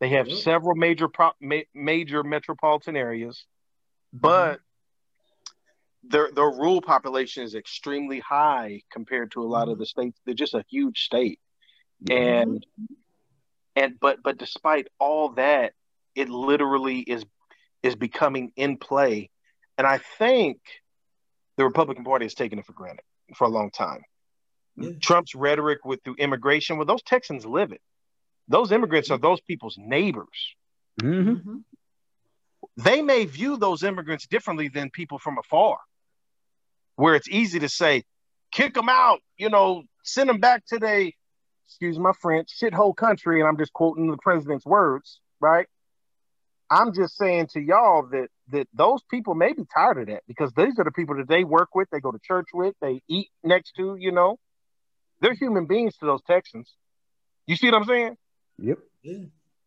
They 0.00 0.10
have 0.10 0.26
mm-hmm. 0.26 0.36
several 0.36 0.76
major 0.76 1.08
pro, 1.08 1.30
ma, 1.40 1.60
major 1.74 2.22
metropolitan 2.22 2.96
areas, 2.96 3.44
but 4.12 4.54
mm-hmm. 4.54 6.08
their 6.10 6.30
their 6.32 6.44
rural 6.44 6.82
population 6.82 7.42
is 7.42 7.54
extremely 7.54 8.20
high 8.20 8.82
compared 8.92 9.32
to 9.32 9.42
a 9.42 9.44
lot 9.44 9.64
mm-hmm. 9.64 9.72
of 9.72 9.78
the 9.78 9.86
states. 9.86 10.20
They're 10.24 10.34
just 10.34 10.54
a 10.54 10.64
huge 10.68 11.02
state, 11.02 11.40
and 12.08 12.64
and 13.74 13.98
but 14.00 14.22
but 14.22 14.38
despite 14.38 14.86
all 15.00 15.30
that, 15.30 15.72
it 16.14 16.28
literally 16.28 17.00
is 17.00 17.24
is 17.82 17.96
becoming 17.96 18.52
in 18.54 18.76
play, 18.76 19.30
and 19.76 19.84
I 19.84 19.98
think 19.98 20.58
the 21.56 21.64
Republican 21.64 22.04
Party 22.04 22.24
has 22.24 22.34
taken 22.34 22.60
it 22.60 22.66
for 22.66 22.72
granted 22.72 23.02
for 23.34 23.46
a 23.46 23.50
long 23.50 23.70
time. 23.70 24.02
Yeah. 24.76 24.90
Trump's 25.00 25.34
rhetoric 25.34 25.84
with 25.84 26.02
through 26.02 26.16
immigration, 26.16 26.76
well, 26.76 26.86
those 26.86 27.02
Texans 27.02 27.46
live 27.46 27.72
it. 27.72 27.80
Those 28.48 28.72
immigrants 28.72 29.10
are 29.10 29.18
those 29.18 29.40
people's 29.40 29.76
neighbors. 29.78 30.54
Mm-hmm. 31.02 31.30
mm-hmm. 31.30 31.56
They 32.76 33.02
may 33.02 33.26
view 33.26 33.56
those 33.56 33.84
immigrants 33.84 34.26
differently 34.26 34.68
than 34.68 34.90
people 34.90 35.18
from 35.18 35.38
afar, 35.38 35.78
where 36.96 37.14
it's 37.14 37.28
easy 37.28 37.60
to 37.60 37.68
say, 37.68 38.02
kick 38.50 38.74
them 38.74 38.88
out, 38.88 39.20
you 39.36 39.48
know, 39.48 39.84
send 40.02 40.28
them 40.28 40.38
back 40.38 40.64
to 40.66 40.78
their, 40.78 41.10
excuse 41.66 41.98
my 41.98 42.12
French, 42.20 42.48
shithole 42.60 42.96
country, 42.96 43.38
and 43.38 43.48
I'm 43.48 43.58
just 43.58 43.72
quoting 43.72 44.10
the 44.10 44.16
president's 44.16 44.64
words, 44.64 45.20
right? 45.40 45.66
I'm 46.70 46.94
just 46.94 47.16
saying 47.16 47.48
to 47.52 47.60
y'all 47.60 48.08
that 48.10 48.28
that 48.50 48.68
those 48.74 49.00
people 49.10 49.34
may 49.34 49.52
be 49.52 49.64
tired 49.74 49.98
of 49.98 50.06
that 50.08 50.22
because 50.28 50.52
these 50.56 50.78
are 50.78 50.84
the 50.84 50.92
people 50.92 51.16
that 51.16 51.28
they 51.28 51.44
work 51.44 51.74
with, 51.74 51.88
they 51.90 52.00
go 52.00 52.12
to 52.12 52.18
church 52.18 52.48
with, 52.52 52.74
they 52.80 53.02
eat 53.08 53.28
next 53.42 53.72
to, 53.76 53.96
you 53.98 54.12
know. 54.12 54.38
They're 55.20 55.34
human 55.34 55.66
beings 55.66 55.96
to 55.98 56.06
those 56.06 56.20
Texans. 56.26 56.70
You 57.46 57.56
see 57.56 57.66
what 57.68 57.76
I'm 57.76 57.84
saying? 57.84 58.16
Yep. 58.58 58.78
Yeah. 59.02 59.18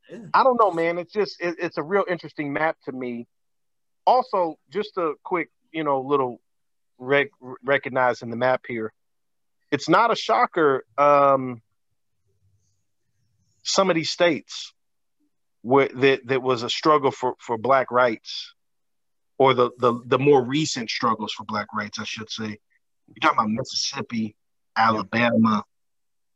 Yeah. 0.09 0.17
I 0.34 0.43
don't 0.43 0.59
know, 0.59 0.71
man. 0.71 0.97
It's 0.97 1.11
just 1.11 1.41
it, 1.41 1.55
it's 1.59 1.78
a 1.78 1.84
real 1.84 2.05
interesting 2.09 2.53
map 2.53 2.78
to 2.86 2.91
me. 2.91 3.28
Also, 4.05 4.55
just 4.71 4.95
a 4.97 5.13
quick, 5.23 5.49
you 5.71 5.84
know, 5.84 6.01
little 6.01 6.39
rec- 6.97 7.32
recognizing 7.63 8.30
the 8.30 8.38
map 8.38 8.61
here. 8.67 8.93
It's 9.71 9.89
not 9.89 10.11
a 10.11 10.15
shocker. 10.15 10.86
Um, 10.97 11.61
some 13.63 13.89
of 13.89 13.95
these 13.95 14.09
states 14.09 14.73
where 15.61 15.89
that 15.89 16.25
that 16.28 16.41
was 16.41 16.63
a 16.63 16.69
struggle 16.69 17.11
for 17.11 17.36
for 17.39 17.57
black 17.57 17.91
rights, 17.91 18.53
or 19.38 19.53
the 19.53 19.71
the 19.77 20.01
the 20.05 20.19
more 20.19 20.43
recent 20.43 20.89
struggles 20.89 21.33
for 21.33 21.43
black 21.45 21.67
rights, 21.73 21.99
I 21.99 22.03
should 22.03 22.29
say. 22.29 22.45
You're 23.07 23.21
talking 23.21 23.38
about 23.39 23.49
Mississippi, 23.51 24.35
Alabama, 24.75 25.63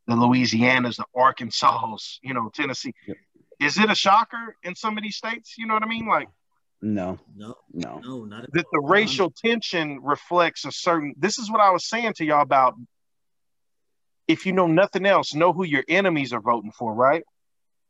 the 0.08 0.16
Louisianas, 0.16 0.98
the 0.98 1.06
Arkansas, 1.16 1.98
you 2.22 2.34
know, 2.34 2.50
Tennessee. 2.54 2.94
Yep. 3.08 3.18
Is 3.60 3.78
it 3.78 3.92
a 3.92 3.96
shocker 3.96 4.56
in 4.64 4.74
some 4.76 4.98
of 4.98 5.04
these 5.04 5.18
states? 5.18 5.56
You 5.58 5.68
know 5.68 5.74
what 5.74 5.84
I 5.84 5.88
mean? 5.88 6.08
Like 6.08 6.30
No, 6.82 7.20
No, 7.36 7.56
no. 7.74 8.00
no, 8.00 8.24
not 8.26 8.42
that 8.54 8.66
the 8.72 8.80
all. 8.80 8.88
racial 8.88 9.32
tension 9.32 10.00
reflects 10.02 10.66
a 10.66 10.72
certain 10.72 11.14
this 11.18 11.38
is 11.38 11.52
what 11.52 11.60
I 11.62 11.72
was 11.72 11.86
saying 11.88 12.14
to 12.16 12.26
y'all 12.26 12.42
about 12.42 12.76
if 14.28 14.46
you 14.46 14.54
know 14.54 14.68
nothing 14.68 15.06
else, 15.06 15.34
know 15.36 15.52
who 15.52 15.64
your 15.66 15.84
enemies 15.90 16.32
are 16.34 16.40
voting 16.42 16.72
for, 16.72 16.94
right? 16.94 17.24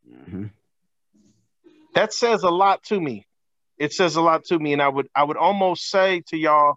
Mhm. 0.09 0.49
That 1.93 2.13
says 2.13 2.41
a 2.43 2.49
lot 2.49 2.83
to 2.85 2.99
me. 2.99 3.27
It 3.81 3.93
says 3.93 4.15
a 4.15 4.21
lot 4.21 4.45
to 4.45 4.59
me. 4.59 4.73
And 4.73 4.81
I 4.81 4.87
would 4.87 5.07
I 5.15 5.23
would 5.23 5.37
almost 5.37 5.89
say 5.89 6.21
to 6.27 6.37
y'all, 6.37 6.75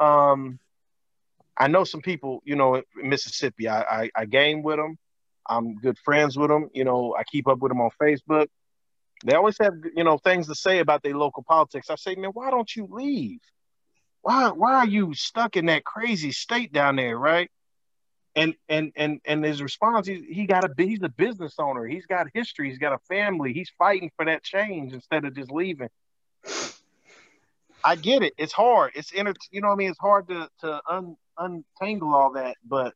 um, 0.00 0.58
I 1.56 1.68
know 1.68 1.84
some 1.84 2.00
people, 2.00 2.42
you 2.44 2.56
know, 2.56 2.74
in 2.74 3.08
Mississippi. 3.08 3.68
I, 3.68 3.82
I, 3.82 4.10
I 4.16 4.24
game 4.24 4.64
with 4.64 4.78
them. 4.78 4.98
I'm 5.48 5.76
good 5.76 5.96
friends 5.96 6.36
with 6.36 6.48
them. 6.50 6.70
You 6.74 6.82
know, 6.82 7.14
I 7.16 7.22
keep 7.22 7.46
up 7.46 7.60
with 7.60 7.70
them 7.70 7.80
on 7.80 7.90
Facebook. 8.02 8.48
They 9.24 9.34
always 9.34 9.56
have, 9.58 9.74
you 9.94 10.02
know, 10.02 10.18
things 10.18 10.48
to 10.48 10.56
say 10.56 10.80
about 10.80 11.04
their 11.04 11.16
local 11.16 11.44
politics. 11.44 11.88
I 11.88 11.94
say, 11.94 12.16
man, 12.16 12.30
why 12.30 12.50
don't 12.50 12.74
you 12.74 12.88
leave? 12.90 13.38
Why 14.22 14.48
why 14.48 14.74
are 14.74 14.88
you 14.88 15.14
stuck 15.14 15.56
in 15.56 15.66
that 15.66 15.84
crazy 15.84 16.32
state 16.32 16.72
down 16.72 16.96
there, 16.96 17.16
right? 17.16 17.48
And 18.34 18.56
and 18.68 18.90
and 18.96 19.20
and 19.24 19.44
his 19.44 19.62
response, 19.62 20.08
he, 20.08 20.26
he 20.28 20.46
got 20.46 20.64
a 20.64 20.70
he's 20.76 21.02
a 21.04 21.08
business 21.08 21.54
owner. 21.60 21.86
He's 21.86 22.06
got 22.06 22.26
history. 22.34 22.70
He's 22.70 22.78
got 22.78 22.92
a 22.92 22.98
family. 23.08 23.52
He's 23.52 23.70
fighting 23.78 24.10
for 24.16 24.24
that 24.24 24.42
change 24.42 24.92
instead 24.92 25.24
of 25.24 25.36
just 25.36 25.52
leaving. 25.52 25.90
I 27.84 27.96
get 27.96 28.22
it. 28.22 28.32
It's 28.38 28.52
hard. 28.52 28.92
It's 28.94 29.12
inter- 29.12 29.34
you 29.50 29.60
know 29.60 29.68
what 29.68 29.74
I 29.74 29.76
mean. 29.76 29.90
It's 29.90 29.98
hard 29.98 30.28
to 30.28 30.48
to 30.60 30.80
un, 30.88 31.16
untangle 31.38 32.14
all 32.14 32.32
that, 32.32 32.56
but 32.66 32.94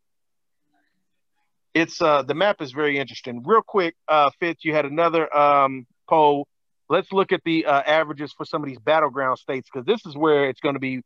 it's 1.74 2.00
uh 2.00 2.22
the 2.22 2.34
map 2.34 2.60
is 2.62 2.72
very 2.72 2.98
interesting. 2.98 3.42
Real 3.44 3.62
quick, 3.62 3.94
uh, 4.08 4.30
Fitz, 4.40 4.64
you 4.64 4.72
had 4.74 4.86
another 4.86 5.34
um 5.36 5.86
poll. 6.08 6.48
Let's 6.88 7.12
look 7.12 7.32
at 7.32 7.42
the 7.44 7.66
uh, 7.66 7.82
averages 7.82 8.32
for 8.32 8.46
some 8.46 8.62
of 8.62 8.68
these 8.68 8.78
battleground 8.78 9.38
states 9.38 9.68
because 9.70 9.84
this 9.84 10.06
is 10.06 10.16
where 10.16 10.48
it's 10.48 10.60
going 10.60 10.74
to 10.74 10.80
be. 10.80 11.02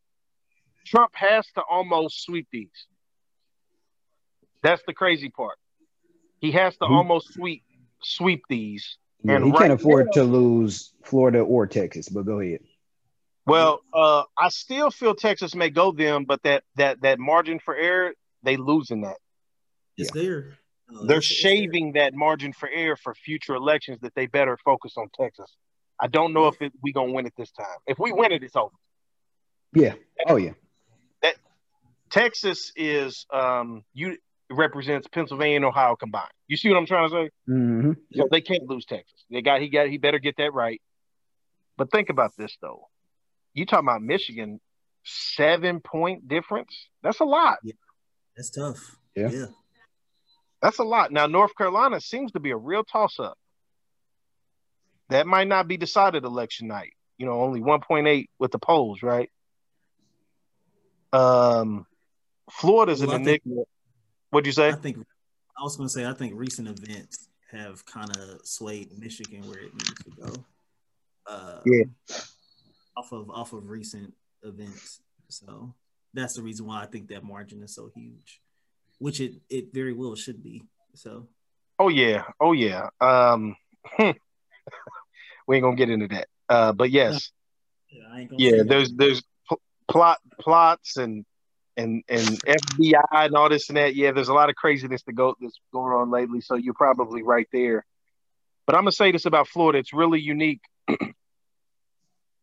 Trump 0.86 1.10
has 1.14 1.44
to 1.56 1.62
almost 1.68 2.22
sweep 2.24 2.46
these. 2.52 2.70
That's 4.62 4.82
the 4.86 4.94
crazy 4.94 5.28
part. 5.28 5.56
He 6.40 6.52
has 6.52 6.76
to 6.76 6.84
almost 6.84 7.34
sweep 7.34 7.64
sweep 8.02 8.42
these. 8.48 8.96
Yeah, 9.24 9.36
And 9.36 9.44
he 9.46 9.50
right 9.50 9.58
can't 9.60 9.72
afford 9.72 10.06
now- 10.06 10.22
to 10.22 10.24
lose 10.24 10.92
Florida 11.04 11.40
or 11.40 11.66
Texas, 11.66 12.08
but 12.08 12.26
go 12.26 12.38
ahead. 12.40 12.60
Well, 13.46 13.80
uh, 13.92 14.22
I 14.38 14.48
still 14.50 14.90
feel 14.90 15.14
Texas 15.14 15.54
may 15.54 15.68
go 15.70 15.90
them, 15.92 16.24
but 16.24 16.42
that 16.44 16.62
that 16.76 17.02
that 17.02 17.18
margin 17.18 17.58
for 17.58 17.74
error, 17.74 18.12
they 18.42 18.56
losing 18.56 19.00
that. 19.02 19.16
It's 19.96 20.12
there. 20.12 20.58
No, 20.88 21.06
They're 21.06 21.16
it's- 21.18 21.30
it's 21.30 21.42
there. 21.42 21.50
shaving 21.56 21.92
that 21.94 22.14
margin 22.14 22.52
for 22.52 22.68
error 22.68 22.96
for 22.96 23.14
future 23.14 23.54
elections 23.54 23.98
that 24.02 24.14
they 24.14 24.26
better 24.26 24.56
focus 24.64 24.94
on 24.96 25.08
Texas. 25.18 25.50
I 26.00 26.06
don't 26.06 26.32
know 26.32 26.48
if 26.48 26.60
it, 26.62 26.72
we 26.82 26.92
gonna 26.92 27.12
win 27.12 27.26
it 27.26 27.34
this 27.36 27.50
time. 27.52 27.66
If 27.86 27.98
we 27.98 28.12
win 28.12 28.32
it, 28.32 28.42
it's 28.42 28.56
over. 28.56 28.74
Yeah. 29.74 29.94
Oh 30.28 30.36
yeah. 30.36 30.52
That 31.22 31.34
Texas 32.10 32.72
is 32.76 33.26
um 33.32 33.84
you 33.92 34.18
represents 34.50 35.08
Pennsylvania 35.08 35.56
and 35.56 35.64
Ohio 35.64 35.96
combined. 35.96 36.30
You 36.46 36.56
see 36.56 36.68
what 36.68 36.76
I'm 36.78 36.86
trying 36.86 37.08
to 37.08 37.14
say? 37.14 37.30
hmm 37.46 37.92
So 38.14 38.28
they 38.30 38.40
can't 38.40 38.68
lose 38.68 38.84
Texas. 38.84 39.24
They 39.30 39.42
got 39.42 39.60
he 39.60 39.68
got 39.68 39.88
he 39.88 39.98
better 39.98 40.18
get 40.18 40.36
that 40.36 40.52
right. 40.52 40.80
But 41.76 41.90
think 41.90 42.08
about 42.10 42.36
this 42.36 42.56
though. 42.60 42.88
You 43.54 43.66
talking 43.66 43.86
about 43.86 44.02
Michigan, 44.02 44.60
seven 45.04 45.80
point 45.80 46.28
difference? 46.28 46.88
That's 47.02 47.20
a 47.20 47.24
lot. 47.24 47.58
That's 48.36 48.50
tough. 48.50 48.96
Yeah. 49.14 49.28
Yeah. 49.30 49.46
That's 50.62 50.78
a 50.78 50.84
lot. 50.84 51.12
Now 51.12 51.26
North 51.26 51.54
Carolina 51.56 52.00
seems 52.00 52.32
to 52.32 52.40
be 52.40 52.50
a 52.50 52.56
real 52.56 52.84
toss 52.84 53.18
up. 53.18 53.36
That 55.10 55.26
might 55.26 55.48
not 55.48 55.68
be 55.68 55.76
decided 55.76 56.24
election 56.24 56.68
night. 56.68 56.92
You 57.18 57.26
know, 57.26 57.40
only 57.42 57.60
1.8 57.60 58.28
with 58.38 58.52
the 58.52 58.58
polls, 58.58 59.02
right? 59.02 59.28
Um 61.12 61.86
Florida's 62.50 63.00
Well, 63.00 63.12
I 63.12 63.16
an 63.16 63.24
think- 63.24 63.42
enigma. 63.44 63.64
What'd 64.30 64.46
you 64.46 64.52
say? 64.52 64.68
I 64.68 64.72
think 64.72 64.96
I 65.58 65.62
was 65.62 65.76
going 65.76 65.86
to 65.88 65.92
say 65.92 66.06
I 66.06 66.14
think 66.14 66.32
recent 66.34 66.66
events 66.68 67.28
have 67.50 67.84
kind 67.84 68.16
of 68.16 68.40
swayed 68.46 68.98
Michigan 68.98 69.42
where 69.46 69.58
it 69.58 69.74
needs 69.74 69.94
to 70.04 70.10
go. 70.10 70.32
Uh, 71.26 71.60
Yeah. 71.66 71.84
Off 72.96 73.12
of 73.12 73.30
off 73.30 73.52
of 73.52 73.68
recent 73.68 74.12
events, 74.42 75.00
so 75.28 75.74
that's 76.12 76.34
the 76.34 76.42
reason 76.42 76.66
why 76.66 76.82
I 76.82 76.86
think 76.86 77.08
that 77.08 77.24
margin 77.24 77.62
is 77.62 77.74
so 77.74 77.90
huge, 77.94 78.40
which 78.98 79.20
it 79.20 79.34
it 79.48 79.72
very 79.72 79.92
well 79.92 80.14
should 80.14 80.42
be. 80.42 80.64
So 80.94 81.28
Oh 81.82 81.88
yeah, 81.88 82.24
oh 82.40 82.52
yeah. 82.52 82.90
Um, 83.00 83.56
we 83.98 85.56
ain't 85.56 85.62
gonna 85.62 85.74
get 85.74 85.90
into 85.90 86.06
that. 86.08 86.28
Uh, 86.48 86.72
but 86.72 86.90
yes, 86.90 87.32
yeah, 87.90 88.26
yeah. 88.38 88.62
There's 88.64 88.92
there's 88.92 89.22
pl- 89.48 89.60
plot 89.88 90.18
plots 90.38 90.96
and 90.96 91.24
and 91.76 92.04
and 92.08 92.40
FBI 92.44 93.02
and 93.10 93.34
all 93.34 93.48
this 93.48 93.68
and 93.68 93.78
that. 93.78 93.96
Yeah, 93.96 94.12
there's 94.12 94.28
a 94.28 94.34
lot 94.34 94.48
of 94.48 94.54
craziness 94.54 95.02
to 95.02 95.12
go 95.12 95.34
that's 95.40 95.58
going 95.72 95.92
on 95.92 96.10
lately. 96.10 96.40
So 96.40 96.54
you're 96.54 96.74
probably 96.74 97.24
right 97.24 97.48
there. 97.52 97.84
But 98.66 98.76
I'm 98.76 98.82
gonna 98.82 98.92
say 98.92 99.10
this 99.10 99.26
about 99.26 99.48
Florida. 99.48 99.78
It's 99.78 99.92
really 99.92 100.20
unique. 100.20 100.60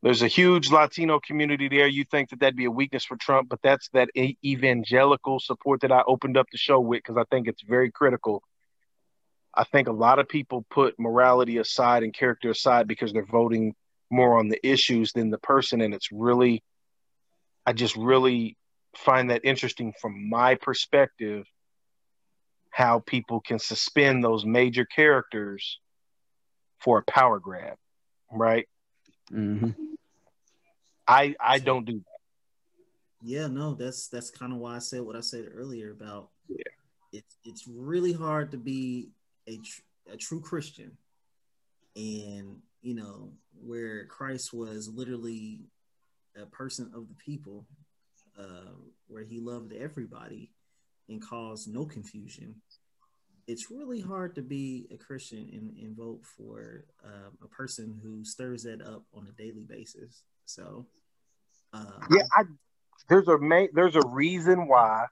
There's 0.02 0.22
a 0.22 0.28
huge 0.28 0.72
Latino 0.72 1.20
community 1.20 1.68
there. 1.68 1.88
You 1.88 2.06
think 2.06 2.30
that 2.30 2.40
that'd 2.40 2.56
be 2.56 2.66
a 2.66 2.72
weakness 2.72 3.04
for 3.04 3.18
Trump, 3.18 3.50
but 3.50 3.60
that's 3.62 3.90
that 3.90 4.10
evangelical 4.16 5.40
support 5.40 5.82
that 5.82 5.92
I 5.92 6.04
opened 6.08 6.38
up 6.38 6.48
the 6.52 6.58
show 6.58 6.80
with 6.80 7.04
because 7.04 7.18
I 7.18 7.26
think 7.30 7.48
it's 7.48 7.62
very 7.62 7.92
critical. 7.92 8.42
I 9.54 9.66
think 9.66 9.90
a 9.90 9.94
lot 9.94 10.20
of 10.20 10.30
people 10.30 10.66
put 10.70 10.98
morality 11.00 11.58
aside 11.58 12.04
and 12.04 12.14
character 12.14 12.50
aside 12.50 12.88
because 12.88 13.12
they're 13.12 13.26
voting 13.26 13.76
more 14.10 14.40
on 14.40 14.48
the 14.48 14.66
issues 14.66 15.12
than 15.12 15.32
the 15.32 15.38
person. 15.38 15.82
And 15.82 15.94
it's 15.94 16.12
really, 16.14 16.64
I 17.66 17.74
just 17.74 17.98
really 17.98 18.56
find 18.96 19.32
that 19.32 19.44
interesting 19.44 19.94
from 20.02 20.30
my 20.30 20.56
perspective 20.56 21.46
how 22.72 23.00
people 23.00 23.42
can 23.42 23.60
suspend 23.60 24.24
those 24.24 24.46
major 24.46 24.86
characters 24.86 25.80
for 26.80 27.00
a 27.00 27.04
power 27.04 27.40
grab, 27.40 27.76
right? 28.32 28.66
hmm 29.30 29.72
I 31.10 31.36
I 31.40 31.60
don't 31.60 31.86
do 31.86 31.98
that. 31.98 32.20
Yeah, 33.22 33.48
no, 33.48 33.74
that's 33.74 34.08
that's 34.08 34.30
kind 34.30 34.54
of 34.54 34.60
why 34.60 34.76
I 34.76 34.80
said 34.80 35.02
what 35.02 35.16
I 35.16 35.22
said 35.22 35.50
earlier 35.54 35.92
about 35.92 36.30
Yeah. 36.48 36.64
it's 37.12 37.38
it's 37.44 37.68
really 37.68 38.14
hard 38.14 38.52
to 38.52 38.58
be 38.58 39.10
a 39.48 39.58
tr- 39.58 39.82
a 40.14 40.18
true 40.18 40.40
Christian, 40.40 40.98
and 41.96 42.62
you 42.82 42.94
know 42.94 43.32
where 43.62 44.06
Christ 44.06 44.54
was 44.54 44.88
literally 44.88 45.62
a 46.42 46.46
person 46.46 46.92
of 46.94 47.10
the 47.10 47.16
people, 47.16 47.66
uh, 48.38 48.76
where 49.08 49.24
he 49.24 49.40
loved 49.40 49.74
everybody 49.74 50.52
and 51.10 51.22
caused 51.22 51.68
no 51.74 51.86
confusion. 51.86 52.56
It's 53.48 53.72
really 53.72 54.00
hard 54.00 54.36
to 54.36 54.44
be 54.44 54.88
a 54.92 54.98
Christian 54.98 55.50
and, 55.52 55.76
and 55.84 55.98
vote 55.98 56.22
for 56.24 56.86
um, 57.04 57.36
a 57.44 57.48
person 57.48 58.00
who 58.02 58.24
stirs 58.24 58.62
that 58.64 58.80
up 58.82 59.04
on 59.12 59.28
a 59.28 59.32
daily 59.42 59.64
basis. 59.68 60.22
So, 60.46 60.86
um, 61.74 62.08
Yeah, 62.12 62.24
I 62.36 62.44
there's 63.10 63.28
a 63.28 63.38
ma- 63.38 63.68
there's 63.74 63.96
a 63.96 64.08
reason 64.08 64.68
why 64.68 65.06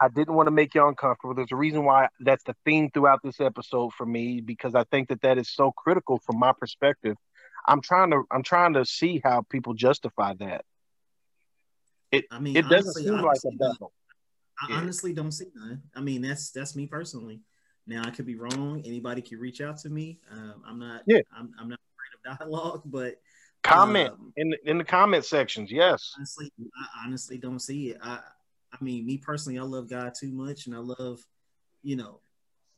I 0.00 0.08
didn't 0.08 0.34
want 0.34 0.48
to 0.48 0.50
make 0.50 0.74
you 0.74 0.86
uncomfortable. 0.86 1.34
There's 1.34 1.52
a 1.52 1.56
reason 1.56 1.84
why 1.84 2.08
that's 2.20 2.42
the 2.44 2.56
theme 2.64 2.90
throughout 2.90 3.20
this 3.22 3.40
episode 3.40 3.92
for 3.92 4.04
me 4.04 4.40
because 4.40 4.74
I 4.74 4.84
think 4.84 5.08
that 5.10 5.22
that 5.22 5.38
is 5.38 5.48
so 5.48 5.70
critical 5.70 6.18
from 6.18 6.38
my 6.38 6.52
perspective. 6.58 7.16
I'm 7.66 7.80
trying 7.80 8.10
to 8.10 8.24
I'm 8.30 8.42
trying 8.42 8.74
to 8.74 8.84
see 8.84 9.20
how 9.22 9.42
people 9.42 9.74
justify 9.74 10.34
that. 10.40 10.64
It 12.10 12.24
I 12.30 12.40
mean, 12.40 12.56
It 12.56 12.62
doesn't 12.62 12.78
honestly, 12.78 13.04
seem 13.04 13.22
like 13.22 13.38
a 13.46 13.56
battle. 13.56 13.92
I 14.60 14.66
yeah. 14.70 14.76
honestly 14.76 15.12
don't 15.12 15.32
see 15.32 15.46
none. 15.54 15.82
I 15.94 16.00
mean, 16.00 16.22
that's 16.22 16.50
that's 16.50 16.74
me 16.74 16.86
personally. 16.86 17.40
Now 17.86 18.02
I 18.04 18.10
could 18.10 18.26
be 18.26 18.36
wrong. 18.36 18.82
Anybody 18.84 19.22
can 19.22 19.38
reach 19.38 19.60
out 19.60 19.78
to 19.78 19.88
me. 19.88 20.20
Um, 20.30 20.62
I'm 20.66 20.78
not. 20.78 21.02
Yeah. 21.06 21.20
I'm, 21.36 21.52
I'm 21.58 21.68
not 21.68 21.78
afraid 21.94 22.34
of 22.34 22.38
dialogue, 22.38 22.82
but 22.86 23.20
comment 23.62 24.10
um, 24.10 24.32
in 24.36 24.50
the, 24.50 24.70
in 24.70 24.78
the 24.78 24.84
comment 24.84 25.24
sections. 25.24 25.70
Yes. 25.70 26.12
Honestly, 26.16 26.52
I 26.76 27.06
honestly 27.06 27.38
don't 27.38 27.60
see 27.60 27.90
it. 27.90 27.98
I 28.02 28.20
I 28.72 28.82
mean, 28.82 29.04
me 29.04 29.18
personally, 29.18 29.58
I 29.58 29.62
love 29.62 29.88
God 29.88 30.14
too 30.18 30.32
much, 30.32 30.66
and 30.66 30.74
I 30.74 30.78
love, 30.78 31.20
you 31.82 31.96
know, 31.96 32.20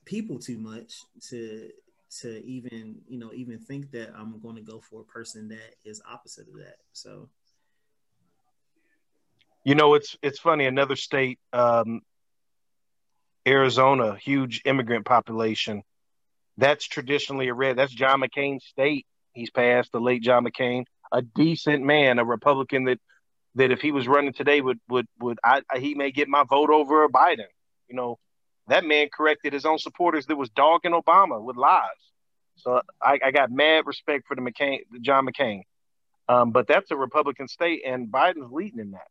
people 0.04 0.38
too 0.38 0.58
much 0.58 1.02
to 1.28 1.70
to 2.20 2.44
even 2.44 2.96
you 3.08 3.18
know 3.18 3.32
even 3.32 3.58
think 3.58 3.90
that 3.92 4.12
I'm 4.16 4.40
going 4.40 4.56
to 4.56 4.62
go 4.62 4.80
for 4.80 5.00
a 5.00 5.04
person 5.04 5.48
that 5.48 5.76
is 5.84 6.02
opposite 6.10 6.48
of 6.48 6.54
that. 6.58 6.76
So. 6.92 7.28
You 9.66 9.74
know, 9.74 9.94
it's 9.94 10.18
it's 10.20 10.38
funny. 10.38 10.66
Another 10.66 10.94
state, 10.94 11.38
um, 11.54 12.02
Arizona, 13.48 14.14
huge 14.14 14.60
immigrant 14.66 15.06
population. 15.06 15.82
That's 16.58 16.84
traditionally 16.84 17.48
a 17.48 17.54
red. 17.54 17.76
That's 17.76 17.92
John 17.92 18.20
McCain's 18.20 18.66
state. 18.66 19.06
He's 19.34 19.50
passed 19.50 19.92
the 19.92 20.00
late 20.00 20.22
John 20.22 20.44
McCain, 20.44 20.84
a 21.12 21.22
decent 21.22 21.84
man, 21.84 22.18
a 22.18 22.24
Republican 22.24 22.84
that 22.84 23.00
that 23.56 23.70
if 23.70 23.80
he 23.80 23.92
was 23.92 24.08
running 24.08 24.32
today 24.32 24.60
would 24.60 24.80
would 24.88 25.06
would 25.20 25.38
I, 25.44 25.62
he 25.76 25.94
may 25.94 26.10
get 26.10 26.28
my 26.28 26.44
vote 26.44 26.70
over 26.70 27.08
Biden. 27.08 27.46
You 27.88 27.96
know, 27.96 28.18
that 28.68 28.84
man 28.84 29.08
corrected 29.14 29.52
his 29.52 29.66
own 29.66 29.78
supporters 29.78 30.26
that 30.26 30.36
was 30.36 30.48
dogging 30.50 30.92
Obama 30.92 31.42
with 31.42 31.56
lies. 31.56 31.88
So 32.56 32.80
I, 33.02 33.18
I 33.24 33.30
got 33.30 33.50
mad 33.50 33.84
respect 33.86 34.26
for 34.26 34.36
the 34.36 34.40
McCain, 34.40 34.80
John 35.00 35.26
McCain. 35.26 35.62
Um, 36.28 36.52
but 36.52 36.66
that's 36.66 36.90
a 36.90 36.96
Republican 36.96 37.48
state, 37.48 37.82
and 37.84 38.08
Biden's 38.08 38.50
leading 38.50 38.78
in 38.78 38.92
that. 38.92 39.08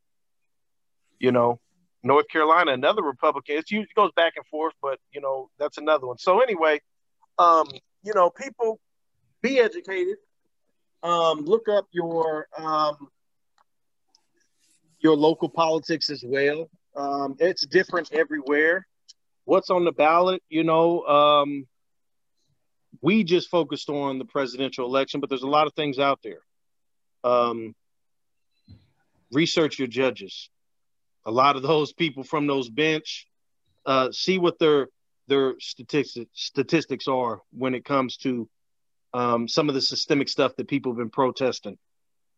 You 1.20 1.32
know, 1.32 1.60
North 2.02 2.28
Carolina, 2.28 2.72
another 2.74 3.04
Republican. 3.04 3.58
It's, 3.58 3.72
it 3.72 3.88
goes 3.96 4.12
back 4.16 4.34
and 4.36 4.46
forth, 4.48 4.74
but 4.82 5.00
you 5.12 5.22
know 5.22 5.50
that's 5.60 5.78
another 5.78 6.08
one. 6.08 6.18
So 6.18 6.40
anyway, 6.40 6.82
um, 7.38 7.68
you 8.04 8.14
know, 8.14 8.30
people 8.30 8.80
be 9.44 9.60
educated. 9.60 10.16
Um, 11.04 11.42
look 11.42 11.68
up 11.70 11.86
your 11.92 12.48
um, 12.58 13.10
your 15.02 15.16
local 15.16 15.50
politics 15.50 16.10
as 16.10 16.24
well. 16.26 16.70
Um, 16.96 17.36
it's 17.40 17.66
different 17.66 18.12
everywhere. 18.14 18.88
What's 19.46 19.70
on 19.70 19.84
the 19.84 19.92
ballot, 19.92 20.42
you 20.50 20.64
know, 20.64 21.04
um, 21.04 21.68
we 23.02 23.26
just 23.26 23.50
focused 23.50 23.90
on 23.90 24.18
the 24.18 24.26
presidential 24.26 24.86
election, 24.86 25.20
but 25.20 25.30
there's 25.30 25.44
a 25.44 25.48
lot 25.48 25.68
of 25.68 25.74
things 25.74 26.00
out 26.00 26.20
there. 26.24 26.40
Um, 27.26 27.76
research 29.34 29.78
your 29.78 29.90
judges. 29.90 30.50
A 31.26 31.32
lot 31.32 31.58
of 31.58 31.64
those 31.64 31.92
people 31.92 32.24
from 32.24 32.48
those 32.48 32.70
bench, 32.70 33.28
uh, 33.86 34.12
see 34.12 34.38
what 34.38 34.58
their 34.60 34.88
their 35.28 35.56
statistics 35.60 36.30
statistics 36.34 37.08
are 37.08 37.42
when 37.52 37.76
it 37.76 37.84
comes 37.84 38.18
to 38.18 38.48
um, 39.14 39.48
some 39.48 39.70
of 39.70 39.76
the 39.76 39.82
systemic 39.82 40.30
stuff 40.30 40.56
that 40.58 40.68
people 40.68 40.92
have 40.92 40.98
been 40.98 41.10
protesting. 41.10 41.78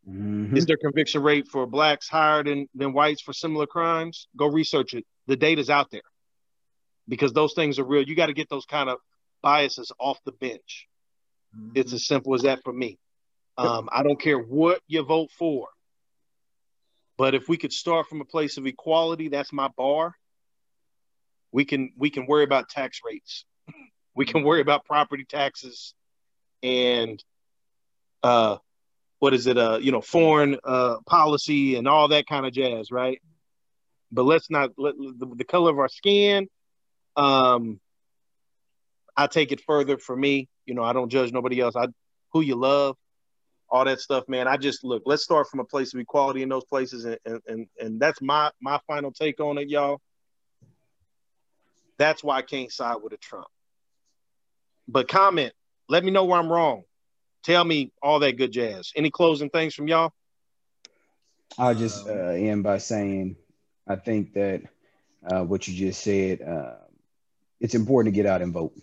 Mm-hmm. 0.07 0.55
Is 0.55 0.65
their 0.65 0.77
conviction 0.77 1.23
rate 1.23 1.47
for 1.47 1.65
blacks 1.65 2.07
higher 2.07 2.43
than, 2.43 2.67
than 2.75 2.93
whites 2.93 3.21
for 3.21 3.33
similar 3.33 3.65
crimes? 3.65 4.27
Go 4.37 4.47
research 4.47 4.93
it. 4.93 5.05
The 5.27 5.35
data's 5.35 5.69
out 5.69 5.89
there 5.89 6.01
because 7.07 7.33
those 7.33 7.53
things 7.53 7.79
are 7.79 7.83
real. 7.83 8.03
You 8.03 8.15
got 8.15 8.27
to 8.27 8.33
get 8.33 8.49
those 8.49 8.65
kind 8.65 8.89
of 8.89 8.99
biases 9.41 9.91
off 9.99 10.19
the 10.25 10.31
bench. 10.33 10.87
Mm-hmm. 11.57 11.71
It's 11.75 11.93
as 11.93 12.05
simple 12.05 12.35
as 12.35 12.43
that 12.43 12.59
for 12.63 12.73
me. 12.73 12.99
Um, 13.57 13.87
I 13.91 14.03
don't 14.03 14.19
care 14.19 14.37
what 14.37 14.81
you 14.85 15.01
vote 15.03 15.31
for, 15.31 15.69
but 17.17 17.33
if 17.35 17.47
we 17.47 17.55
could 17.55 17.71
start 17.71 18.07
from 18.07 18.19
a 18.19 18.25
place 18.25 18.57
of 18.57 18.65
equality, 18.65 19.29
that's 19.29 19.53
my 19.53 19.69
bar. 19.77 20.13
We 21.53 21.63
can 21.63 21.93
we 21.97 22.09
can 22.09 22.25
worry 22.25 22.43
about 22.43 22.67
tax 22.67 22.99
rates. 23.05 23.45
We 24.13 24.25
can 24.25 24.43
worry 24.43 24.59
about 24.59 24.83
property 24.83 25.23
taxes 25.23 25.93
and 26.65 27.23
uh, 28.23 28.57
what 29.19 29.33
is 29.35 29.45
it? 29.45 29.57
Uh, 29.57 29.77
you 29.79 29.91
know, 29.91 30.01
foreign 30.01 30.57
uh, 30.63 30.97
policy 31.05 31.75
and 31.75 31.87
all 31.87 32.07
that 32.07 32.25
kind 32.25 32.45
of 32.45 32.53
jazz, 32.53 32.91
right? 32.91 33.21
But 34.11 34.23
let's 34.23 34.49
not 34.49 34.71
let 34.77 34.95
the, 34.97 35.31
the 35.35 35.43
color 35.43 35.71
of 35.71 35.79
our 35.79 35.87
skin. 35.87 36.47
Um, 37.15 37.79
I 39.15 39.27
take 39.27 39.51
it 39.51 39.61
further 39.61 39.97
for 39.97 40.15
me. 40.15 40.49
You 40.65 40.73
know, 40.73 40.83
I 40.83 40.93
don't 40.93 41.09
judge 41.09 41.31
nobody 41.31 41.61
else. 41.61 41.75
I 41.75 41.87
who 42.31 42.41
you 42.41 42.55
love, 42.55 42.97
all 43.69 43.85
that 43.85 43.99
stuff, 43.99 44.27
man. 44.27 44.47
I 44.47 44.57
just 44.57 44.83
look. 44.83 45.03
Let's 45.05 45.23
start 45.23 45.47
from 45.47 45.59
a 45.59 45.65
place 45.65 45.93
of 45.93 45.99
equality 45.99 46.41
in 46.41 46.49
those 46.49 46.65
places, 46.65 47.05
and 47.05 47.41
and 47.47 47.67
and 47.79 47.99
that's 47.99 48.21
my 48.21 48.51
my 48.59 48.79
final 48.87 49.11
take 49.11 49.39
on 49.39 49.59
it, 49.59 49.69
y'all. 49.69 50.01
That's 51.97 52.23
why 52.23 52.37
I 52.37 52.41
can't 52.41 52.71
side 52.71 52.97
with 53.03 53.13
a 53.13 53.17
Trump. 53.17 53.47
But 54.87 55.07
comment, 55.07 55.53
let 55.87 56.03
me 56.03 56.11
know 56.11 56.25
where 56.25 56.39
I'm 56.39 56.51
wrong. 56.51 56.83
Tell 57.43 57.63
me 57.63 57.91
all 58.01 58.19
that 58.19 58.37
good 58.37 58.51
jazz. 58.51 58.91
Any 58.95 59.11
closing 59.11 59.49
things 59.49 59.75
from 59.75 59.87
y'all? 59.87 60.13
I'll 61.57 61.75
just 61.75 62.07
uh, 62.07 62.11
end 62.11 62.63
by 62.63 62.79
saying 62.79 63.35
I 63.87 63.95
think 63.95 64.33
that 64.33 64.63
uh, 65.25 65.43
what 65.43 65.67
you 65.67 65.75
just 65.75 66.01
said, 66.01 66.41
uh, 66.41 66.75
it's 67.59 67.75
important 67.75 68.13
to 68.13 68.21
get 68.21 68.25
out 68.25 68.41
and 68.41 68.51
vote. 68.51 68.73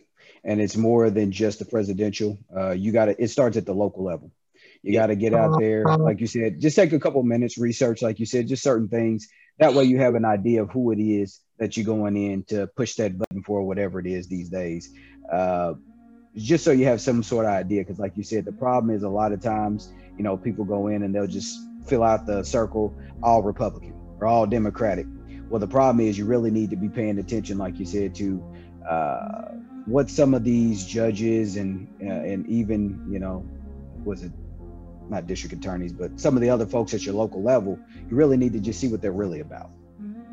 And 0.45 0.61
it's 0.61 0.77
more 0.77 1.11
than 1.11 1.33
just 1.33 1.59
the 1.59 1.65
presidential. 1.65 2.39
Uh, 2.55 2.71
you 2.71 2.93
got 2.93 3.07
to, 3.07 3.23
it 3.23 3.29
starts 3.29 3.57
at 3.57 3.67
the 3.67 3.75
local 3.75 4.05
level. 4.05 4.33
You 4.83 4.93
got 4.93 5.07
to 5.07 5.17
get 5.17 5.33
out 5.33 5.61
there, 5.61 5.85
like 5.85 6.21
you 6.21 6.27
said, 6.27 6.61
just 6.61 6.75
take 6.75 6.93
a 6.93 6.99
couple 6.99 7.23
minutes, 7.23 7.57
research, 7.57 8.03
like 8.03 8.19
you 8.19 8.27
said, 8.27 8.49
just 8.49 8.65
certain 8.65 8.89
things. 8.89 9.29
That 9.61 9.75
way 9.75 9.85
you 9.85 9.99
have 9.99 10.17
an 10.17 10.25
idea 10.25 10.63
of 10.63 10.71
who 10.71 10.91
it 10.91 11.01
is 11.01 11.41
that 11.59 11.77
you're 11.77 11.87
going 11.87 12.17
in 12.17 12.43
to 12.45 12.67
push 12.67 12.97
that 12.97 13.17
button 13.17 13.45
for, 13.45 13.63
whatever 13.63 14.01
it 14.01 14.07
is 14.07 14.27
these 14.27 14.49
days. 14.49 14.93
Uh, 16.35 16.39
just 16.41 16.65
so 16.65 16.71
you 16.71 16.85
have 16.85 17.01
some 17.01 17.23
sort 17.23 17.45
of 17.45 17.53
idea. 17.53 17.83
Because, 17.83 17.99
like 17.99 18.17
you 18.17 18.23
said, 18.23 18.45
the 18.45 18.53
problem 18.53 18.95
is 18.95 19.03
a 19.03 19.09
lot 19.09 19.33
of 19.33 19.41
times, 19.41 19.93
you 20.17 20.25
know, 20.25 20.37
people 20.37 20.65
go 20.65 20.89
in 20.89 21.03
and 21.03 21.15
they'll 21.15 21.27
just 21.27 21.61
fill 21.87 22.03
out 22.03 22.27
the 22.27 22.43
circle 22.43 22.95
all 23.23 23.43
Republican 23.43 23.95
or 24.21 24.27
all 24.27 24.47
Democratic. 24.47 25.07
Well, 25.49 25.61
the 25.61 25.69
problem 25.69 26.07
is 26.07 26.17
you 26.17 26.25
really 26.25 26.51
need 26.51 26.71
to 26.71 26.77
be 26.77 26.89
paying 26.89 27.19
attention, 27.19 27.59
like 27.59 27.79
you 27.79 27.85
said, 27.85 28.15
to 28.17 28.43
uh, 28.89 29.53
what 29.87 30.09
some 30.09 30.33
of 30.33 30.45
these 30.45 30.87
judges 30.87 31.57
and 31.57 31.89
uh, 32.03 32.11
and 32.11 32.47
even 32.47 33.07
you 33.11 33.19
know, 33.19 33.45
was 34.05 34.23
it 34.23 34.33
not 35.09 35.27
district 35.27 35.55
attorneys, 35.55 35.93
but 35.93 36.19
some 36.19 36.37
of 36.37 36.41
the 36.41 36.49
other 36.49 36.67
folks 36.67 36.95
at 36.95 37.05
your 37.05 37.15
local 37.15 37.43
level, 37.43 37.79
you 38.09 38.17
really 38.17 38.37
need 38.37 38.53
to 38.53 38.61
just 38.61 38.81
see 38.81 38.89
what 38.89 39.03
they're 39.03 39.13
really 39.13 39.41
about. 39.41 39.71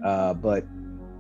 Uh, 0.05 0.33
but 0.33 0.65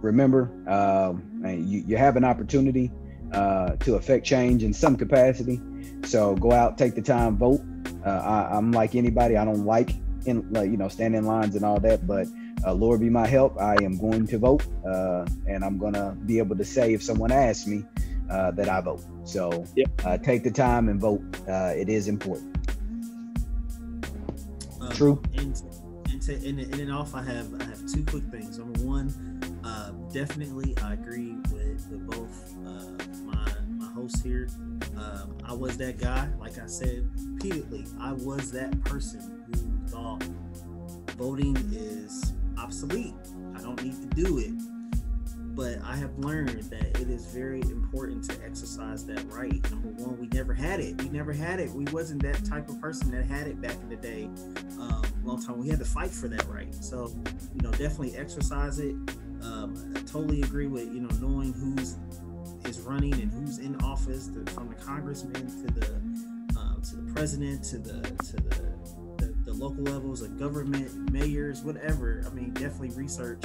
remember, 0.01 0.49
um, 0.69 1.43
you, 1.45 1.83
you 1.85 1.97
have 1.97 2.15
an 2.15 2.23
opportunity 2.23 2.91
uh, 3.33 3.75
to 3.77 3.95
affect 3.95 4.25
change 4.25 4.63
in 4.63 4.73
some 4.73 4.95
capacity. 4.95 5.61
So 6.05 6.35
go 6.35 6.51
out, 6.51 6.77
take 6.77 6.95
the 6.95 7.01
time, 7.01 7.37
vote. 7.37 7.61
Uh, 8.05 8.09
I, 8.09 8.57
am 8.57 8.71
like 8.71 8.95
anybody. 8.95 9.37
I 9.37 9.45
don't 9.45 9.65
like 9.65 9.91
in 10.25 10.51
like 10.51 10.69
you 10.69 10.77
know 10.77 10.87
standing 10.87 11.25
lines 11.25 11.55
and 11.55 11.63
all 11.63 11.79
that, 11.81 12.07
but 12.07 12.27
uh, 12.65 12.73
Lord 12.73 13.01
be 13.01 13.09
my 13.09 13.27
help. 13.27 13.59
I 13.59 13.75
am 13.83 13.97
going 13.97 14.27
to 14.27 14.37
vote, 14.37 14.65
uh, 14.85 15.25
and 15.47 15.63
I'm 15.63 15.77
gonna 15.77 16.15
be 16.25 16.39
able 16.39 16.57
to 16.57 16.65
say 16.65 16.93
if 16.93 17.03
someone 17.03 17.31
asks 17.31 17.67
me 17.67 17.85
uh, 18.29 18.51
that 18.51 18.69
I 18.69 18.81
vote. 18.81 19.03
So 19.23 19.65
yep. 19.75 19.89
Uh, 20.03 20.17
take 20.17 20.43
the 20.43 20.51
time 20.51 20.89
and 20.89 20.99
vote. 20.99 21.21
Uh, 21.47 21.73
it 21.75 21.89
is 21.89 22.07
important. 22.07 22.55
Um, 24.81 24.91
True. 24.91 25.21
And, 25.35 25.61
and, 26.09 26.21
to, 26.23 26.33
and, 26.35 26.59
and 26.59 26.91
off, 26.91 27.13
I 27.15 27.23
have 27.23 27.61
I 27.61 27.63
have 27.65 27.85
two 27.91 28.03
quick 28.05 28.23
things. 28.31 28.57
Number 28.57 28.79
one, 28.81 29.38
definitely 30.11 30.75
I 30.83 30.93
agree 30.93 31.35
with, 31.51 31.87
with 31.89 32.07
both 32.07 32.49
hosts 33.99 34.21
here. 34.21 34.47
Um, 34.97 35.37
I 35.43 35.53
was 35.53 35.77
that 35.77 35.99
guy, 35.99 36.29
like 36.39 36.57
I 36.57 36.67
said 36.67 37.09
repeatedly, 37.17 37.85
I 37.99 38.13
was 38.13 38.51
that 38.51 38.83
person 38.85 39.43
who 39.47 39.87
thought 39.89 40.23
voting 41.17 41.55
is 41.71 42.33
obsolete. 42.57 43.13
I 43.55 43.61
don't 43.61 43.81
need 43.83 43.95
to 44.01 44.23
do 44.23 44.39
it. 44.39 44.53
But 45.55 45.79
I 45.83 45.97
have 45.97 46.17
learned 46.17 46.61
that 46.69 47.01
it 47.01 47.09
is 47.09 47.25
very 47.25 47.59
important 47.61 48.23
to 48.29 48.45
exercise 48.45 49.05
that 49.07 49.25
right. 49.29 49.61
Number 49.71 49.89
one, 49.89 50.17
we 50.17 50.27
never 50.27 50.53
had 50.53 50.79
it. 50.79 51.01
We 51.01 51.09
never 51.09 51.33
had 51.33 51.59
it. 51.59 51.69
We 51.71 51.83
wasn't 51.85 52.21
that 52.23 52.45
type 52.45 52.69
of 52.69 52.79
person 52.79 53.11
that 53.11 53.25
had 53.25 53.47
it 53.47 53.59
back 53.59 53.75
in 53.81 53.89
the 53.89 53.97
day. 53.97 54.29
Um, 54.79 55.01
long 55.25 55.43
time. 55.43 55.59
We 55.59 55.67
had 55.67 55.79
to 55.79 55.85
fight 55.85 56.11
for 56.11 56.29
that 56.29 56.47
right. 56.47 56.73
So, 56.73 57.11
you 57.55 57.61
know, 57.61 57.71
definitely 57.71 58.15
exercise 58.15 58.79
it. 58.79 58.95
Um, 59.43 59.93
I 59.95 59.99
totally 60.01 60.41
agree 60.41 60.67
with 60.67 60.93
you 60.93 61.01
know 61.01 61.09
knowing 61.19 61.53
who's 61.53 61.95
is 62.65 62.79
running 62.81 63.13
and 63.13 63.31
who's 63.31 63.57
in 63.57 63.75
office, 63.77 64.27
the, 64.27 64.49
from 64.51 64.69
the 64.69 64.75
congressman 64.75 65.33
to 65.33 65.73
the 65.73 66.59
uh, 66.59 66.75
to 66.81 66.95
the 66.97 67.13
president 67.13 67.63
to 67.63 67.77
the 67.77 68.01
to 68.01 68.35
the, 68.37 69.25
the, 69.25 69.33
the 69.45 69.53
local 69.53 69.83
levels 69.83 70.21
of 70.21 70.37
government, 70.37 71.11
mayors, 71.11 71.63
whatever. 71.63 72.23
I 72.25 72.33
mean, 72.33 72.53
definitely 72.53 72.89
research. 72.89 73.41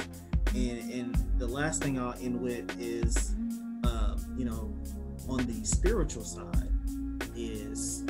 And 0.53 0.91
and 0.91 1.15
the 1.37 1.47
last 1.47 1.81
thing 1.83 1.99
I'll 1.99 2.13
end 2.21 2.39
with 2.39 2.79
is, 2.79 3.35
uh, 3.83 4.15
you 4.37 4.45
know, 4.45 4.73
on 5.27 5.45
the 5.47 5.65
spiritual 5.65 6.23
side, 6.23 6.69
is 7.35 8.03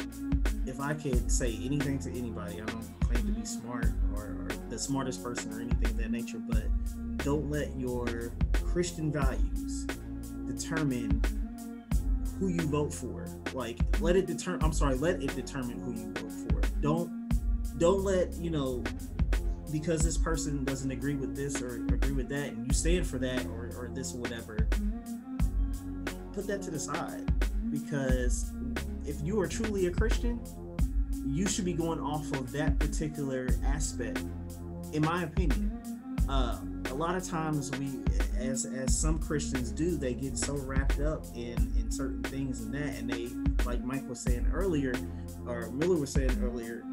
if 0.65 0.79
I 0.79 0.93
could 0.93 1.31
say 1.31 1.57
anything 1.63 1.99
to 1.99 2.09
anybody, 2.11 2.61
I 2.61 2.65
don't 2.65 3.01
claim 3.01 3.25
to 3.25 3.39
be 3.39 3.45
smart 3.45 3.87
or, 4.15 4.23
or 4.23 4.47
the 4.69 4.77
smartest 4.77 5.23
person 5.23 5.53
or 5.53 5.61
anything 5.61 5.85
of 5.85 5.97
that 5.97 6.11
nature, 6.11 6.39
but 6.39 6.63
don't 7.17 7.49
let 7.49 7.75
your 7.77 8.31
Christian 8.53 9.11
values 9.11 9.85
determine 10.47 11.21
who 12.39 12.49
you 12.49 12.61
vote 12.61 12.93
for. 12.93 13.27
Like 13.53 13.79
let 13.99 14.15
it 14.15 14.25
determine 14.25 14.63
I'm 14.63 14.73
sorry, 14.73 14.95
let 14.95 15.21
it 15.21 15.35
determine 15.35 15.79
who 15.79 15.93
you 15.93 16.11
vote 16.13 16.31
for. 16.31 16.81
Don't 16.81 17.25
don't 17.77 18.03
let, 18.03 18.33
you 18.35 18.49
know, 18.49 18.83
because 19.71 20.01
this 20.01 20.17
person 20.17 20.63
doesn't 20.63 20.91
agree 20.91 21.15
with 21.15 21.35
this 21.35 21.61
or 21.61 21.75
agree 21.75 22.13
with 22.13 22.29
that 22.29 22.53
and 22.53 22.65
you 22.65 22.73
stand 22.73 23.05
for 23.05 23.17
that 23.17 23.45
or, 23.47 23.71
or 23.77 23.89
this 23.93 24.13
or 24.13 24.19
whatever, 24.19 24.67
put 26.33 26.47
that 26.47 26.61
to 26.61 26.71
the 26.71 26.79
side. 26.79 27.31
Because 27.71 28.51
if 29.05 29.21
you 29.21 29.39
are 29.41 29.47
truly 29.47 29.87
a 29.87 29.91
Christian, 29.91 30.39
you 31.25 31.47
should 31.47 31.65
be 31.65 31.73
going 31.73 31.99
off 31.99 32.31
of 32.33 32.51
that 32.51 32.79
particular 32.79 33.49
aspect, 33.65 34.21
in 34.93 35.01
my 35.01 35.23
opinion. 35.23 35.94
Uh, 36.27 36.57
a 36.89 36.93
lot 36.93 37.15
of 37.15 37.27
times 37.27 37.71
we 37.77 37.99
as 38.39 38.65
as 38.65 38.97
some 38.97 39.19
christians 39.19 39.71
do 39.71 39.97
they 39.97 40.13
get 40.13 40.37
so 40.37 40.55
wrapped 40.55 40.99
up 40.99 41.23
in 41.35 41.55
in 41.77 41.91
certain 41.91 42.21
things 42.23 42.61
and 42.61 42.73
that 42.73 42.97
and 42.99 43.09
they 43.09 43.29
like 43.65 43.83
mike 43.83 44.07
was 44.07 44.19
saying 44.19 44.45
earlier 44.53 44.93
or 45.47 45.69
miller 45.71 45.97
was 45.97 46.11
saying 46.11 46.31
earlier 46.43 46.83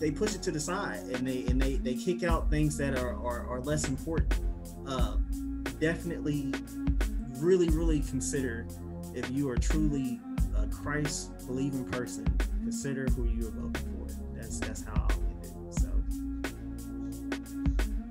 they 0.00 0.10
push 0.10 0.34
it 0.34 0.42
to 0.42 0.50
the 0.50 0.60
side 0.60 1.00
and 1.14 1.26
they 1.26 1.44
and 1.46 1.60
they 1.60 1.74
they 1.76 1.94
kick 1.94 2.22
out 2.22 2.50
things 2.50 2.76
that 2.76 2.98
are 2.98 3.14
are, 3.24 3.46
are 3.48 3.60
less 3.60 3.88
important. 3.88 4.34
Uh, 4.86 5.16
definitely 5.80 6.52
really 7.36 7.68
really 7.68 8.00
consider 8.00 8.66
if 9.14 9.30
you 9.30 9.48
are 9.48 9.56
truly 9.56 10.20
a 10.56 10.66
christ 10.68 11.30
believing 11.46 11.84
person 11.84 12.26
consider 12.62 13.06
who 13.06 13.24
you 13.24 13.46
are 13.46 13.50
voting 13.50 13.72
for. 13.74 14.36
That's 14.36 14.58
that's 14.60 14.84
how 14.84 15.08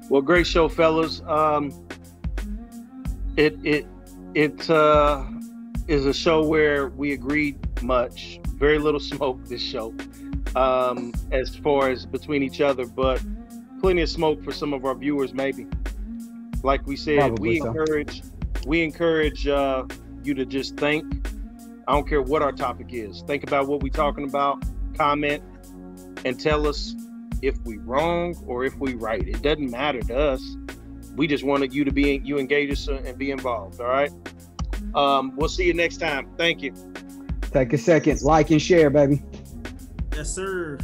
well 0.10 0.22
great 0.22 0.47
show 0.47 0.68
fellas 0.68 1.22
um 1.28 1.72
it 3.36 3.58
it 3.64 3.86
it 4.34 4.70
uh 4.70 5.24
is 5.88 6.05
a 6.05 6.14
show 6.14 6.45
where 6.45 6.89
we 6.89 7.14
agreed 7.14 7.58
much 7.82 8.39
very 8.55 8.78
little 8.78 8.99
smoke 9.14 9.43
this 9.45 9.62
show 9.62 9.93
um, 10.58 11.14
as 11.32 11.55
far 11.55 11.89
as 11.89 12.05
between 12.05 12.41
each 12.41 12.62
other, 12.62 12.86
but 12.86 13.22
plenty 13.80 14.01
of 14.01 14.10
smoke 14.10 14.43
for 14.43 14.51
some 14.51 14.74
of 14.74 14.86
our 14.86 14.95
viewers, 14.95 15.34
maybe. 15.34 15.68
Like 16.64 16.86
we 16.88 16.95
said, 16.95 17.20
Probably 17.20 17.49
we 17.49 17.60
so. 17.60 17.68
encourage 17.68 18.24
we 18.66 18.84
encourage 18.84 19.47
uh, 19.47 19.86
you 20.24 20.34
to 20.34 20.45
just 20.45 20.76
think. 20.78 21.05
I 21.88 21.93
don't 21.93 22.08
care 22.08 22.22
what 22.22 22.41
our 22.41 22.51
topic 22.51 22.88
is. 22.91 23.22
Think 23.28 23.43
about 23.43 23.68
what 23.68 23.82
we're 23.82 23.93
talking 23.93 24.28
about. 24.28 24.64
Comment 24.97 25.41
and 26.26 26.39
tell 26.39 26.68
us 26.68 26.95
if 27.42 27.58
we 27.64 27.78
wrong 27.78 28.36
or 28.46 28.66
if 28.66 28.76
we 28.78 28.96
right. 28.96 29.28
It 29.28 29.42
doesn't 29.42 29.72
matter 29.72 30.02
to 30.02 30.18
us. 30.18 30.58
We 31.16 31.28
just 31.28 31.44
wanted 31.44 31.74
you 31.74 31.84
to 31.84 31.92
be 31.92 32.22
you 32.24 32.38
engage 32.38 32.72
us 32.72 32.88
and 32.88 33.18
be 33.18 33.32
involved. 33.32 33.82
All 33.82 33.88
right. 33.88 34.12
Um, 34.94 35.36
we'll 35.36 35.50
see 35.50 35.66
you 35.66 35.74
next 35.74 35.98
time. 35.98 36.30
Thank 36.38 36.62
you. 36.62 36.74
Take 37.52 37.74
a 37.74 37.78
second, 37.78 38.22
like 38.22 38.52
and 38.52 38.62
share, 38.62 38.90
baby. 38.90 39.24
Yes, 40.14 40.34
sir. 40.34 40.78